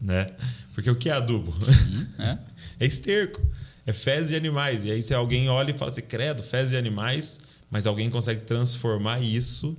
[0.00, 0.26] né?
[0.72, 1.54] Porque o que é adubo?
[2.18, 2.38] É.
[2.80, 3.42] é esterco,
[3.86, 4.84] é fezes de animais.
[4.84, 8.40] E aí se alguém olha e fala assim, credo, fezes de animais, mas alguém consegue
[8.40, 9.76] transformar isso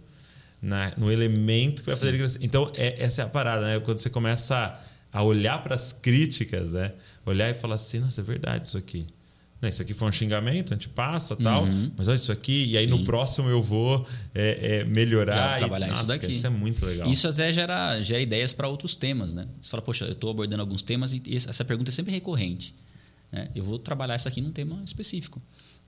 [0.62, 2.40] na, no elemento que vai fazer ele crescer.
[2.42, 3.80] Então, é, essa é a parada, né?
[3.80, 4.80] Quando você começa
[5.12, 6.94] a, a olhar para as críticas, né?
[7.26, 9.08] Olhar e falar assim, nossa, é verdade isso aqui.
[9.62, 12.78] Não, isso aqui foi um xingamento, a gente passa tal, mas olha isso aqui, e
[12.78, 13.04] aí no Sim.
[13.04, 15.52] próximo eu vou é, é, melhorar.
[15.52, 16.22] Já trabalhar e, isso nossa, daqui.
[16.22, 17.08] cara, Isso é muito legal.
[17.08, 19.48] Isso até gera, gera ideias para outros temas, né?
[19.62, 22.74] Você fala, poxa, eu estou abordando alguns temas e essa pergunta é sempre recorrente.
[23.32, 23.50] Né?
[23.56, 25.42] Eu vou trabalhar isso aqui num tema específico.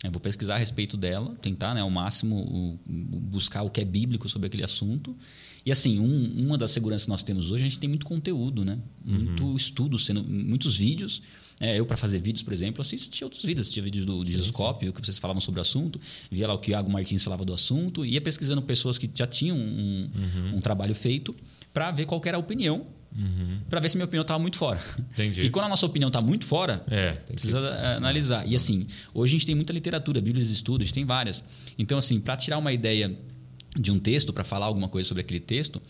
[0.04, 2.80] Eu vou pesquisar a respeito dela, tentar né, ao máximo o-
[3.22, 5.16] buscar o que é bíblico sobre aquele assunto.
[5.66, 8.66] E assim, um- uma das seguranças que nós temos hoje, a gente tem muito conteúdo,
[8.66, 8.78] né?
[9.06, 11.22] Muito estudo, sendo, muitos vídeos.
[11.60, 13.62] É, eu, para fazer vídeos, por exemplo, assistia outros vídeos.
[13.68, 16.02] Assistia vídeos do Digiscope, o que vocês falavam sobre o assunto.
[16.30, 18.06] Via lá o que o Iago Martins falava do assunto.
[18.06, 20.10] Ia pesquisando pessoas que já tinham um,
[20.56, 21.34] um trabalho feito
[21.74, 22.86] para ver qual era a opinião.
[23.70, 24.80] Para ver se minha opinião estava muito fora.
[25.12, 25.42] Entendi.
[25.42, 28.48] E quando a nossa opinião está muito fora, É, tem que precisa eh, analisar.
[28.48, 31.44] E assim, hoje a gente tem muita literatura, bíblias de estudo, a gente tem várias.
[31.78, 33.16] Então, assim, para tirar uma ideia
[33.78, 35.82] de um texto, para falar alguma coisa sobre aquele texto,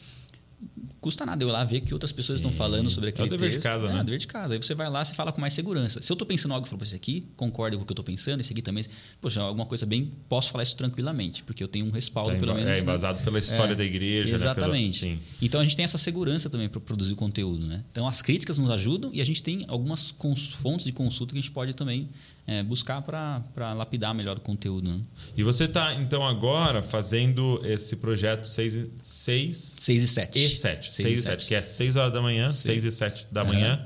[1.03, 3.31] custa nada eu ir lá ver que outras pessoas estão falando sobre aquele É o
[3.31, 3.67] dever de texto.
[3.67, 4.01] casa, é, né?
[4.01, 4.53] o dever de casa.
[4.53, 6.01] Aí você vai lá, você fala com mais segurança.
[6.01, 7.93] Se eu estou pensando algo, eu falo, "Pô, esse aqui concorda com o que eu
[7.93, 8.83] estou pensando, esse aqui também.
[9.21, 12.53] Poxa, alguma coisa bem, posso falar isso tranquilamente, porque eu tenho um respaldo, Tá pelo
[12.55, 12.69] menos.
[12.71, 12.79] é né?
[12.79, 14.35] embasado pela história É, da igreja, né?
[14.35, 14.99] Exatamente.
[15.01, 15.19] Pela- sim.
[15.41, 17.83] Então a gente tem essa segurança também para produzir o conteúdo, né?
[17.91, 21.39] Então as críticas nos ajudam e a gente tem algumas cons- fontes de consulta que
[21.39, 22.07] a gente pode também
[22.45, 24.89] é, buscar para lapidar melhor o conteúdo.
[24.89, 24.99] Né?
[25.37, 30.43] E você está, então, agora fazendo esse projeto 6 e 6 6 e 7.
[30.45, 30.92] e 7.
[30.95, 33.83] 6 e 7, que é 6 horas da manhã, 6 e 7 da manhã.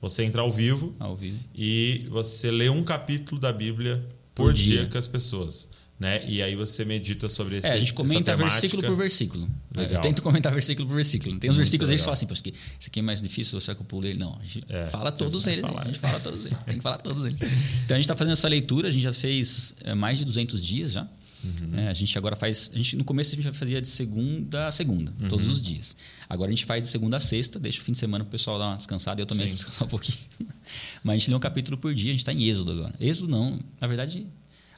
[0.00, 1.38] Você entra ao vivo Ao vivo.
[1.54, 3.96] e você lê um capítulo da Bíblia
[4.34, 4.78] por, Por dia.
[4.82, 4.86] dia.
[4.86, 5.68] com as pessoas.
[5.98, 6.24] Né?
[6.28, 9.48] E aí você medita sobre esse É, a gente comenta versículo por versículo.
[9.74, 9.94] Legal.
[9.96, 11.36] Eu tento comentar versículo por versículo.
[11.40, 12.04] Tem uns Muito versículos que você legal.
[12.04, 12.42] fala assim, "Poxa,
[12.78, 14.16] esse aqui é mais difícil, será que eu pulo ele?
[14.16, 15.60] Não, a gente É, fala todos eles.
[15.60, 15.82] falar.
[15.82, 16.56] A gente fala todos eles.
[16.64, 17.40] Tem que falar todos eles.
[17.40, 20.64] Então a gente está fazendo essa leitura, a gente já fez é, mais de 200
[20.64, 21.08] dias já.
[21.44, 21.78] Uhum.
[21.78, 22.70] É, a gente agora faz.
[22.74, 25.28] A gente, no começo a gente fazia de segunda a segunda, Uhum.
[25.28, 25.94] todos os dias.
[26.28, 28.58] Agora a gente faz de segunda a sexta, deixa o fim de semana pro pessoal
[28.58, 29.54] dar uma descansada e eu também Sim.
[29.54, 30.18] descansar um pouquinho.
[31.04, 32.94] Mas a gente lê um capítulo por dia, a gente está em Êxodo agora.
[33.00, 34.26] Êxodo não, na verdade,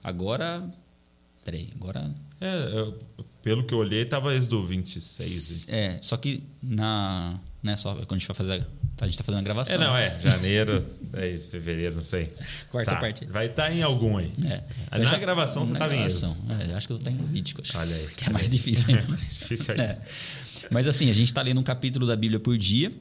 [0.05, 0.63] agora.
[1.45, 2.99] Peraí, agora É, eu-
[3.43, 5.69] pelo que eu olhei, estava Êxodo 26.
[5.71, 7.41] É, só que na.
[7.63, 8.67] Né, só quando a gente vai fazer.
[9.01, 9.75] A gente tá fazendo a gravação.
[9.75, 10.21] É, não, é.
[10.21, 12.31] Janeiro, é isso, fevereiro, não sei.
[12.71, 13.25] Quarta Tá, parte.
[13.27, 14.31] Vai estar em algum aí.
[14.45, 14.63] É.
[14.99, 16.37] Na já- gravação você na em gravação.
[16.61, 17.57] É, eu acho que eu tô em vídeo.
[17.63, 17.79] acho.
[17.79, 18.07] Olha aí.
[18.17, 19.09] Que é mais difícil ainda.
[19.09, 19.85] Mais difícil ainda.
[19.85, 19.99] É.
[20.71, 22.93] Mas assim, a gente está lendo um capítulo da Bíblia por dia.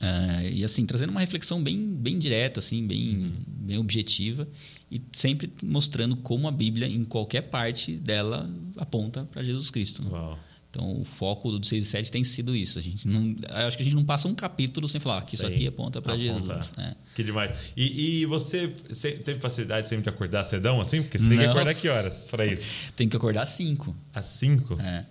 [0.00, 4.46] é, e assim, trazendo uma reflexão bem, bem direta, assim, bem, bem objetiva.
[4.90, 8.48] E sempre mostrando como a Bíblia, em qualquer parte dela,
[8.78, 10.02] aponta para Jesus Cristo.
[10.04, 10.10] né?
[10.12, 10.38] Uau.
[10.78, 12.78] Então, o foco do 6 e 7 tem sido isso.
[12.78, 15.34] A gente não, eu acho que a gente não passa um capítulo sem falar que
[15.34, 15.52] isso Sei.
[15.54, 16.32] aqui aponta para Aponta.
[16.40, 16.72] Jesus.
[16.76, 16.94] né?
[17.16, 17.72] Que demais.
[17.76, 21.02] E, e você se- teve facilidade sempre de acordar cedão assim?
[21.02, 21.50] Porque você tem que Não.
[21.52, 22.72] acordar que horas para isso?
[22.96, 23.96] Tem que acordar às 5.
[24.14, 24.80] Às 5?
[24.80, 25.04] É.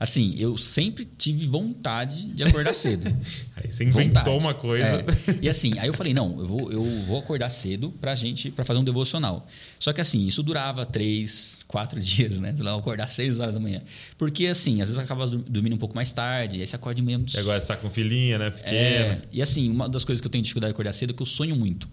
[0.00, 3.04] Assim, eu sempre tive vontade de acordar cedo.
[3.56, 4.30] Aí você inventou Vontade.
[4.30, 4.86] uma coisa.
[4.86, 5.04] É.
[5.42, 8.64] E assim, aí eu falei, não, eu vou, eu vou acordar cedo pra gente, pra
[8.64, 9.44] fazer um devocional.
[9.80, 12.54] Só que assim, isso durava três, quatro dias, né?
[12.60, 13.82] Lá acordar seis horas da manhã.
[14.16, 17.34] Porque assim, às vezes eu acaba dormindo um pouco mais tarde, aí você acorda muito
[17.34, 18.50] E agora você tá com filhinha, né?
[18.50, 18.76] Pequena.
[18.76, 21.22] É, e assim, uma das coisas que eu tenho dificuldade de acordar cedo é que
[21.22, 21.88] eu sonho muito.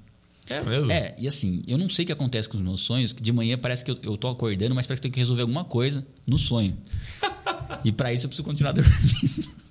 [0.47, 0.91] É, mesmo?
[0.91, 3.32] É, e assim, eu não sei o que acontece com os meus sonhos, que de
[3.34, 5.64] manhã parece que eu, eu tô acordando, mas parece que eu tenho que resolver alguma
[5.64, 6.78] coisa no sonho.
[7.84, 9.55] e pra isso eu preciso continuar dormindo.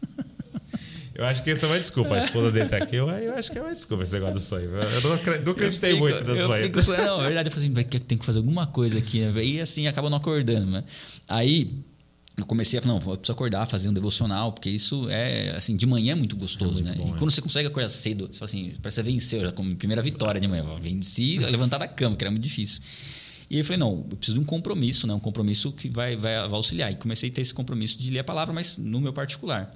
[1.14, 2.16] Eu acho que essa é uma desculpa.
[2.16, 2.96] A esposa dele tá aqui.
[2.96, 4.64] Eu, eu acho que é uma desculpa esse negócio do sonho.
[4.64, 5.10] Eu não,
[5.44, 6.64] não acreditei Eu fico- muito no sonho.
[6.64, 9.44] fico não, na verdade, eu falei assim, tem que fazer alguma coisa aqui, né?
[9.44, 10.82] E assim, acaba não acordando, né?
[11.28, 11.70] Aí
[12.36, 15.76] eu comecei a falar, não, eu preciso acordar, fazer um devocional, porque isso é, assim,
[15.76, 16.94] de manhã é muito gostoso, muito né?
[16.96, 17.16] bom, e é.
[17.16, 20.02] quando você consegue acordar cedo, você fala assim, parece que você venceu, já como primeira
[20.02, 22.82] vitória de manhã, venci levantar da cama, que era muito difícil.
[23.50, 25.14] E eu falei, não, eu preciso de um compromisso, né?
[25.14, 26.90] Um compromisso que vai, vai, vai auxiliar.
[26.90, 29.74] E comecei a ter esse compromisso de ler a palavra, mas no meu particular.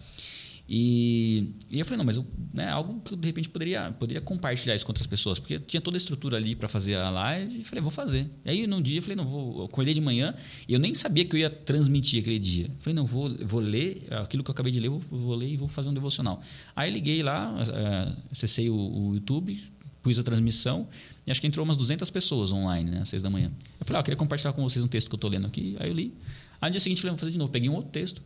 [0.70, 4.20] E, e eu falei, não, mas eu, né, algo que eu de repente poderia, poderia
[4.20, 7.08] compartilhar isso com outras pessoas, porque eu tinha toda a estrutura ali para fazer a
[7.08, 8.30] live e falei, vou fazer.
[8.44, 10.34] E aí num dia eu falei, não, vou, eu acordei de manhã
[10.68, 12.66] e eu nem sabia que eu ia transmitir aquele dia.
[12.66, 15.48] Eu falei, não, vou, vou ler aquilo que eu acabei de ler, vou, vou ler
[15.48, 16.38] e vou fazer um devocional.
[16.76, 19.58] Aí liguei lá, eh, acessei o, o YouTube,
[20.02, 20.86] pus a transmissão
[21.28, 23.02] e acho que entrou umas 200 pessoas online, né?
[23.02, 23.52] Às 6 da manhã.
[23.78, 25.76] Eu falei, ah, eu queria compartilhar com vocês um texto que eu tô lendo aqui.
[25.78, 26.14] Aí eu li.
[26.58, 27.52] Aí no dia seguinte, eu falei, vou fazer de novo.
[27.52, 28.22] Peguei um outro texto.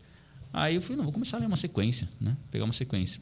[0.53, 2.37] Aí eu falei, não, vou começar a ler uma sequência, né?
[2.49, 3.21] Pegar uma sequência.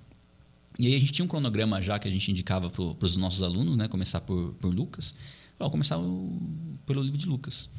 [0.78, 3.42] E aí a gente tinha um cronograma já que a gente indicava para os nossos
[3.42, 3.88] alunos, né?
[3.88, 5.14] Começar por, por Lucas.
[5.58, 6.38] Vou começar o,
[6.84, 7.70] pelo livro de Lucas.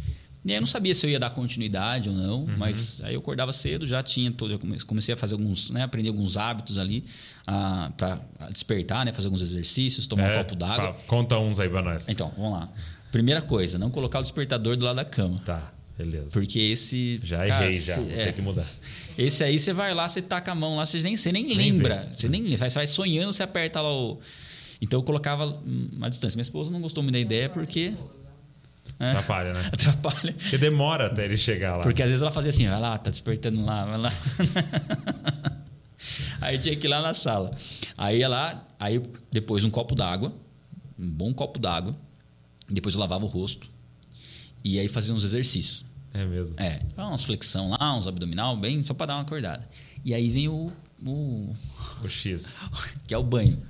[0.43, 2.55] E aí eu não sabia se eu ia dar continuidade ou não, uhum.
[2.57, 6.09] mas aí eu acordava cedo, já tinha todo, eu comecei a fazer alguns, né, aprender
[6.09, 7.05] alguns hábitos ali
[7.45, 8.19] ah, para
[8.49, 10.95] despertar, né, fazer alguns exercícios, tomar é, um copo d'água.
[11.05, 12.09] Conta uns aí para nós.
[12.09, 12.69] Então, vamos lá.
[13.11, 15.37] Primeira coisa, não colocar o despertador do lado da cama.
[15.45, 16.29] Tá, beleza.
[16.31, 18.65] Porque esse já cara, errei já, é, tem que mudar.
[19.17, 21.55] Esse aí você vai lá, você taca a mão lá, você nem, você nem, nem
[21.55, 22.15] lembra, vê.
[22.15, 24.19] você nem você vai sonhando, você aperta lá o
[24.81, 26.35] então eu colocava uma distância.
[26.35, 27.93] Minha esposa não gostou muito da ideia porque
[28.99, 29.09] é.
[29.09, 29.69] Atrapalha, né?
[29.73, 30.34] Atrapalha.
[30.34, 31.84] Porque demora até ele chegar lá.
[31.84, 34.11] Porque às vezes ela fazia assim, vai lá, tá despertando lá, vai lá.
[36.39, 37.55] aí tinha que ir lá na sala.
[37.97, 39.01] Aí ia lá, aí
[39.32, 40.34] depois um copo d'água,
[40.97, 41.95] um bom copo d'água.
[42.69, 43.67] Depois eu lavava o rosto.
[44.63, 45.84] E aí fazia uns exercícios.
[46.13, 46.55] É mesmo?
[46.59, 46.82] É.
[46.97, 49.67] Umas flexão lá, uns abdominal, bem, só para dar uma acordada.
[50.05, 50.71] E aí vem o.
[51.03, 51.55] O,
[52.03, 52.55] o X.
[53.07, 53.61] que é o banho.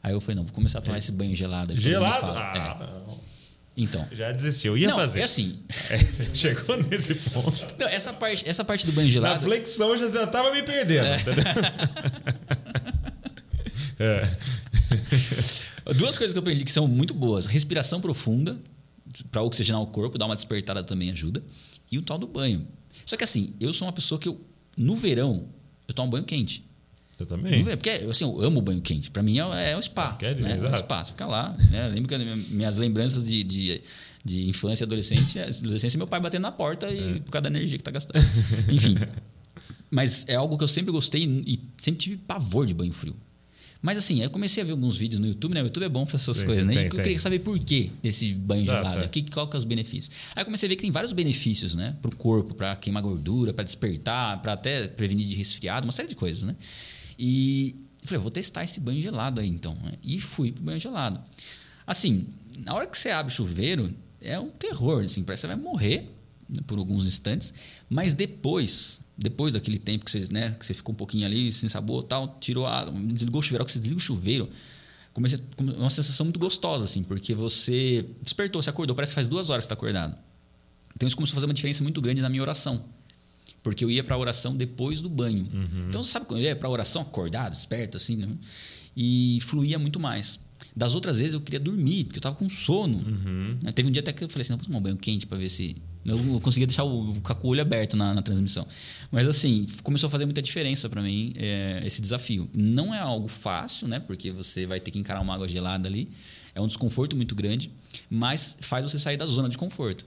[0.00, 0.98] Aí eu falei, não, vou começar a tomar é.
[0.98, 1.78] esse banho gelado.
[1.78, 2.30] Gelado?
[2.30, 2.84] Ah, é.
[2.84, 3.31] não.
[3.76, 4.06] Então.
[4.12, 4.76] Já desistiu.
[4.76, 5.20] Ia não, fazer.
[5.20, 5.58] É assim.
[5.90, 5.96] É,
[6.34, 7.66] chegou nesse ponto.
[7.78, 9.34] Não, essa parte, essa parte do banho gelado.
[9.34, 11.06] Na flexão eu já estava me perdendo.
[11.06, 11.18] É.
[13.98, 14.22] é.
[15.96, 18.58] Duas coisas que eu aprendi que são muito boas: respiração profunda,
[19.30, 21.42] para oxigenar o corpo, dar uma despertada também ajuda.
[21.90, 22.66] E o tal do banho.
[23.04, 24.40] Só que assim, eu sou uma pessoa que eu,
[24.76, 25.48] no verão,
[25.86, 26.64] eu tomo banho quente.
[27.18, 27.64] Eu também.
[27.64, 29.10] Porque assim, eu amo banho quente.
[29.10, 30.14] Para mim é, é um spa.
[30.14, 30.58] Quer né?
[30.60, 31.04] É um spa.
[31.04, 31.54] Você fica lá.
[31.70, 31.88] Né?
[31.88, 32.18] Lembro que
[32.52, 33.82] minhas lembranças de, de,
[34.24, 37.20] de infância e adolescente, adolescência, meu pai batendo na porta e é.
[37.20, 38.22] por causa da energia que tá gastando.
[38.70, 38.96] Enfim.
[39.90, 43.14] Mas é algo que eu sempre gostei e sempre tive pavor de banho frio.
[43.82, 45.60] Mas assim, eu comecei a ver alguns vídeos no YouTube, né?
[45.60, 46.72] O YouTube é bom para essas sim, coisas, né?
[46.72, 49.04] Tem, e eu queria saber por que desse banho Exato, gelado.
[49.04, 49.08] É.
[49.08, 50.14] Que, qual que é os benefícios?
[50.36, 51.96] Aí eu comecei a ver que tem vários benefícios, né?
[52.00, 56.08] Para o corpo, para queimar gordura, para despertar, para até prevenir de resfriado, uma série
[56.08, 56.54] de coisas, né?
[57.24, 59.78] E falei, vou testar esse banho gelado aí então.
[60.02, 61.22] E fui pro banho gelado.
[61.86, 62.26] Assim,
[62.64, 65.62] na hora que você abre o chuveiro, é um terror, assim, parece que você vai
[65.62, 66.12] morrer
[66.48, 67.54] né, por alguns instantes,
[67.88, 71.68] mas depois, depois daquele tempo que você, né, que você ficou um pouquinho ali, sem
[71.68, 74.48] sabor tal, tirou a desligou o chuveiro, que você desliga o chuveiro,
[75.12, 79.48] comecei uma sensação muito gostosa, assim, porque você despertou, você acordou, parece que faz duas
[79.48, 80.18] horas que está acordado.
[80.96, 82.84] Então isso começou a fazer uma diferença muito grande na minha oração.
[83.62, 85.48] Porque eu ia para a oração depois do banho.
[85.52, 85.86] Uhum.
[85.88, 88.28] Então, sabe quando eu ia para a oração acordado, esperto, assim, né?
[88.96, 90.40] E fluía muito mais.
[90.74, 92.98] Das outras vezes eu queria dormir, porque eu estava com sono.
[92.98, 93.58] Uhum.
[93.62, 93.72] Né?
[93.72, 95.38] Teve um dia até que eu falei assim: não, vou tomar um banho quente para
[95.38, 95.76] ver se.
[96.04, 98.66] Eu conseguia deixar o, o olho aberto na, na, transmissão.
[99.10, 102.50] Mas assim, começou a fazer muita diferença para mim é, esse desafio.
[102.52, 104.00] Não é algo fácil, né?
[104.00, 106.08] Porque você vai ter que encarar uma água gelada ali.
[106.54, 107.70] É um desconforto muito grande,
[108.10, 110.04] mas faz você sair da zona de conforto.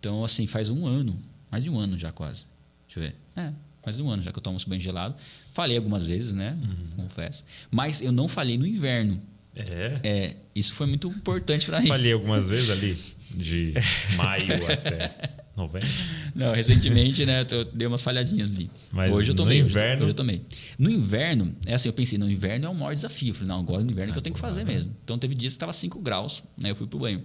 [0.00, 1.16] Então, assim, faz um ano,
[1.50, 2.44] mais de um ano já quase,
[2.88, 3.16] Deixa eu ver.
[3.36, 3.52] É,
[3.84, 5.14] mais um ano já que eu tomo esse banho gelado.
[5.50, 6.56] Falei algumas vezes, né?
[6.60, 7.04] Uhum.
[7.04, 7.44] Confesso.
[7.70, 9.20] Mas eu não falei no inverno.
[9.54, 10.00] É?
[10.02, 11.88] É, isso foi muito importante para mim.
[11.88, 12.96] Falei algumas vezes ali,
[13.34, 13.74] de
[14.16, 15.88] maio até novembro.
[16.34, 18.68] Não, recentemente, né, eu dei umas falhadinhas ali.
[18.92, 19.60] Mas hoje eu tomei.
[19.60, 20.02] No inverno?
[20.02, 20.42] Hoje eu tomei.
[20.78, 23.30] No inverno, é assim, eu pensei, no inverno é o maior desafio.
[23.30, 24.94] Eu falei, não, agora no inverno é que eu tenho que fazer mesmo.
[25.04, 26.70] Então teve dias que estava 5 graus, né?
[26.70, 27.22] Eu fui pro banho.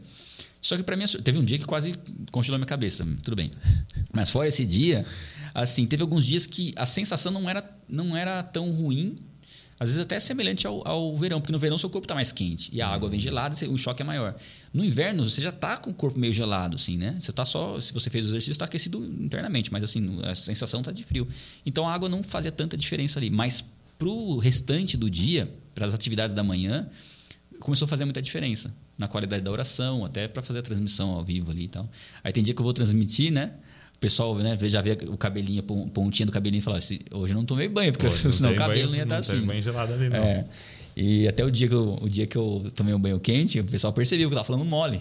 [0.64, 1.94] Só que para mim, teve um dia que quase
[2.32, 3.06] congelou minha cabeça.
[3.22, 3.52] Tudo bem.
[4.14, 5.06] Mas fora esse dia,
[5.54, 9.20] assim, teve alguns dias que a sensação não era, não era tão ruim,
[9.78, 12.70] às vezes até semelhante ao, ao verão, porque no verão seu corpo está mais quente
[12.72, 14.34] e a água vem gelada, o choque é maior.
[14.74, 17.18] No inverno você já está com o corpo meio gelado, assim, né?
[17.20, 20.80] Você tá só, se você fez o exercício, está aquecido internamente, mas assim a sensação
[20.80, 21.28] está de frio.
[21.66, 23.66] Então a água não fazia tanta diferença ali, mas
[24.00, 26.88] para o restante do dia, para as atividades da manhã,
[27.64, 31.24] começou a fazer muita diferença na qualidade da oração, até para fazer a transmissão ao
[31.24, 31.90] vivo ali e tal.
[32.24, 33.54] Aí tem dia que eu vou transmitir, né?
[34.00, 37.38] pessoal né, já vê o cabelinho, a pontinha do cabelinho e fala: assim, hoje eu
[37.38, 39.40] não tomei banho, porque Pô, senão o cabelo banho, não ia estar tá assim.
[39.46, 40.18] banho gelado ali, não.
[40.18, 40.46] É.
[40.96, 43.64] E até o dia, que eu, o dia que eu tomei um banho quente, o
[43.64, 45.00] pessoal percebeu que eu estava falando mole.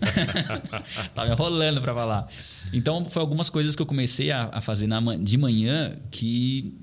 [1.14, 2.28] tava enrolando para falar.
[2.72, 6.74] Então, foi algumas coisas que eu comecei a, a fazer na, de manhã que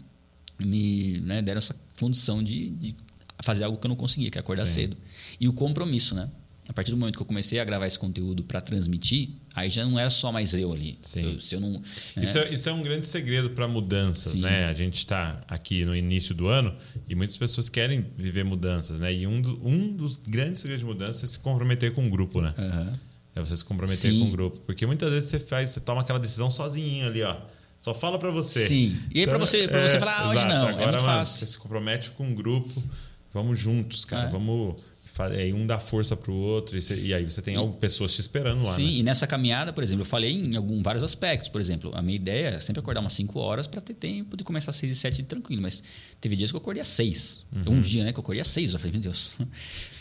[0.60, 2.96] me né, deram essa função de, de,
[3.42, 4.74] fazer algo que eu não conseguia, que é acordar Sim.
[4.74, 4.98] cedo.
[5.42, 6.30] E o compromisso, né?
[6.70, 9.84] A partir do momento que eu comecei a gravar esse conteúdo para transmitir, aí já
[9.84, 11.00] não era só mais eu ali.
[11.16, 11.82] Eu, se eu não, né?
[12.18, 14.42] isso, é, isso, é, um grande segredo para mudanças, Sim.
[14.42, 14.66] né?
[14.66, 16.74] A gente está aqui no início do ano
[17.10, 19.12] e muitas pessoas querem viver mudanças, né?
[19.12, 22.40] E um, do, um dos grandes segredos de mudança é se comprometer com um grupo,
[22.40, 22.54] né?
[22.58, 22.94] Uhum.
[23.36, 24.20] É você se comprometer Sim.
[24.20, 27.36] com um grupo, porque muitas vezes você faz, você toma aquela decisão sozinho ali, ó.
[27.80, 28.66] Só fala para você.
[28.68, 28.96] Sim.
[29.12, 30.86] E aí então, para você, pra é, você falar, ah, hoje não, Agora, é muito
[30.86, 31.40] mano, fácil.
[31.40, 32.72] Você se compromete com um grupo,
[33.34, 34.32] vamos juntos, cara, é.
[34.32, 34.76] vamos
[35.26, 38.22] aí um dá força pro outro e, você, e aí você tem e, pessoas te
[38.22, 38.74] esperando lá.
[38.74, 38.92] Sim, né?
[39.00, 41.50] e nessa caminhada, por exemplo, eu falei em algum, vários aspectos.
[41.50, 44.44] Por exemplo, a minha ideia é sempre acordar umas 5 horas para ter tempo de
[44.44, 45.62] começar às 6 e 7 tranquilo.
[45.62, 45.84] Mas
[46.20, 47.46] teve dias que eu acordei às 6.
[47.52, 47.74] Uhum.
[47.76, 48.74] Um dia, né, que eu acordei às 6.
[48.74, 49.36] Eu falei, meu Deus.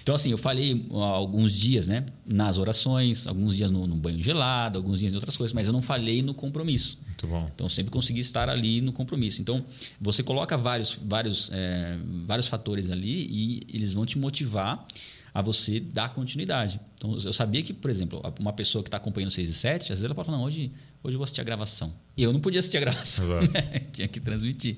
[0.02, 4.78] Então, assim, eu falei alguns dias, né, nas orações, alguns dias no, no banho gelado,
[4.78, 7.01] alguns dias em outras coisas, mas eu não falei no compromisso.
[7.06, 7.51] Muito bom.
[7.55, 9.40] Então, sempre consegui estar ali no compromisso.
[9.40, 9.64] Então,
[10.01, 14.86] você coloca vários, vários, é, vários fatores ali e eles vão te motivar
[15.32, 16.81] a você dar continuidade.
[16.94, 19.89] Então, eu sabia que, por exemplo, uma pessoa que está acompanhando 6 e 7, às
[19.89, 20.72] vezes ela pode falar, não, hoje,
[21.02, 21.94] hoje eu vou assistir a gravação.
[22.16, 23.27] E eu não podia assistir a gravação.
[23.27, 23.81] Né?
[23.93, 24.77] Tinha que transmitir.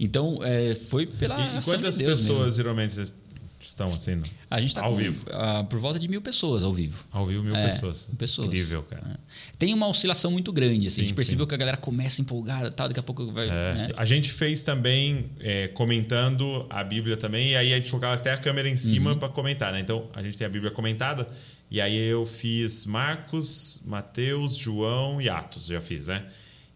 [0.00, 2.50] Então, é, foi pela e, e quantas de pessoas mesmo.
[2.50, 2.94] geralmente
[3.66, 4.16] estão assim?
[4.16, 5.24] No, a gente está ao vivo.
[5.28, 7.04] Uh, por volta de mil pessoas ao vivo.
[7.10, 8.10] Ao vivo, mil é, pessoas.
[8.18, 8.48] Pessoas.
[8.48, 9.02] Incrível, cara.
[9.14, 9.16] É.
[9.58, 10.86] Tem uma oscilação muito grande.
[10.86, 11.48] Assim, sim, a gente percebeu sim.
[11.48, 13.48] que a galera começa empolgada tal, daqui a pouco vai.
[13.48, 13.50] É.
[13.50, 13.88] Né?
[13.96, 18.32] A gente fez também é, comentando a Bíblia também, e aí a gente colocava até
[18.32, 19.18] a câmera em cima uhum.
[19.18, 19.80] para comentar, né?
[19.80, 21.26] Então a gente tem a Bíblia comentada,
[21.70, 26.24] e aí eu fiz Marcos, Mateus, João e Atos, já fiz, né?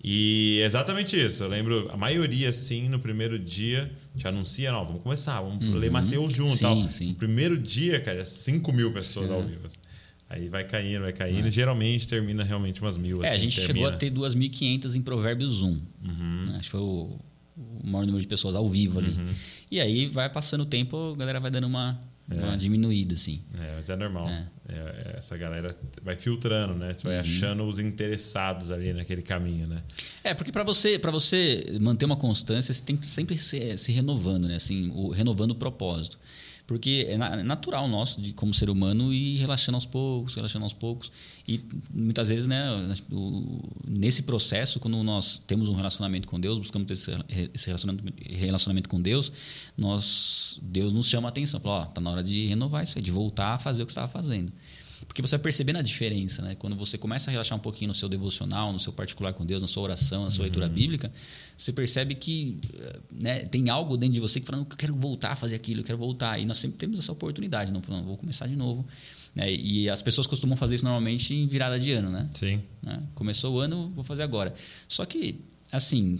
[0.08, 1.42] E exatamente isso.
[1.42, 5.74] Eu lembro, a maioria, sim, no primeiro dia, te anuncia, não, vamos começar, vamos uhum.
[5.74, 6.52] ler Mateus junto.
[6.52, 6.88] Sim, tal.
[6.88, 7.08] sim.
[7.08, 9.66] No primeiro dia, cara, 5 mil pessoas ao vivo.
[10.30, 11.48] Aí vai caindo, vai caindo.
[11.48, 11.50] É.
[11.50, 13.24] Geralmente termina realmente umas mil.
[13.24, 13.88] É, assim, a gente termina.
[13.88, 15.68] chegou a ter 2.500 em Provérbios 1.
[15.68, 15.82] Uhum.
[16.50, 17.18] Acho que foi o,
[17.56, 19.10] o maior número de pessoas ao vivo ali.
[19.10, 19.34] Uhum.
[19.72, 21.98] E aí vai passando o tempo, a galera vai dando uma,
[22.30, 22.34] é.
[22.34, 23.40] uma diminuída, assim.
[23.54, 24.28] É, mas é normal.
[24.28, 24.46] É.
[24.68, 26.92] É, essa galera vai filtrando, né?
[26.92, 27.20] Você vai uhum.
[27.20, 29.80] achando os interessados ali naquele caminho, né?
[30.24, 33.92] É, porque para você, para você manter uma constância, você tem que sempre se, se
[33.92, 34.56] renovando, né?
[34.56, 36.18] Assim, o, renovando o propósito.
[36.66, 41.12] Porque é natural nosso, de, como ser humano, ir relaxando aos poucos, relaxando aos poucos.
[41.46, 41.60] E
[41.94, 42.66] muitas vezes, né,
[43.86, 46.94] nesse processo, quando nós temos um relacionamento com Deus, buscamos ter
[47.54, 49.32] esse relacionamento, relacionamento com Deus,
[49.78, 51.60] nós, Deus nos chama a atenção.
[51.60, 53.92] Fala, ó, tá na hora de renovar isso aí, de voltar a fazer o que
[53.92, 54.52] estava fazendo.
[55.16, 56.54] Porque você vai percebendo a diferença, né?
[56.56, 59.62] Quando você começa a relaxar um pouquinho no seu devocional, no seu particular com Deus,
[59.62, 60.44] na sua oração, na sua uhum.
[60.44, 61.10] leitura bíblica,
[61.56, 62.58] você percebe que
[63.10, 65.84] né, tem algo dentro de você que fala, eu quero voltar a fazer aquilo, eu
[65.84, 66.38] quero voltar.
[66.38, 68.86] E nós sempre temos essa oportunidade, não falando, vou começar de novo.
[69.34, 69.50] Né?
[69.54, 72.28] E as pessoas costumam fazer isso normalmente em virada de ano, né?
[72.34, 72.60] Sim.
[72.82, 73.02] Né?
[73.14, 74.54] Começou o ano, vou fazer agora.
[74.86, 75.40] Só que,
[75.72, 76.18] assim,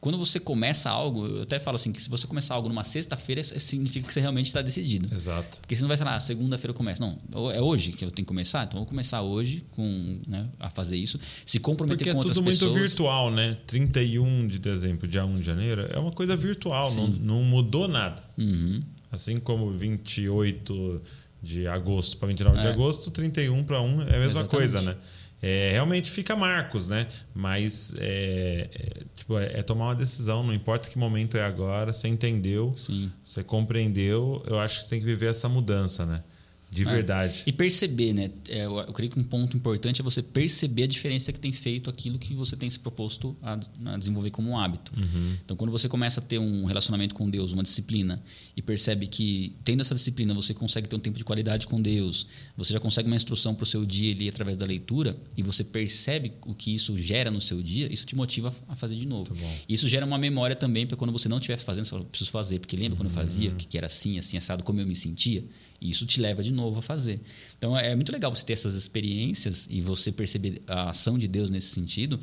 [0.00, 3.42] quando você começa algo, eu até falo assim, que se você começar algo numa sexta-feira,
[3.42, 5.12] significa que você realmente está decidido.
[5.12, 5.58] Exato.
[5.60, 7.00] Porque você não vai falar, ah, segunda-feira eu começo.
[7.00, 10.48] Não, é hoje que eu tenho que começar, então eu vou começar hoje com, né,
[10.60, 11.18] a fazer isso.
[11.44, 12.54] Se comprometer Porque com é outras pessoas.
[12.54, 12.72] pessoas.
[12.72, 13.56] tudo muito virtual, né?
[13.66, 18.22] 31 de dezembro, dia 1 de janeiro, é uma coisa virtual, não, não, mudou nada.
[18.36, 18.80] Uhum.
[19.10, 21.02] Assim como 28
[21.42, 22.62] de agosto para 29 é.
[22.62, 24.50] de agosto, 31 para 1 é a mesma Exatamente.
[24.50, 24.96] coisa, né?
[25.40, 27.06] É, realmente fica marcos, né?
[27.34, 31.92] Mas é, é, tipo, é, é, tomar uma decisão, não importa que momento é agora,
[31.92, 33.10] você entendeu, Sim.
[33.22, 36.22] você compreendeu, eu acho que você tem que viver essa mudança, né?
[36.70, 36.86] De é.
[36.86, 37.42] verdade.
[37.46, 38.30] E perceber, né?
[38.48, 41.52] É, eu, eu, creio que um ponto importante é você perceber a diferença que tem
[41.52, 44.92] feito aquilo que você tem se proposto a, a desenvolver como um hábito.
[44.96, 45.36] Uhum.
[45.44, 48.22] Então, quando você começa a ter um relacionamento com Deus, uma disciplina,
[48.54, 52.26] e percebe que, tendo essa disciplina, você consegue ter um tempo de qualidade com Deus,
[52.56, 55.64] você já consegue uma instrução para o seu dia ali através da leitura, e você
[55.64, 59.34] percebe o que isso gera no seu dia, isso te motiva a fazer de novo.
[59.68, 62.58] Isso gera uma memória também para quando você não estiver fazendo, você fala, preciso fazer,
[62.58, 62.96] porque lembra uhum.
[62.98, 65.42] quando eu fazia, que era assim, assim, assado, como eu me sentia?
[65.80, 67.20] E isso te leva de novo a fazer.
[67.56, 71.50] Então é muito legal você ter essas experiências e você perceber a ação de Deus
[71.50, 72.18] nesse sentido,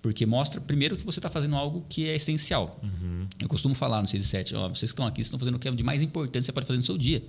[0.00, 2.80] porque mostra primeiro que você está fazendo algo que é essencial.
[2.82, 3.26] Uhum.
[3.40, 5.58] Eu costumo falar no 6 e 7, ó, vocês que estão aqui estão fazendo o
[5.58, 7.22] que é de mais importante que você pode fazer no seu dia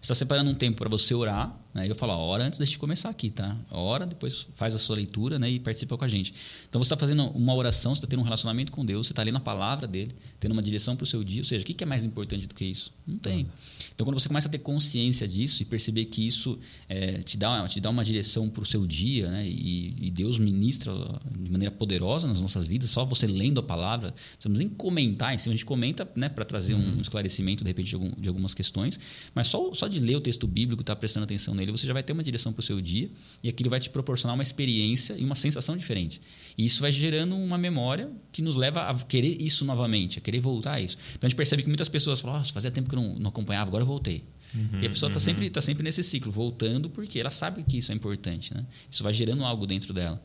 [0.00, 1.88] está separando um tempo para você orar, né?
[1.88, 3.56] eu falo, hora antes de começar aqui, tá?
[3.70, 5.50] Hora, depois faz a sua leitura né?
[5.50, 6.32] e participa com a gente.
[6.68, 9.22] Então você está fazendo uma oração, você está tendo um relacionamento com Deus, você está
[9.22, 11.42] lendo a palavra dele, tendo uma direção para o seu dia.
[11.42, 12.92] Ou seja, o que é mais importante do que isso?
[13.06, 13.46] Não tem.
[13.94, 16.58] Então quando você começa a ter consciência disso e perceber que isso
[16.88, 19.46] é, te, dá, te dá uma direção para o seu dia, né?
[19.46, 20.92] E, e, Deus ministra
[21.38, 25.34] de maneira poderosa nas nossas vidas, só você lendo a palavra, não precisamos nem comentar
[25.34, 26.28] em cima, a gente comenta né?
[26.28, 28.98] para trazer um, um esclarecimento, de repente, de, algum, de algumas questões,
[29.34, 31.92] mas só, só de ler o texto bíblico, estar tá prestando atenção nele, você já
[31.92, 33.10] vai ter uma direção para o seu dia
[33.42, 36.20] e aquilo vai te proporcionar uma experiência e uma sensação diferente.
[36.56, 40.40] E isso vai gerando uma memória que nos leva a querer isso novamente, a querer
[40.40, 40.96] voltar a isso.
[41.14, 43.28] Então a gente percebe que muitas pessoas falam: oh, fazia tempo que eu não, não
[43.28, 44.24] acompanhava, agora eu voltei.
[44.54, 45.24] Uhum, e a pessoa está uhum.
[45.24, 48.52] sempre, tá sempre nesse ciclo, voltando, porque ela sabe que isso é importante.
[48.52, 48.66] Né?
[48.90, 50.22] Isso vai gerando algo dentro dela.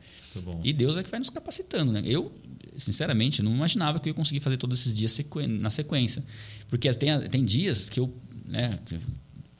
[0.64, 1.92] E Deus é que vai nos capacitando.
[1.92, 2.02] Né?
[2.06, 2.32] Eu,
[2.78, 5.18] sinceramente, não imaginava que eu ia conseguir fazer todos esses dias
[5.60, 6.24] na sequência.
[6.68, 8.14] Porque tem, tem dias que eu
[8.46, 8.80] né,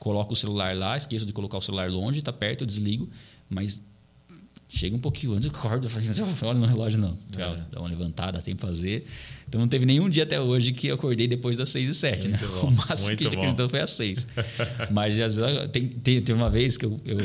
[0.06, 3.10] coloco o celular lá, esqueço de colocar o celular longe, está perto, eu desligo,
[3.50, 3.82] mas
[4.68, 7.16] Chega um pouquinho antes, eu acordo, eu falo, não olha no relógio, não.
[7.38, 7.56] É.
[7.72, 9.06] Dá uma levantada, tem que fazer.
[9.48, 12.28] Então não teve nenhum dia até hoje que eu acordei depois das 6 e 7,
[12.30, 12.40] né?
[12.42, 14.28] Bom, o máximo que a gente acreditou foi às 6.
[14.92, 17.18] Mas às vezes, tem, tem, tem uma vez que eu, eu,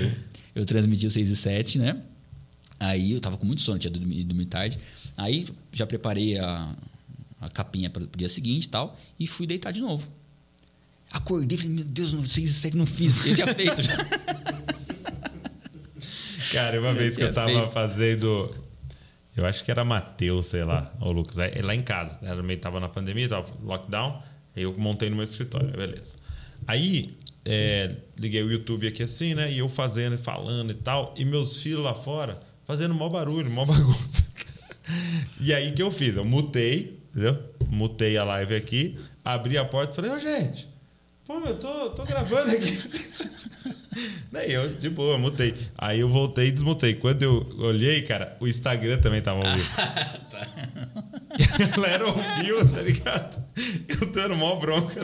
[0.54, 1.96] eu transmiti o 6 e 7, né?
[2.78, 4.78] Aí eu tava com muito sono, tinha dormido, dormido tarde.
[5.16, 6.76] Aí já preparei a,
[7.40, 10.08] a capinha para o dia seguinte e tal, e fui deitar de novo.
[11.12, 13.96] Acordei e falei, meu Deus, não, 6 e 7 não fiz, eu tinha feito já.
[16.52, 17.70] Cara, uma vez que eu tava feito.
[17.70, 18.54] fazendo.
[19.36, 22.18] Eu acho que era Matheus, sei lá, ou Lucas, é, lá em casa.
[22.22, 24.20] Era meio tava na pandemia, tava lockdown.
[24.56, 26.16] Aí eu montei no meu escritório, beleza.
[26.66, 27.14] Aí
[27.44, 29.50] é, liguei o YouTube aqui assim, né?
[29.52, 31.14] E eu fazendo e falando e tal.
[31.16, 32.38] E meus filhos lá fora
[32.70, 34.24] fazendo mó barulho, mó bagunça.
[35.40, 36.14] e aí que eu fiz?
[36.14, 37.36] Eu mutei, entendeu?
[37.68, 40.68] Mutei a live aqui, abri a porta e falei, ô oh, gente,
[41.30, 42.78] pô, eu tô, tô gravando aqui.
[44.32, 45.54] Nem eu, de boa, mutei.
[45.78, 46.94] Aí eu voltei e desmutei.
[46.94, 49.70] Quando eu olhei, cara, o Instagram também tava ao vivo.
[50.30, 50.46] tá.
[51.38, 53.42] E a galera ouviu, tá ligado?
[53.88, 55.00] Eu dando mó bronca.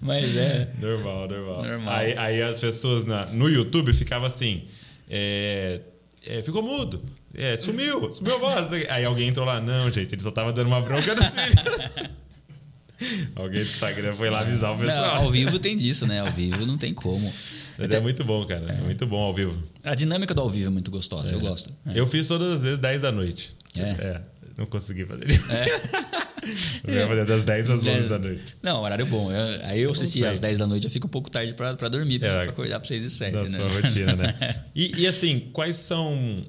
[0.00, 0.68] Mas é.
[0.80, 1.62] Normal, normal.
[1.62, 1.94] normal.
[1.94, 4.64] Aí, aí as pessoas na, no YouTube ficavam assim.
[5.08, 5.80] É,
[6.26, 7.00] é, ficou mudo.
[7.32, 8.72] É, sumiu, sumiu a voz.
[8.90, 12.08] Aí alguém entrou lá, não, gente, ele só tava dando uma bronca nos filhos.
[13.34, 15.16] Alguém do Instagram foi lá avisar o pessoal.
[15.16, 16.20] Não, ao vivo tem disso, né?
[16.20, 17.32] Ao vivo não tem como.
[17.78, 17.96] Até...
[17.96, 18.64] É muito bom, cara.
[18.72, 18.80] É.
[18.80, 19.56] muito bom ao vivo.
[19.84, 21.34] A dinâmica do ao vivo é muito gostosa, é.
[21.34, 21.70] eu gosto.
[21.86, 21.98] É.
[21.98, 23.56] Eu fiz todas as vezes 10 da noite.
[23.76, 23.82] É.
[23.82, 24.22] é
[24.58, 25.24] não consegui fazer.
[25.30, 26.18] É.
[26.84, 28.56] Eu ia fazer das 10 às 11 da noite.
[28.62, 29.30] Não, horário bom.
[29.30, 32.18] Eu, aí eu assisti às 10 da noite, eu fico um pouco tarde para dormir,
[32.20, 33.32] para é, acordar para 6 e 7.
[33.32, 33.50] Da né?
[33.50, 34.34] sua rotina, né?
[34.74, 36.44] E, e, assim, quais são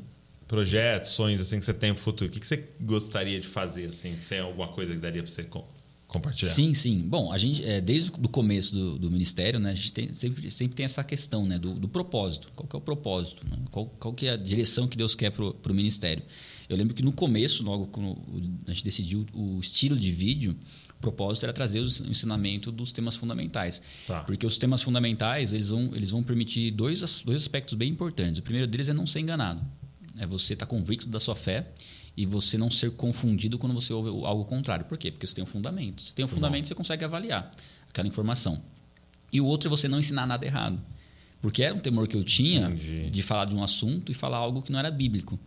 [0.47, 2.29] projetos, sonhos assim, que você tem para o futuro?
[2.29, 3.87] O que, que você gostaria de fazer?
[3.87, 4.15] Assim?
[4.21, 5.43] Se tem alguma coisa que daria para você
[6.09, 6.51] compartilhar?
[6.51, 7.07] Sim, sim.
[7.07, 10.51] Bom, a gente, é, desde o começo do, do Ministério, né, a gente tem, sempre,
[10.51, 12.51] sempre tem essa questão né, do, do propósito.
[12.55, 13.47] Qual que é o propósito?
[13.47, 13.57] Né?
[13.71, 16.23] Qual, qual que é a direção que Deus quer para o Ministério?
[16.67, 18.17] Eu lembro que no começo, logo quando
[18.67, 20.57] a gente decidiu o estilo de vídeo,
[20.97, 23.81] o propósito era trazer o ensinamento dos temas fundamentais.
[24.05, 24.21] Tá.
[24.21, 28.39] Porque os temas fundamentais eles vão, eles vão permitir dois, dois aspectos bem importantes.
[28.39, 29.61] O primeiro deles é não ser enganado.
[30.17, 31.71] É você estar tá convicto da sua fé
[32.19, 34.83] e você não ser confundido quando você ouve algo contrário.
[34.83, 35.09] Por quê?
[35.09, 36.01] Porque você tem um fundamento.
[36.01, 37.49] Você tem um fundamento, você consegue avaliar
[37.87, 38.61] aquela informação.
[39.31, 40.83] E o outro é você não ensinar nada errado.
[41.41, 43.09] Porque era um temor que eu tinha Entendi.
[43.09, 45.39] de falar de um assunto e falar algo que não era bíblico.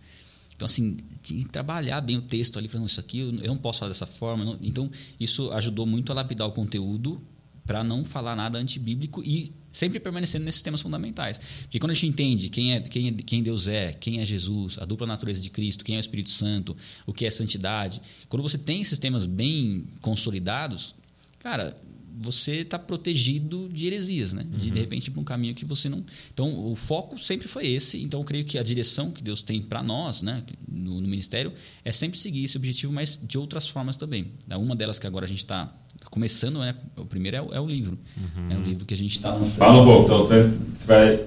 [0.56, 3.80] Então, assim, tinha que trabalhar bem o texto ali, falando, isso aqui eu não posso
[3.80, 4.42] falar dessa forma.
[4.42, 4.58] Não.
[4.62, 4.90] Então,
[5.20, 7.22] isso ajudou muito a lapidar o conteúdo
[7.66, 11.40] para não falar nada antibíblico e sempre permanecendo nesses temas fundamentais.
[11.62, 14.78] Porque quando a gente entende quem, é, quem, é, quem Deus é, quem é Jesus,
[14.78, 16.76] a dupla natureza de Cristo, quem é o Espírito Santo,
[17.06, 20.94] o que é santidade, quando você tem esses temas bem consolidados,
[21.38, 21.74] cara,
[22.20, 24.44] você está protegido de heresias, né?
[24.44, 24.72] De, uhum.
[24.72, 26.04] de repente, para um caminho que você não.
[26.32, 28.02] Então, o foco sempre foi esse.
[28.02, 31.52] Então, eu creio que a direção que Deus tem para nós, né, no, no, ministério,
[31.84, 34.32] é sempre seguir esse objetivo, mas de outras formas também.
[34.54, 35.72] Uma delas que agora a gente está
[36.10, 36.74] começando, né?
[36.96, 37.98] O primeiro é, é o livro.
[38.16, 38.50] Uhum.
[38.50, 39.58] É o livro que a gente está lançando.
[39.58, 41.24] Fala um pouco, então você vai.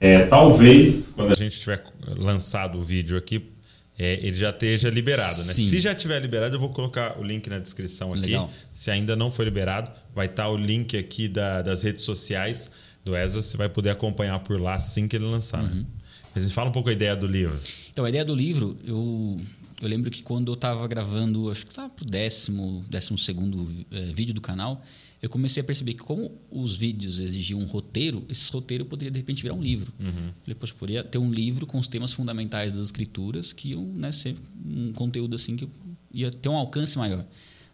[0.00, 1.82] É, talvez, quando a gente tiver
[2.16, 3.52] lançado o vídeo aqui,
[3.98, 5.52] é, ele já esteja liberado, né?
[5.52, 8.26] Se já tiver liberado, eu vou colocar o link na descrição aqui.
[8.26, 8.50] Legal.
[8.72, 12.70] Se ainda não foi liberado, vai estar o link aqui da, das redes sociais
[13.04, 13.40] do Ezra.
[13.42, 15.62] Você vai poder acompanhar por lá assim que ele lançar.
[15.62, 15.70] Né?
[15.70, 15.76] Uhum.
[15.80, 15.86] Né?
[16.34, 17.58] A gente fala um pouco a ideia do livro.
[17.92, 19.38] Então, a ideia do livro, eu,
[19.82, 23.68] eu lembro que quando eu estava gravando, acho que estava para o décimo, décimo segundo
[23.90, 24.80] é, vídeo do canal,
[25.20, 29.18] eu comecei a perceber que como os vídeos exigiam um roteiro, esse roteiro poderia de
[29.18, 29.92] repente virar um livro.
[29.98, 30.30] Uhum.
[30.42, 34.12] Falei, poxa, poderia ter um livro com os temas fundamentais das escrituras que iam né,
[34.12, 35.68] ser um conteúdo assim que
[36.14, 37.24] ia ter um alcance maior.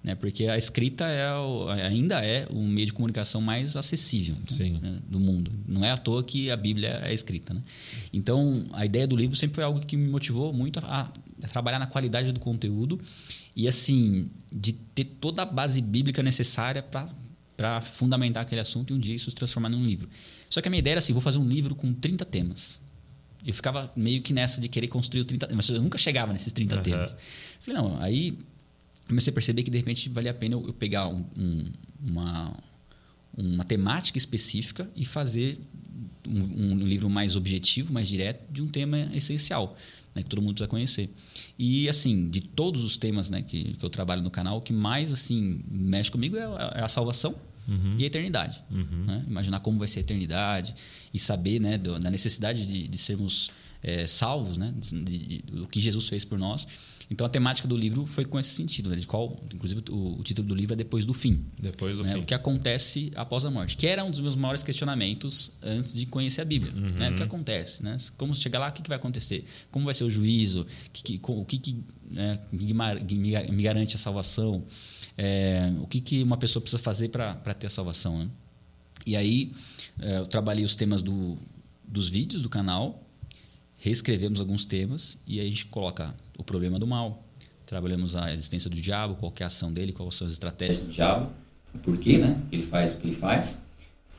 [0.02, 0.14] Né?
[0.14, 1.26] Porque a escrita é
[1.85, 4.36] ainda é o meio de comunicação mais acessível
[4.80, 5.51] né, do mundo.
[5.66, 7.52] Não é à toa que a Bíblia é escrita.
[7.52, 7.62] Né?
[8.12, 11.12] Então, a ideia do livro sempre foi algo que me motivou muito a
[11.47, 13.01] trabalhar na qualidade do conteúdo
[13.55, 17.06] e, assim, de ter toda a base bíblica necessária para
[17.59, 20.09] para fundamentar aquele assunto e um dia isso se transformar num livro.
[20.48, 22.85] Só que a minha ideia era assim, vou fazer um livro com 30 temas.
[23.44, 26.52] Eu ficava meio que nessa de querer construir 30 temas, mas eu nunca chegava nesses
[26.52, 26.82] 30 uhum.
[26.82, 27.16] temas.
[27.59, 28.39] Falei, não, aí
[29.09, 32.56] comecei a perceber que de repente valia a pena eu, pegar um, um, uma,
[33.36, 35.59] uma temática específica e fazer
[36.28, 39.77] um, um, livro mais objetivo, mais direto, de um tema essencial,
[40.19, 41.11] né, que todo mundo precisa conhecer.
[41.59, 44.73] E, assim, de todos os temas né, que, que eu trabalho no canal, o que
[44.73, 46.43] mais assim mexe comigo é,
[46.74, 47.35] é a salvação
[47.69, 47.90] uhum.
[47.97, 48.62] e a eternidade.
[48.70, 49.05] Uhum.
[49.07, 49.24] Né?
[49.27, 50.74] Imaginar como vai ser a eternidade
[51.12, 53.51] e saber né, do, da necessidade de, de sermos
[53.82, 56.66] é, salvos, né, de, de, do que Jesus fez por nós.
[57.10, 58.97] Então a temática do livro foi com esse sentido, né?
[58.97, 61.44] de qual, inclusive o, o, título do livro é depois do fim.
[61.59, 62.12] Depois do né?
[62.12, 62.20] fim.
[62.20, 66.05] O que acontece após a morte, que era um dos meus maiores questionamentos antes de
[66.05, 66.72] conhecer a Bíblia.
[66.74, 66.90] Uhum.
[66.90, 67.10] Né?
[67.10, 67.97] O que acontece, né?
[68.18, 69.43] Como chegar lá, o que, que vai acontecer?
[69.70, 70.66] Como vai ser o juízo?
[70.93, 74.62] Que, que, o que, que, né, me, garante a salvação?
[75.16, 78.18] É, o que, que uma pessoa precisa fazer para ter a salvação?
[78.18, 78.28] Né?
[79.06, 79.52] E aí
[80.01, 81.39] é, eu trabalhei os temas do,
[81.86, 83.02] dos vídeos do canal,
[83.78, 87.23] reescrevemos alguns temas e aí a gente coloca o problema do mal,
[87.66, 90.90] trabalhamos a existência do diabo, qual é a ação dele, quais são as estratégias do
[90.90, 91.31] diabo,
[91.74, 92.40] o porquê, né?
[92.51, 93.60] Ele faz o que ele faz.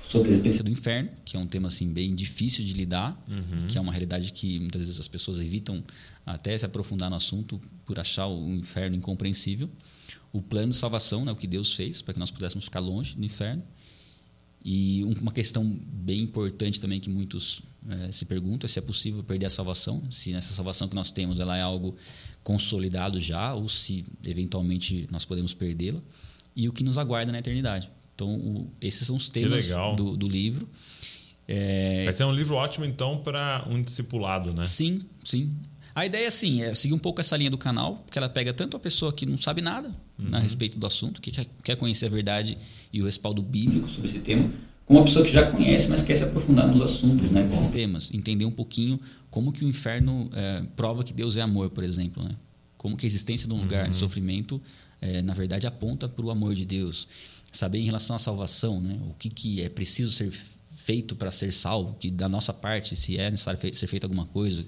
[0.04, 3.68] Sobre a existência do inferno, que é um tema assim bem difícil de lidar, uhum.
[3.68, 5.84] que é uma realidade que muitas vezes as pessoas evitam
[6.26, 9.70] até se aprofundar no assunto por achar o inferno incompreensível.
[10.32, 13.16] O plano de salvação, né, o que Deus fez para que nós pudéssemos ficar longe
[13.16, 13.64] do inferno.
[14.64, 19.24] E uma questão bem importante também que muitos é, se perguntam é se é possível
[19.24, 21.96] perder a salvação, se essa salvação que nós temos ela é algo
[22.44, 26.02] consolidado já ou se eventualmente nós podemos perdê-la
[26.56, 27.90] e o que nos aguarda na eternidade.
[28.16, 30.68] Então, o, esses são os temas do, do, livro.
[31.48, 32.04] É...
[32.04, 34.64] Vai ser um livro ótimo, então, para um discipulado, né?
[34.64, 35.56] Sim, sim.
[35.96, 38.76] A ideia, assim, é seguir um pouco essa linha do canal, porque ela pega tanto
[38.76, 40.36] a pessoa que não sabe nada uhum.
[40.36, 41.32] a respeito do assunto, que
[41.64, 42.58] quer conhecer a verdade
[42.92, 44.52] e o respaldo bíblico sobre esse tema,
[44.86, 48.12] com uma pessoa que já conhece, mas quer se aprofundar nos assuntos né, desses temas,
[48.12, 49.00] entender um pouquinho
[49.30, 52.36] como que o inferno é, prova que Deus é amor, por exemplo, né?
[52.76, 53.92] como que a existência de um lugar uhum.
[53.92, 54.60] de sofrimento,
[55.00, 57.08] é, na verdade, aponta para o amor de Deus.
[57.52, 59.00] Saber em relação à salvação, né?
[59.08, 63.18] o que, que é preciso ser feito para ser salvo, que da nossa parte, se
[63.18, 64.66] é necessário ser feita alguma coisa,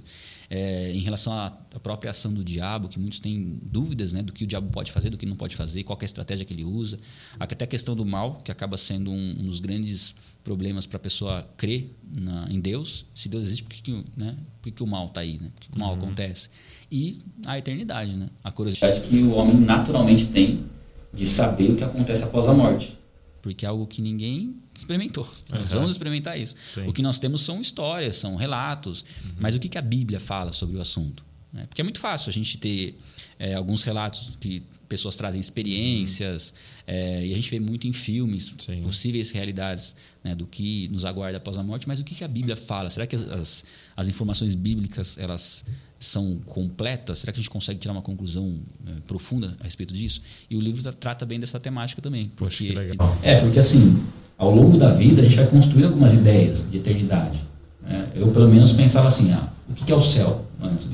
[0.53, 4.33] é, em relação à, à, própria ação do diabo, que muitos têm dúvidas né, do
[4.33, 6.53] que o diabo pode fazer, do que não pode fazer, qual é a estratégia que
[6.53, 6.99] ele usa.
[7.39, 10.13] Até a questão do mal, que acaba sendo um, um dos grandes
[10.43, 13.05] problemas para a pessoa crer na, em Deus.
[13.15, 15.39] Se Deus existe, por que, que, né, por que, que o mal está aí?
[15.41, 15.49] Né?
[15.55, 15.97] Por que, que o mal uhum.
[15.97, 16.49] acontece?
[16.91, 18.27] E a eternidade, né?
[18.43, 20.65] a curiosidade que o homem naturalmente tem
[21.13, 22.99] de saber o que acontece após a morte.
[23.41, 25.23] Porque é algo que ninguém experimentou.
[25.23, 25.59] Uhum.
[25.59, 26.55] Nós vamos experimentar isso.
[26.69, 26.87] Sim.
[26.87, 29.31] O que nós temos são histórias, são relatos, uhum.
[29.39, 31.25] mas o que, que a Bíblia fala sobre o assunto?
[31.51, 31.65] Né?
[31.67, 32.97] Porque é muito fácil a gente ter
[33.39, 36.83] é, alguns relatos que pessoas trazem experiências, uhum.
[36.93, 38.83] é, e a gente vê muito em filmes Sim.
[38.83, 42.27] possíveis realidades né, do que nos aguarda após a morte, mas o que, que a
[42.27, 42.89] Bíblia fala?
[42.89, 43.65] Será que as,
[43.95, 45.65] as informações bíblicas elas
[46.01, 47.19] são completas?
[47.19, 48.57] Será que a gente consegue tirar uma conclusão
[48.87, 50.21] é, profunda a respeito disso?
[50.49, 52.31] E o livro trata bem dessa temática também.
[52.35, 52.73] Porque,
[53.21, 54.03] é, porque assim,
[54.37, 57.41] ao longo da vida a gente vai construir algumas ideias de eternidade.
[57.81, 58.09] Né?
[58.15, 60.45] Eu, pelo menos, pensava assim: ah, o que é o céu?
[60.61, 60.87] Antes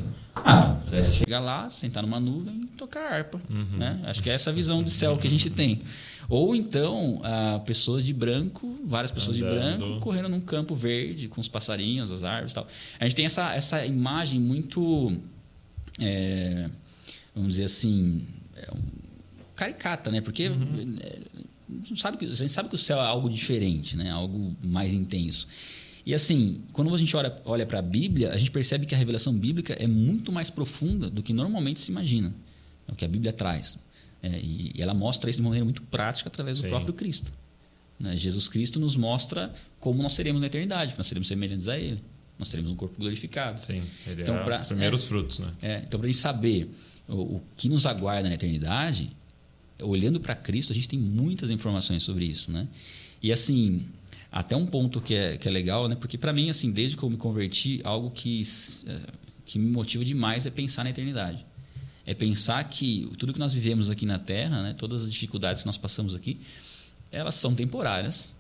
[0.47, 3.39] ah, você vai chegar lá, sentar numa nuvem e tocar harpa.
[3.49, 3.77] Uhum.
[3.77, 3.99] Né?
[4.05, 5.81] Acho que é essa visão de céu que a gente tem.
[6.29, 9.53] Ou então, ah, pessoas de branco, várias pessoas Andando.
[9.53, 12.67] de branco, correndo num campo verde com os passarinhos, as árvores e tal.
[12.99, 15.15] A gente tem essa, essa imagem muito,
[15.99, 16.69] é,
[17.35, 18.25] vamos dizer assim,
[18.55, 18.81] é um,
[19.55, 20.21] caricata, né?
[20.21, 20.95] Porque uhum.
[21.01, 21.19] É,
[21.95, 24.11] sabe que, a gente sabe que o céu é algo diferente, né?
[24.11, 25.47] algo mais intenso.
[26.07, 28.97] E assim, quando a gente olha, olha para a Bíblia, a gente percebe que a
[28.97, 32.34] revelação bíblica é muito mais profunda do que normalmente se imagina.
[32.88, 33.77] É o que a Bíblia traz.
[34.23, 36.69] É, e, ela mostra isso de maneira muito prática através do Sim.
[36.69, 37.34] próprio Cristo.
[37.99, 38.15] Né?
[38.15, 41.99] Jesus Cristo nos mostra como nós seremos na eternidade, nós seremos semelhantes a Ele.
[42.39, 43.59] Nós teremos um corpo glorificado.
[43.59, 45.39] Sim, ele então, é pra, os primeiros é, frutos.
[45.39, 45.53] Né?
[45.61, 46.73] É, então, para a gente saber
[47.09, 49.11] o, o que nos aguarda na eternidade,
[49.81, 52.65] olhando para Cristo, a gente tem muitas informações sobre isso, né?
[53.21, 53.84] E assim,
[54.31, 55.95] até um ponto que é, que é legal, né?
[55.95, 58.41] Porque para mim, assim, desde que eu me converti, algo que,
[58.87, 58.99] é,
[59.45, 61.45] que me motiva demais é pensar na eternidade.
[62.05, 64.75] É pensar que tudo que nós vivemos aqui na Terra, né?
[64.77, 66.39] Todas as dificuldades que nós passamos aqui,
[67.11, 68.35] elas são temporárias.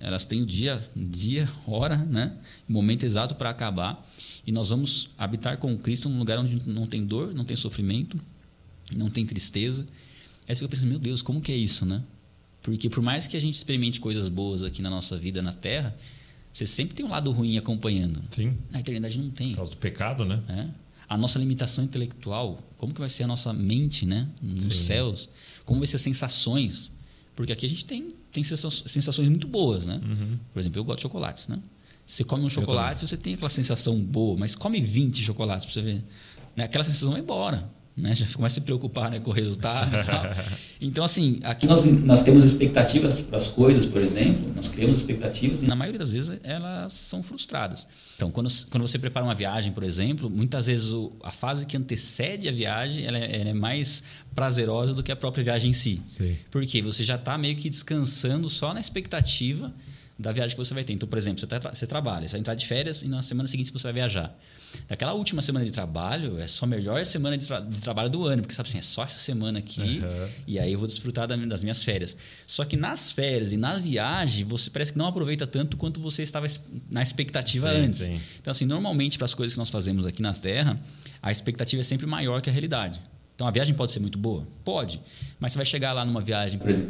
[0.00, 2.32] Elas têm dia, dia, hora, né?
[2.68, 4.04] Momento exato para acabar.
[4.46, 8.18] E nós vamos habitar com Cristo num lugar onde não tem dor, não tem sofrimento,
[8.92, 9.86] não tem tristeza
[10.48, 12.02] Aí você fica pensando, meu Deus, como que é isso, né?
[12.62, 15.94] Porque por mais que a gente experimente coisas boas aqui na nossa vida na Terra,
[16.52, 18.22] você sempre tem um lado ruim acompanhando.
[18.28, 18.56] Sim.
[18.70, 19.50] Na eternidade não tem.
[19.50, 20.40] Por causa do pecado, né?
[20.48, 20.66] É.
[21.08, 24.28] A nossa limitação intelectual, como que vai ser a nossa mente, né?
[24.40, 24.70] Nos Sim.
[24.70, 25.28] céus.
[25.64, 26.92] Como vai ser as sensações.
[27.34, 30.00] Porque aqui a gente tem, tem sensações muito boas, né?
[30.04, 30.38] Uhum.
[30.52, 31.58] Por exemplo, eu gosto de chocolates, né?
[32.06, 35.82] Você come um chocolate, você tem aquela sensação boa, mas come 20 chocolates para você
[35.82, 36.04] ver.
[36.54, 36.64] Né?
[36.64, 37.66] Aquela sensação vai embora
[37.96, 38.14] né?
[38.14, 39.90] Já começa a se preocupar né, com o resultado.
[40.80, 45.62] então, assim, aqui nós, nós temos expectativas para as coisas, por exemplo, nós criamos expectativas
[45.62, 47.86] e na maioria das vezes elas são frustradas.
[48.16, 51.76] Então, quando, quando você prepara uma viagem, por exemplo, muitas vezes o, a fase que
[51.76, 54.04] antecede a viagem ela é, ela é, mais
[54.34, 56.00] prazerosa do que a própria viagem em si.
[56.08, 56.36] Sim.
[56.50, 59.72] Porque você já está meio que descansando só na expectativa
[60.22, 60.92] da viagem que você vai ter.
[60.92, 63.46] Então, por exemplo, você, tá, você trabalha, você vai entrar de férias e na semana
[63.48, 64.34] seguinte você vai viajar.
[64.88, 68.42] Daquela última semana de trabalho é sua melhor semana de, tra de trabalho do ano,
[68.42, 70.28] porque sabe assim, é só essa semana aqui uhum.
[70.46, 72.16] e aí eu vou desfrutar das minhas férias.
[72.46, 76.22] Só que nas férias e na viagem, você parece que não aproveita tanto quanto você
[76.22, 76.46] estava
[76.90, 77.98] na expectativa sim, antes.
[77.98, 78.20] Sim.
[78.40, 80.80] Então, assim, normalmente para as coisas que nós fazemos aqui na Terra,
[81.22, 83.02] a expectativa é sempre maior que a realidade.
[83.34, 84.46] Então, a viagem pode ser muito boa?
[84.64, 85.00] Pode.
[85.38, 86.88] Mas você vai chegar lá numa viagem, por exemplo,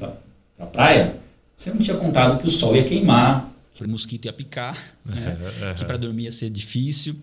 [0.57, 1.17] para a praia,
[1.57, 5.37] você não tinha contado que o sol ia queimar, que o mosquito ia picar, né?
[5.77, 7.17] que para dormir ia ser difícil.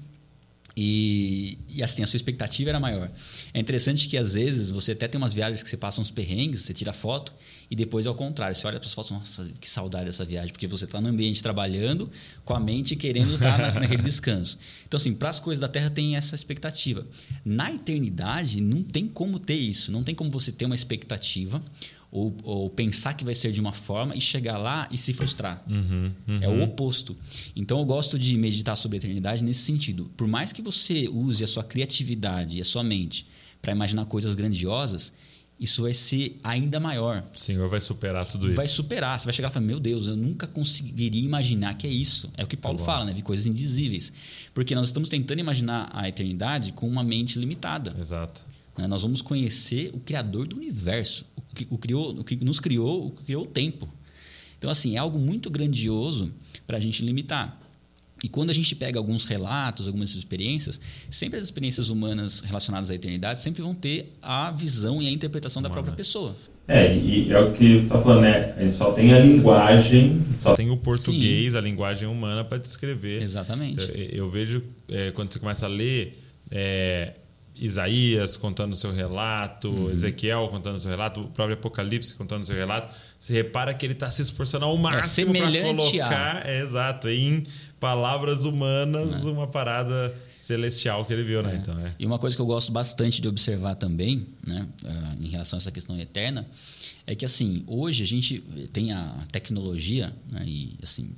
[0.82, 3.12] E, e, assim, a sua expectativa era maior.
[3.54, 6.62] É interessante que às vezes você até tem umas viagens que você passa uns perrengues,
[6.62, 7.34] você tira foto
[7.70, 8.56] e depois é o contrário.
[8.56, 11.44] Você olha para as fotos, nossa, que saudade dessa viagem, porque você está no ambiente
[11.44, 12.10] trabalhando
[12.46, 14.58] com a mente querendo estar tá naquele descanso.
[14.88, 17.06] Então, assim, para as coisas da Terra tem essa expectativa.
[17.44, 19.92] Na eternidade, não tem como ter isso.
[19.92, 21.62] Não tem como você ter uma expectativa
[22.12, 25.64] ou, ou, pensar que vai ser de uma forma e chegar lá e se frustrar.
[25.68, 26.40] Uhum, uhum.
[26.42, 27.16] É o oposto.
[27.56, 30.10] Então eu gosto de meditar sobre a eternidade nesse sentido.
[30.18, 33.28] Por mais que você use a sua criatividade e a sua mente
[33.62, 35.14] para imaginar coisas grandiosas,
[35.60, 37.22] isso vai ser ainda maior.
[37.36, 38.56] O Senhor vai superar tudo isso.
[38.56, 39.20] Vai superar.
[39.20, 42.32] Você vai chegar e falar: Meu Deus, eu nunca conseguiria imaginar que é isso.
[42.38, 43.14] É o que Paulo tá fala, né?
[43.14, 44.14] Vi coisas indizíveis.
[44.54, 47.94] Porque nós estamos tentando imaginar a eternidade com uma mente limitada.
[48.00, 48.46] Exato.
[48.80, 48.88] Né?
[48.88, 53.08] Nós vamos conhecer o Criador do universo, o que, o criou, o que nos criou,
[53.08, 53.88] o que criou o tempo.
[54.58, 56.34] Então, assim, é algo muito grandioso
[56.66, 57.60] para a gente limitar.
[58.24, 60.80] E quando a gente pega alguns relatos, algumas experiências,
[61.10, 65.62] sempre as experiências humanas relacionadas à eternidade sempre vão ter a visão e a interpretação
[65.62, 66.36] da própria pessoa.
[66.68, 68.54] É, e é o que você está falando, né?
[68.58, 70.22] A gente só tem a linguagem.
[70.42, 71.58] Só tem o português, Sim.
[71.58, 73.24] a linguagem humana para descrever.
[73.24, 73.90] Exatamente.
[73.90, 76.22] Eu, eu vejo é, quando você começa a ler.
[76.52, 77.14] É,
[77.60, 79.92] Isaías contando o seu relato, uhum.
[79.92, 83.86] Ezequiel contando o seu relato, o próprio Apocalipse contando o seu relato, você repara que
[83.86, 86.50] ele está se esforçando ao é máximo é para colocar, a...
[86.50, 87.44] é, exato, em
[87.80, 89.30] palavras humanas, é.
[89.30, 91.54] uma parada celestial que ele viu, né?
[91.54, 91.56] É.
[91.58, 91.94] Então, é.
[92.00, 95.60] E uma coisa que eu gosto bastante de observar também, né, ah, em relação a
[95.60, 96.48] essa questão eterna,
[97.06, 98.40] é que assim hoje a gente
[98.72, 101.10] tem a tecnologia né, e assim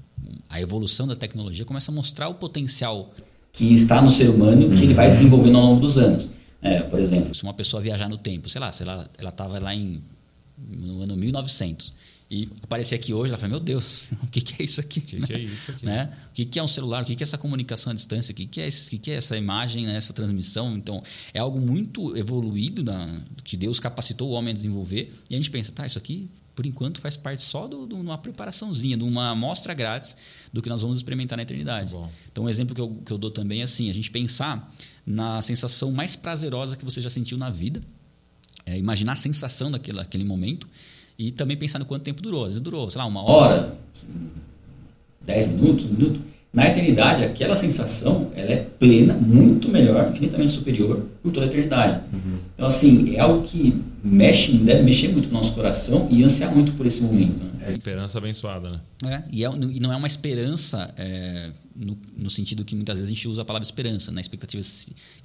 [0.50, 3.14] a evolução da tecnologia começa a mostrar o potencial
[3.52, 5.12] que está no ser humano que ele vai uhum.
[5.12, 6.30] desenvolvendo ao longo dos anos.
[6.62, 9.74] É, por exemplo, se uma pessoa viajar no tempo, sei lá, se ela estava lá
[9.74, 10.02] em,
[10.58, 11.94] no ano 1900
[12.30, 15.00] e aparecer aqui hoje, ela fala, meu Deus, o que, que é isso aqui?
[15.00, 15.86] O que, que, é isso aqui?
[15.86, 16.14] Né?
[16.30, 17.02] O que, que é um celular?
[17.02, 18.32] O que, que é essa comunicação à distância?
[18.32, 19.98] O que, que, é, esse, o que, que é essa imagem, né?
[19.98, 20.78] essa transmissão?
[20.78, 21.04] Então,
[21.34, 25.52] é algo muito evoluído na, que Deus capacitou o homem a desenvolver e a gente
[25.52, 26.30] pensa, tá, isso aqui
[26.62, 30.16] por enquanto faz parte só de uma preparaçãozinha, de uma amostra grátis
[30.54, 31.92] do que nós vamos experimentar na eternidade.
[32.32, 34.72] Então, um exemplo que eu, que eu dou também é assim: a gente pensar
[35.04, 37.82] na sensação mais prazerosa que você já sentiu na vida,
[38.64, 40.70] é, imaginar a sensação daquele, daquele momento
[41.18, 42.44] e também pensar no quanto tempo durou.
[42.46, 43.76] Às vezes durou, sei lá, uma hora,
[45.20, 46.22] dez minutos, um minuto.
[46.54, 52.02] Na eternidade, aquela sensação ela é plena, muito melhor, infinitamente superior por toda a eternidade.
[52.12, 52.40] Uhum.
[52.54, 56.74] Então, assim, é algo que mexe, deve mexer muito no nosso coração e ansiar muito
[56.74, 57.42] por esse momento.
[57.42, 57.68] Né?
[57.68, 58.82] É esperança abençoada, né?
[59.06, 63.10] É, e, é, e não é uma esperança é, no, no, sentido que muitas vezes
[63.10, 64.62] a gente usa a palavra esperança, na expectativa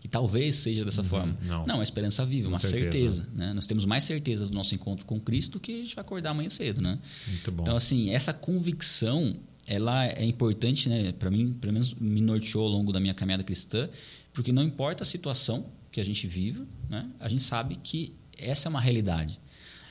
[0.01, 1.09] que talvez seja dessa uhum.
[1.09, 1.37] forma.
[1.43, 1.67] Não.
[1.67, 2.83] não, é esperança viva, uma certeza.
[2.83, 3.53] certeza né?
[3.53, 6.31] Nós temos mais certeza do nosso encontro com Cristo do que a gente vai acordar
[6.31, 6.97] amanhã cedo, né?
[7.27, 7.63] Muito bom.
[7.63, 9.35] Então, assim, essa convicção
[9.67, 11.13] ela é importante, né?
[11.13, 13.89] Para mim, pelo menos me norteou ao longo da minha caminhada cristã,
[14.33, 17.09] porque não importa a situação que a gente vive, né?
[17.19, 19.41] A gente sabe que essa é uma realidade.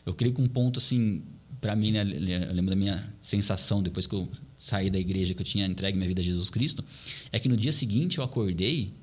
[0.06, 1.24] Eu creio que um ponto assim,
[1.60, 2.02] para mim, né?
[2.02, 5.98] eu lembro da minha sensação depois que eu saí da igreja que eu tinha entregue
[5.98, 6.84] minha vida a Jesus Cristo,
[7.32, 8.94] é que no dia seguinte eu acordei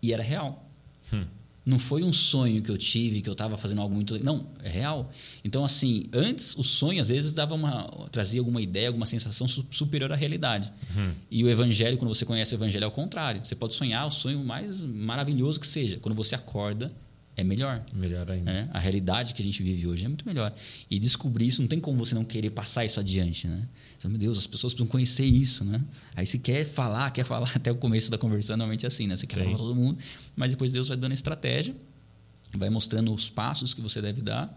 [0.00, 0.64] e era real.
[1.12, 1.24] Hum.
[1.68, 4.18] Não foi um sonho que eu tive, que eu estava fazendo algo muito.
[4.24, 5.12] Não, é real.
[5.44, 10.10] Então, assim, antes o sonho às vezes dava uma, trazia alguma ideia, alguma sensação superior
[10.10, 10.72] à realidade.
[10.96, 11.12] Uhum.
[11.30, 13.44] E o evangelho, quando você conhece o evangelho, é o contrário.
[13.44, 15.98] Você pode sonhar o sonho mais maravilhoso que seja.
[15.98, 16.90] Quando você acorda,
[17.36, 17.84] é melhor.
[17.92, 18.50] Melhor ainda.
[18.50, 18.68] É?
[18.72, 20.54] A realidade que a gente vive hoje é muito melhor.
[20.90, 23.68] E descobrir isso, não tem como você não querer passar isso adiante, né?
[23.98, 25.80] Então, meu Deus, as pessoas precisam conhecer isso, né?
[26.14, 29.16] Aí se quer falar, quer falar até o começo da conversa, normalmente é assim, né?
[29.16, 29.44] Você quer Sim.
[29.44, 29.98] falar para todo mundo,
[30.36, 31.74] mas depois Deus vai dando estratégia,
[32.54, 34.56] vai mostrando os passos que você deve dar.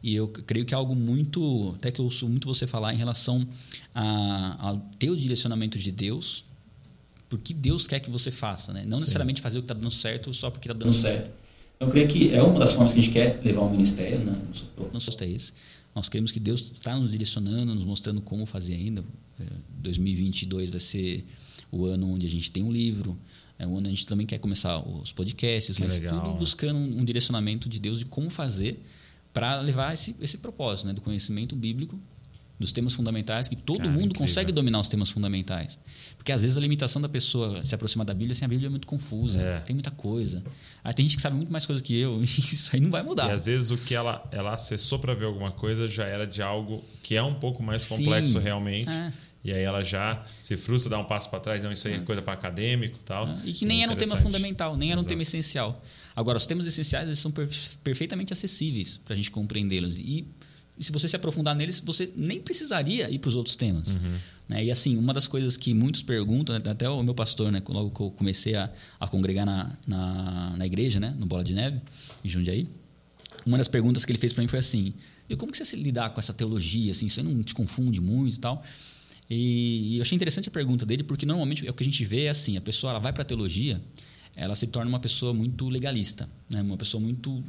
[0.00, 2.96] E eu creio que é algo muito, até que eu ouço muito você falar em
[2.96, 3.46] relação
[3.92, 6.44] a, a ter o direcionamento de Deus,
[7.28, 8.84] porque Deus quer que você faça, né?
[8.86, 9.02] Não Sim.
[9.02, 11.28] necessariamente fazer o que está dando certo só porque está dando certo.
[11.76, 14.20] Então, eu creio que é uma das formas que a gente quer levar o ministério,
[14.20, 14.36] né?
[14.92, 15.52] Nosso é esse.
[15.94, 19.04] Nós queremos que Deus está nos direcionando, nos mostrando como fazer ainda.
[19.80, 21.24] 2022 é, vai ser
[21.70, 23.18] o ano onde a gente tem um livro,
[23.58, 26.22] é o ano onde a gente também quer começar os podcasts, que mas legal.
[26.22, 28.80] tudo buscando um direcionamento de Deus de como fazer
[29.32, 31.98] para levar esse, esse propósito né, do conhecimento bíblico
[32.58, 34.18] dos temas fundamentais, que todo Cara, mundo incrível.
[34.26, 35.78] consegue dominar os temas fundamentais.
[36.16, 38.70] Porque às vezes a limitação da pessoa se aproximar da Bíblia, assim, a Bíblia é
[38.70, 39.60] muito confusa, É.
[39.60, 40.42] tem muita coisa.
[40.82, 43.02] Aí tem gente que sabe muito mais coisa que eu, e isso aí não vai
[43.02, 43.28] mudar.
[43.28, 46.42] E às vezes o que ela, ela acessou para ver alguma coisa já era de
[46.42, 47.98] algo que é um pouco mais Sim.
[48.04, 48.88] complexo realmente.
[48.90, 49.12] É.
[49.44, 51.98] E aí ela já se frustra, dá um passo para trás, não, isso aí é
[52.00, 53.32] coisa para acadêmico e tal.
[53.44, 55.08] E que nem era um tema fundamental, nem era um Exato.
[55.10, 55.80] tema essencial.
[56.16, 57.48] Agora, os temas essenciais eles são per-
[57.84, 60.00] perfeitamente acessíveis para a gente compreendê-los.
[60.00, 60.26] E,
[60.78, 63.96] e se você se aprofundar neles, você nem precisaria ir para os outros temas.
[63.96, 64.18] Uhum.
[64.48, 64.64] Né?
[64.66, 67.90] E assim, uma das coisas que muitos perguntam, né, até o meu pastor, né, logo
[67.90, 71.80] que eu comecei a, a congregar na, na, na igreja, né, no Bola de Neve,
[72.24, 72.68] em Jundiaí,
[73.44, 74.92] uma das perguntas que ele fez para mim foi assim:
[75.28, 76.92] "E como que você se lidar com essa teologia?
[76.92, 78.62] Assim, isso aí não te confunde muito e tal?
[79.30, 82.04] E, e eu achei interessante a pergunta dele, porque normalmente é o que a gente
[82.04, 83.80] vê é assim: a pessoa ela vai para a teologia,
[84.36, 86.62] ela se torna uma pessoa muito legalista, né?
[86.62, 87.42] uma pessoa muito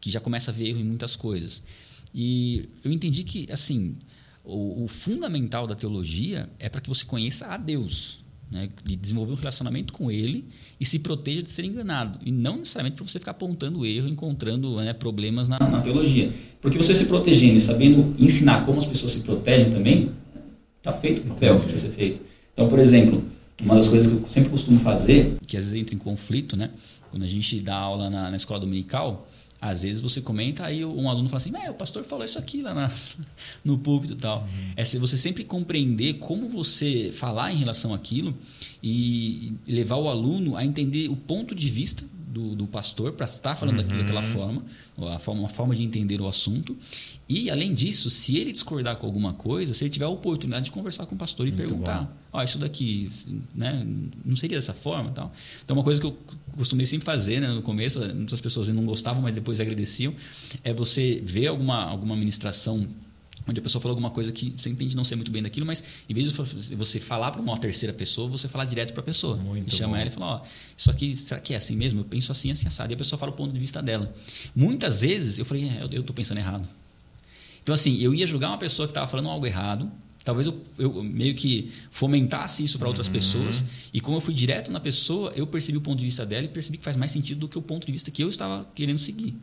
[0.00, 1.62] que já começa a ver erro em muitas coisas.
[2.18, 3.94] E eu entendi que assim
[4.42, 8.20] o, o fundamental da teologia é para que você conheça a Deus,
[8.50, 8.70] né?
[8.88, 10.46] e desenvolver um relacionamento com Ele
[10.80, 12.18] e se proteja de ser enganado.
[12.24, 16.32] E não necessariamente para você ficar apontando erro, encontrando né, problemas na, na teologia.
[16.60, 20.10] Porque você se protegendo e sabendo ensinar como as pessoas se protegem também,
[20.78, 22.22] está feito o papel que precisa ser feito.
[22.54, 23.22] Então, por exemplo,
[23.60, 26.70] uma das coisas que eu sempre costumo fazer, que às vezes entra em conflito, né?
[27.10, 29.28] Quando a gente dá aula na, na escola dominical,
[29.60, 32.60] às vezes você comenta, aí um aluno fala assim, "É, o pastor falou isso aqui
[32.60, 32.90] lá na-
[33.64, 34.46] no púlpito e tal.
[34.76, 38.36] É se você sempre compreender como você falar em relação àquilo
[38.82, 42.04] e levar o aluno a entender o ponto de vista
[42.36, 44.62] do, do pastor para estar falando daquilo daquela forma,
[44.94, 46.76] ou a forma, uma forma de entender o assunto.
[47.26, 50.70] E, além disso, se ele discordar com alguma coisa, se ele tiver a oportunidade de
[50.70, 53.10] conversar com o pastor e perguntar, ó, isso daqui,
[53.54, 53.86] né,
[54.22, 55.32] não seria dessa forma, tal.
[55.64, 56.16] Então, uma coisa que eu
[56.54, 60.14] costumei sempre fazer, né, no começo, muitas pessoas não gostavam, mas depois agradeciam,
[60.62, 62.86] é você ver alguma alguma ministração
[63.46, 65.82] onde a pessoa falou alguma coisa que você entende não ser muito bem daquilo, mas
[66.08, 69.36] em vez de você falar para uma terceira pessoa, você falar direto para a pessoa.
[69.36, 70.00] Muito chama bom.
[70.00, 70.40] ela e fala, ó,
[70.76, 72.00] isso aqui, será que é assim mesmo?
[72.00, 72.92] Eu penso assim, assim, assado.
[72.92, 74.12] E a pessoa fala o ponto de vista dela.
[74.54, 76.68] Muitas vezes eu falei, é, eu, tô pensando errado.
[77.62, 79.90] Então, assim, eu ia julgar uma pessoa que estava falando algo errado.
[80.24, 83.64] Talvez eu, eu meio que fomentasse isso para outras pessoas.
[83.92, 86.48] E como eu fui direto na pessoa, eu percebi o ponto de vista dela e
[86.48, 88.98] percebi que faz mais sentido do que o ponto de vista que eu estava querendo
[88.98, 89.36] seguir.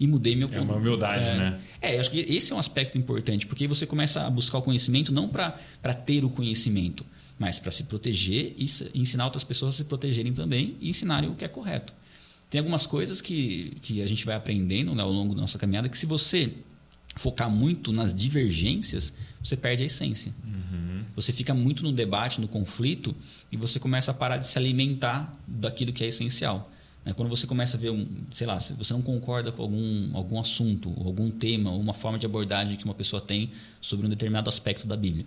[0.00, 1.60] E mudei meu É uma humildade, é, né?
[1.82, 4.62] É, eu acho que esse é um aspecto importante, porque você começa a buscar o
[4.62, 5.52] conhecimento não para
[5.94, 7.04] ter o conhecimento,
[7.38, 8.64] mas para se proteger e
[8.94, 11.92] ensinar outras pessoas a se protegerem também e ensinarem o que é correto.
[12.48, 15.88] Tem algumas coisas que, que a gente vai aprendendo né, ao longo da nossa caminhada
[15.88, 16.52] que se você
[17.14, 19.12] focar muito nas divergências,
[19.42, 20.32] você perde a essência.
[21.14, 23.14] Você fica muito no debate, no conflito,
[23.52, 26.69] e você começa a parar de se alimentar daquilo que é essencial.
[27.04, 27.12] Né?
[27.12, 30.38] Quando você começa a ver, um, sei lá, se você não concorda com algum, algum
[30.38, 33.50] assunto, algum tema, ou uma forma de abordagem que uma pessoa tem
[33.80, 35.24] sobre um determinado aspecto da Bíblia.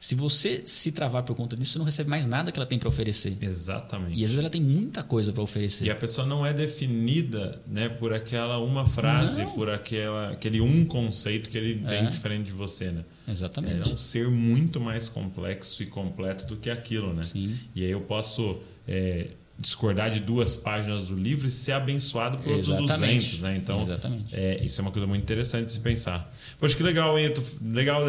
[0.00, 2.78] Se você se travar por conta disso, você não recebe mais nada que ela tem
[2.78, 3.36] para oferecer.
[3.40, 4.12] Exatamente.
[4.12, 5.86] E às vezes ela tem muita coisa para oferecer.
[5.86, 9.50] E a pessoa não é definida né, por aquela uma frase, Não.
[9.52, 12.10] por aquela, aquele um conceito que ele tem É.
[12.10, 13.04] diferente de você, né?
[13.26, 13.88] É Exatamente.
[13.92, 17.24] um ser muito mais complexo e completo do que aquilo, né?
[17.24, 17.56] Sim.
[17.74, 18.56] E aí eu posso
[18.86, 19.26] é,
[19.60, 23.14] discordar de duas páginas do livro e ser abençoado por outros Exatamente.
[23.16, 23.56] 200, né?
[23.56, 24.34] Então, Exatamente.
[24.36, 26.32] é, isso é uma coisa muito interessante de se pensar.
[26.58, 27.32] Poxa, que legal, hein?
[27.72, 28.02] Legal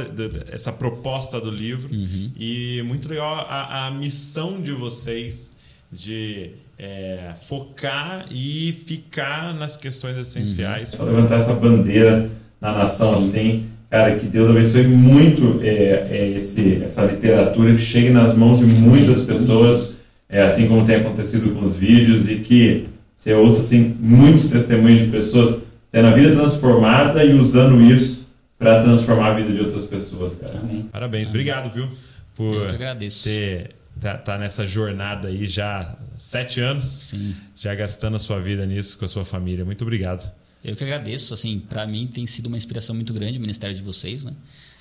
[0.51, 2.31] essa proposta do livro Uhum.
[2.37, 5.51] e muito legal a, a missão de vocês
[5.91, 10.89] de é, focar e ficar nas questões essenciais.
[10.89, 12.29] Só levantar essa bandeira
[12.61, 13.65] na nação assim.
[13.89, 18.65] Cara, que Deus abençoe muito é, é, esse, essa literatura que chegue nas mãos de
[18.65, 19.97] muitas pessoas,
[20.29, 25.01] é, assim como tem acontecido com os vídeos, e que você ouça assim, muitos testemunhos
[25.01, 25.61] de pessoas
[25.91, 28.27] tendo a vida transformada e usando isso
[28.57, 30.59] para transformar a vida de outras pessoas, cara.
[30.59, 30.87] Amém.
[30.91, 31.89] Parabéns, obrigado, viu?
[32.35, 33.23] Por Eu que agradeço.
[33.23, 37.35] ter tá, tá nessa jornada aí já há sete anos, Sim.
[37.55, 39.65] já gastando a sua vida nisso com a sua família.
[39.65, 40.31] Muito obrigado.
[40.63, 43.81] Eu que agradeço, assim, para mim tem sido uma inspiração muito grande o ministério de
[43.81, 44.33] vocês, né?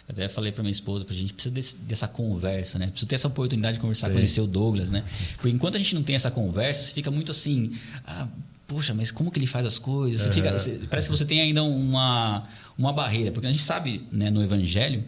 [0.09, 2.87] Até falei para minha esposa, a gente precisa desse- dessa conversa, né?
[2.87, 4.15] Precisa ter essa oportunidade de conversar, Sim.
[4.15, 5.05] conhecer o Douglas, né?
[5.37, 7.73] Porque enquanto a gente não tem essa conversa, você fica muito assim,
[8.07, 8.27] ah,
[8.67, 10.23] poxa, mas como que ele faz as coisas?
[10.23, 12.43] Você fica, você- parece que você tem ainda uma,
[12.79, 15.05] uma barreira, porque a gente sabe, né, no Evangelho,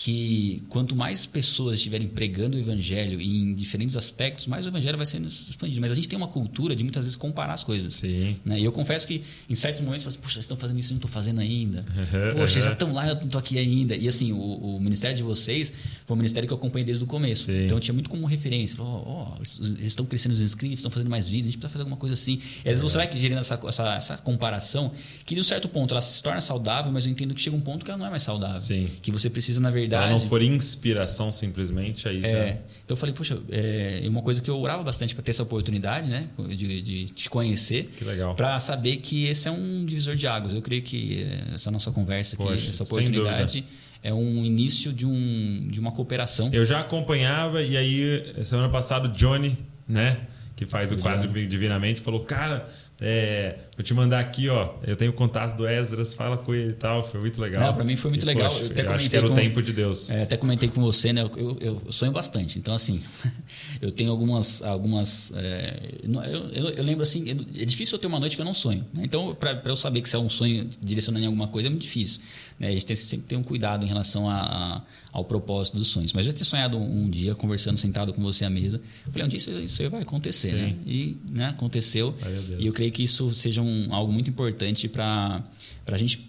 [0.00, 5.04] que quanto mais pessoas estiverem pregando o evangelho em diferentes aspectos, mais o evangelho vai
[5.04, 5.80] sendo expandido.
[5.80, 7.94] Mas a gente tem uma cultura de muitas vezes comparar as coisas.
[7.94, 8.36] Sim.
[8.44, 8.60] Né?
[8.60, 10.90] E eu confesso que em certos momentos eu falo assim, poxa, vocês estão fazendo isso
[10.90, 11.84] e eu não estou fazendo ainda.
[12.32, 13.96] Poxa, eles já estão lá e eu não estou aqui ainda.
[13.96, 15.72] E assim, o, o ministério de vocês
[16.06, 17.46] foi um ministério que eu acompanhei desde o começo.
[17.46, 17.58] Sim.
[17.64, 18.80] Então eu tinha muito como referência.
[18.80, 21.82] Ó, ó, eles estão crescendo os inscritos, estão fazendo mais vídeos, a gente precisa fazer
[21.82, 22.34] alguma coisa assim.
[22.64, 24.92] E às vezes você vai gerando essa, essa, essa comparação,
[25.26, 27.60] que de um certo ponto ela se torna saudável, mas eu entendo que chega um
[27.60, 28.60] ponto que ela não é mais saudável.
[28.60, 28.88] Sim.
[29.02, 32.48] Que você precisa, na verdade, Se ela não for inspiração simplesmente, aí é, já.
[32.84, 36.08] Então eu falei, poxa, é uma coisa que eu orava bastante para ter essa oportunidade,
[36.08, 36.28] né?
[36.48, 37.84] De, de te conhecer.
[37.84, 38.34] Que legal.
[38.34, 40.54] Para saber que esse é um divisor de águas.
[40.54, 43.64] Eu creio que essa nossa conversa aqui, Poxa, essa oportunidade
[44.02, 46.50] é um início de, um, de uma cooperação.
[46.52, 50.20] Eu já acompanhava e aí, semana passada, o Johnny, né?
[50.54, 51.46] Que faz o, O quadro Johnny.
[51.46, 52.68] Divinamente, falou: Cara,
[53.00, 54.74] é, vou te mandar aqui, ó.
[54.84, 57.06] Eu tenho o contato do Esdras, fala com ele e tal.
[57.08, 57.62] Foi muito legal.
[57.62, 58.50] Não, pra mim foi muito E, legal.
[58.50, 60.10] poxa, Eu até eu acho comentei que era o com- tempo de Deus.
[60.10, 61.22] É, até comentei com você, né?
[61.22, 62.58] Eu, eu, eu sonho bastante.
[62.58, 63.00] Então, assim,
[63.80, 64.62] eu tenho algumas.
[64.62, 67.24] algumas é, eu, eu, lembro assim,
[67.56, 68.84] é difícil eu ter uma noite que eu não sonho.
[68.92, 69.02] né?
[69.04, 71.82] Então, para eu saber que se é um sonho direcionando em alguma coisa, é muito
[71.82, 72.20] difícil.
[72.58, 72.68] Né?
[72.68, 74.82] A gente tem sempre ter um cuidado em relação a, a-
[75.12, 76.12] ao propósito dos sonhos.
[76.12, 78.80] Mas eu já tinha sonhado um, um dia, conversando, sentado com você à mesa.
[79.06, 80.76] Eu falei, um dia isso, isso vai acontecer, né?
[80.86, 82.12] E né, aconteceu.
[82.12, 82.62] Glória a Deus.
[82.62, 85.42] E eu creio que isso seja um, algo muito importante para
[85.86, 86.28] a gente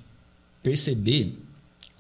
[0.62, 1.38] perceber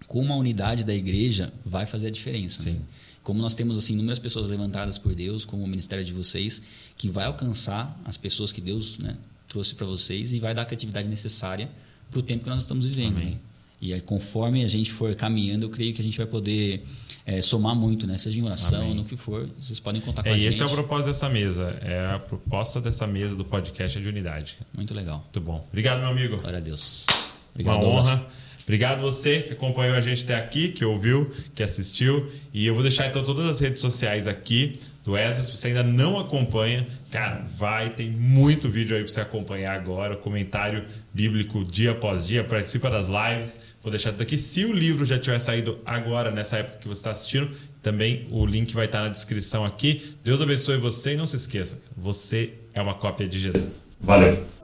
[0.07, 2.69] como a unidade da igreja vai fazer a diferença.
[2.71, 2.77] né?
[3.23, 6.61] Como nós temos assim inúmeras pessoas levantadas por Deus, como o ministério de vocês,
[6.97, 9.15] que vai alcançar as pessoas que Deus né,
[9.47, 11.69] trouxe para vocês e vai dar a criatividade necessária
[12.09, 13.17] para o tempo que nós estamos vivendo.
[13.17, 13.37] né?
[13.81, 16.83] E aí, conforme a gente for caminhando, eu creio que a gente vai poder
[17.25, 18.17] eh, somar muito, né?
[18.17, 18.95] seja em oração, Amém.
[18.95, 19.49] no que for.
[19.59, 20.49] Vocês podem contar com É, a e gente.
[20.53, 21.69] esse é o propósito dessa mesa.
[21.81, 24.57] É a proposta dessa mesa do podcast é de unidade.
[24.73, 25.19] Muito legal.
[25.19, 25.63] Muito bom.
[25.69, 26.37] Obrigado, meu amigo.
[26.37, 27.05] Glória a Deus.
[27.07, 27.17] Uma
[27.53, 28.07] Obrigado, Douglas.
[28.09, 28.27] honra.
[28.63, 32.29] Obrigado você que acompanhou a gente até aqui, que ouviu, que assistiu.
[32.53, 35.43] E eu vou deixar então todas as redes sociais aqui do Ezra.
[35.43, 40.15] Se você ainda não acompanha, cara, vai, tem muito vídeo aí para você acompanhar agora.
[40.15, 42.43] Comentário bíblico dia após dia.
[42.43, 43.75] Participa das lives.
[43.81, 44.37] Vou deixar tudo aqui.
[44.37, 47.49] Se o livro já tiver saído agora, nessa época que você está assistindo,
[47.81, 50.15] também o link vai estar na descrição aqui.
[50.23, 53.89] Deus abençoe você e não se esqueça, você é uma cópia de Jesus.
[54.01, 54.58] Valeu.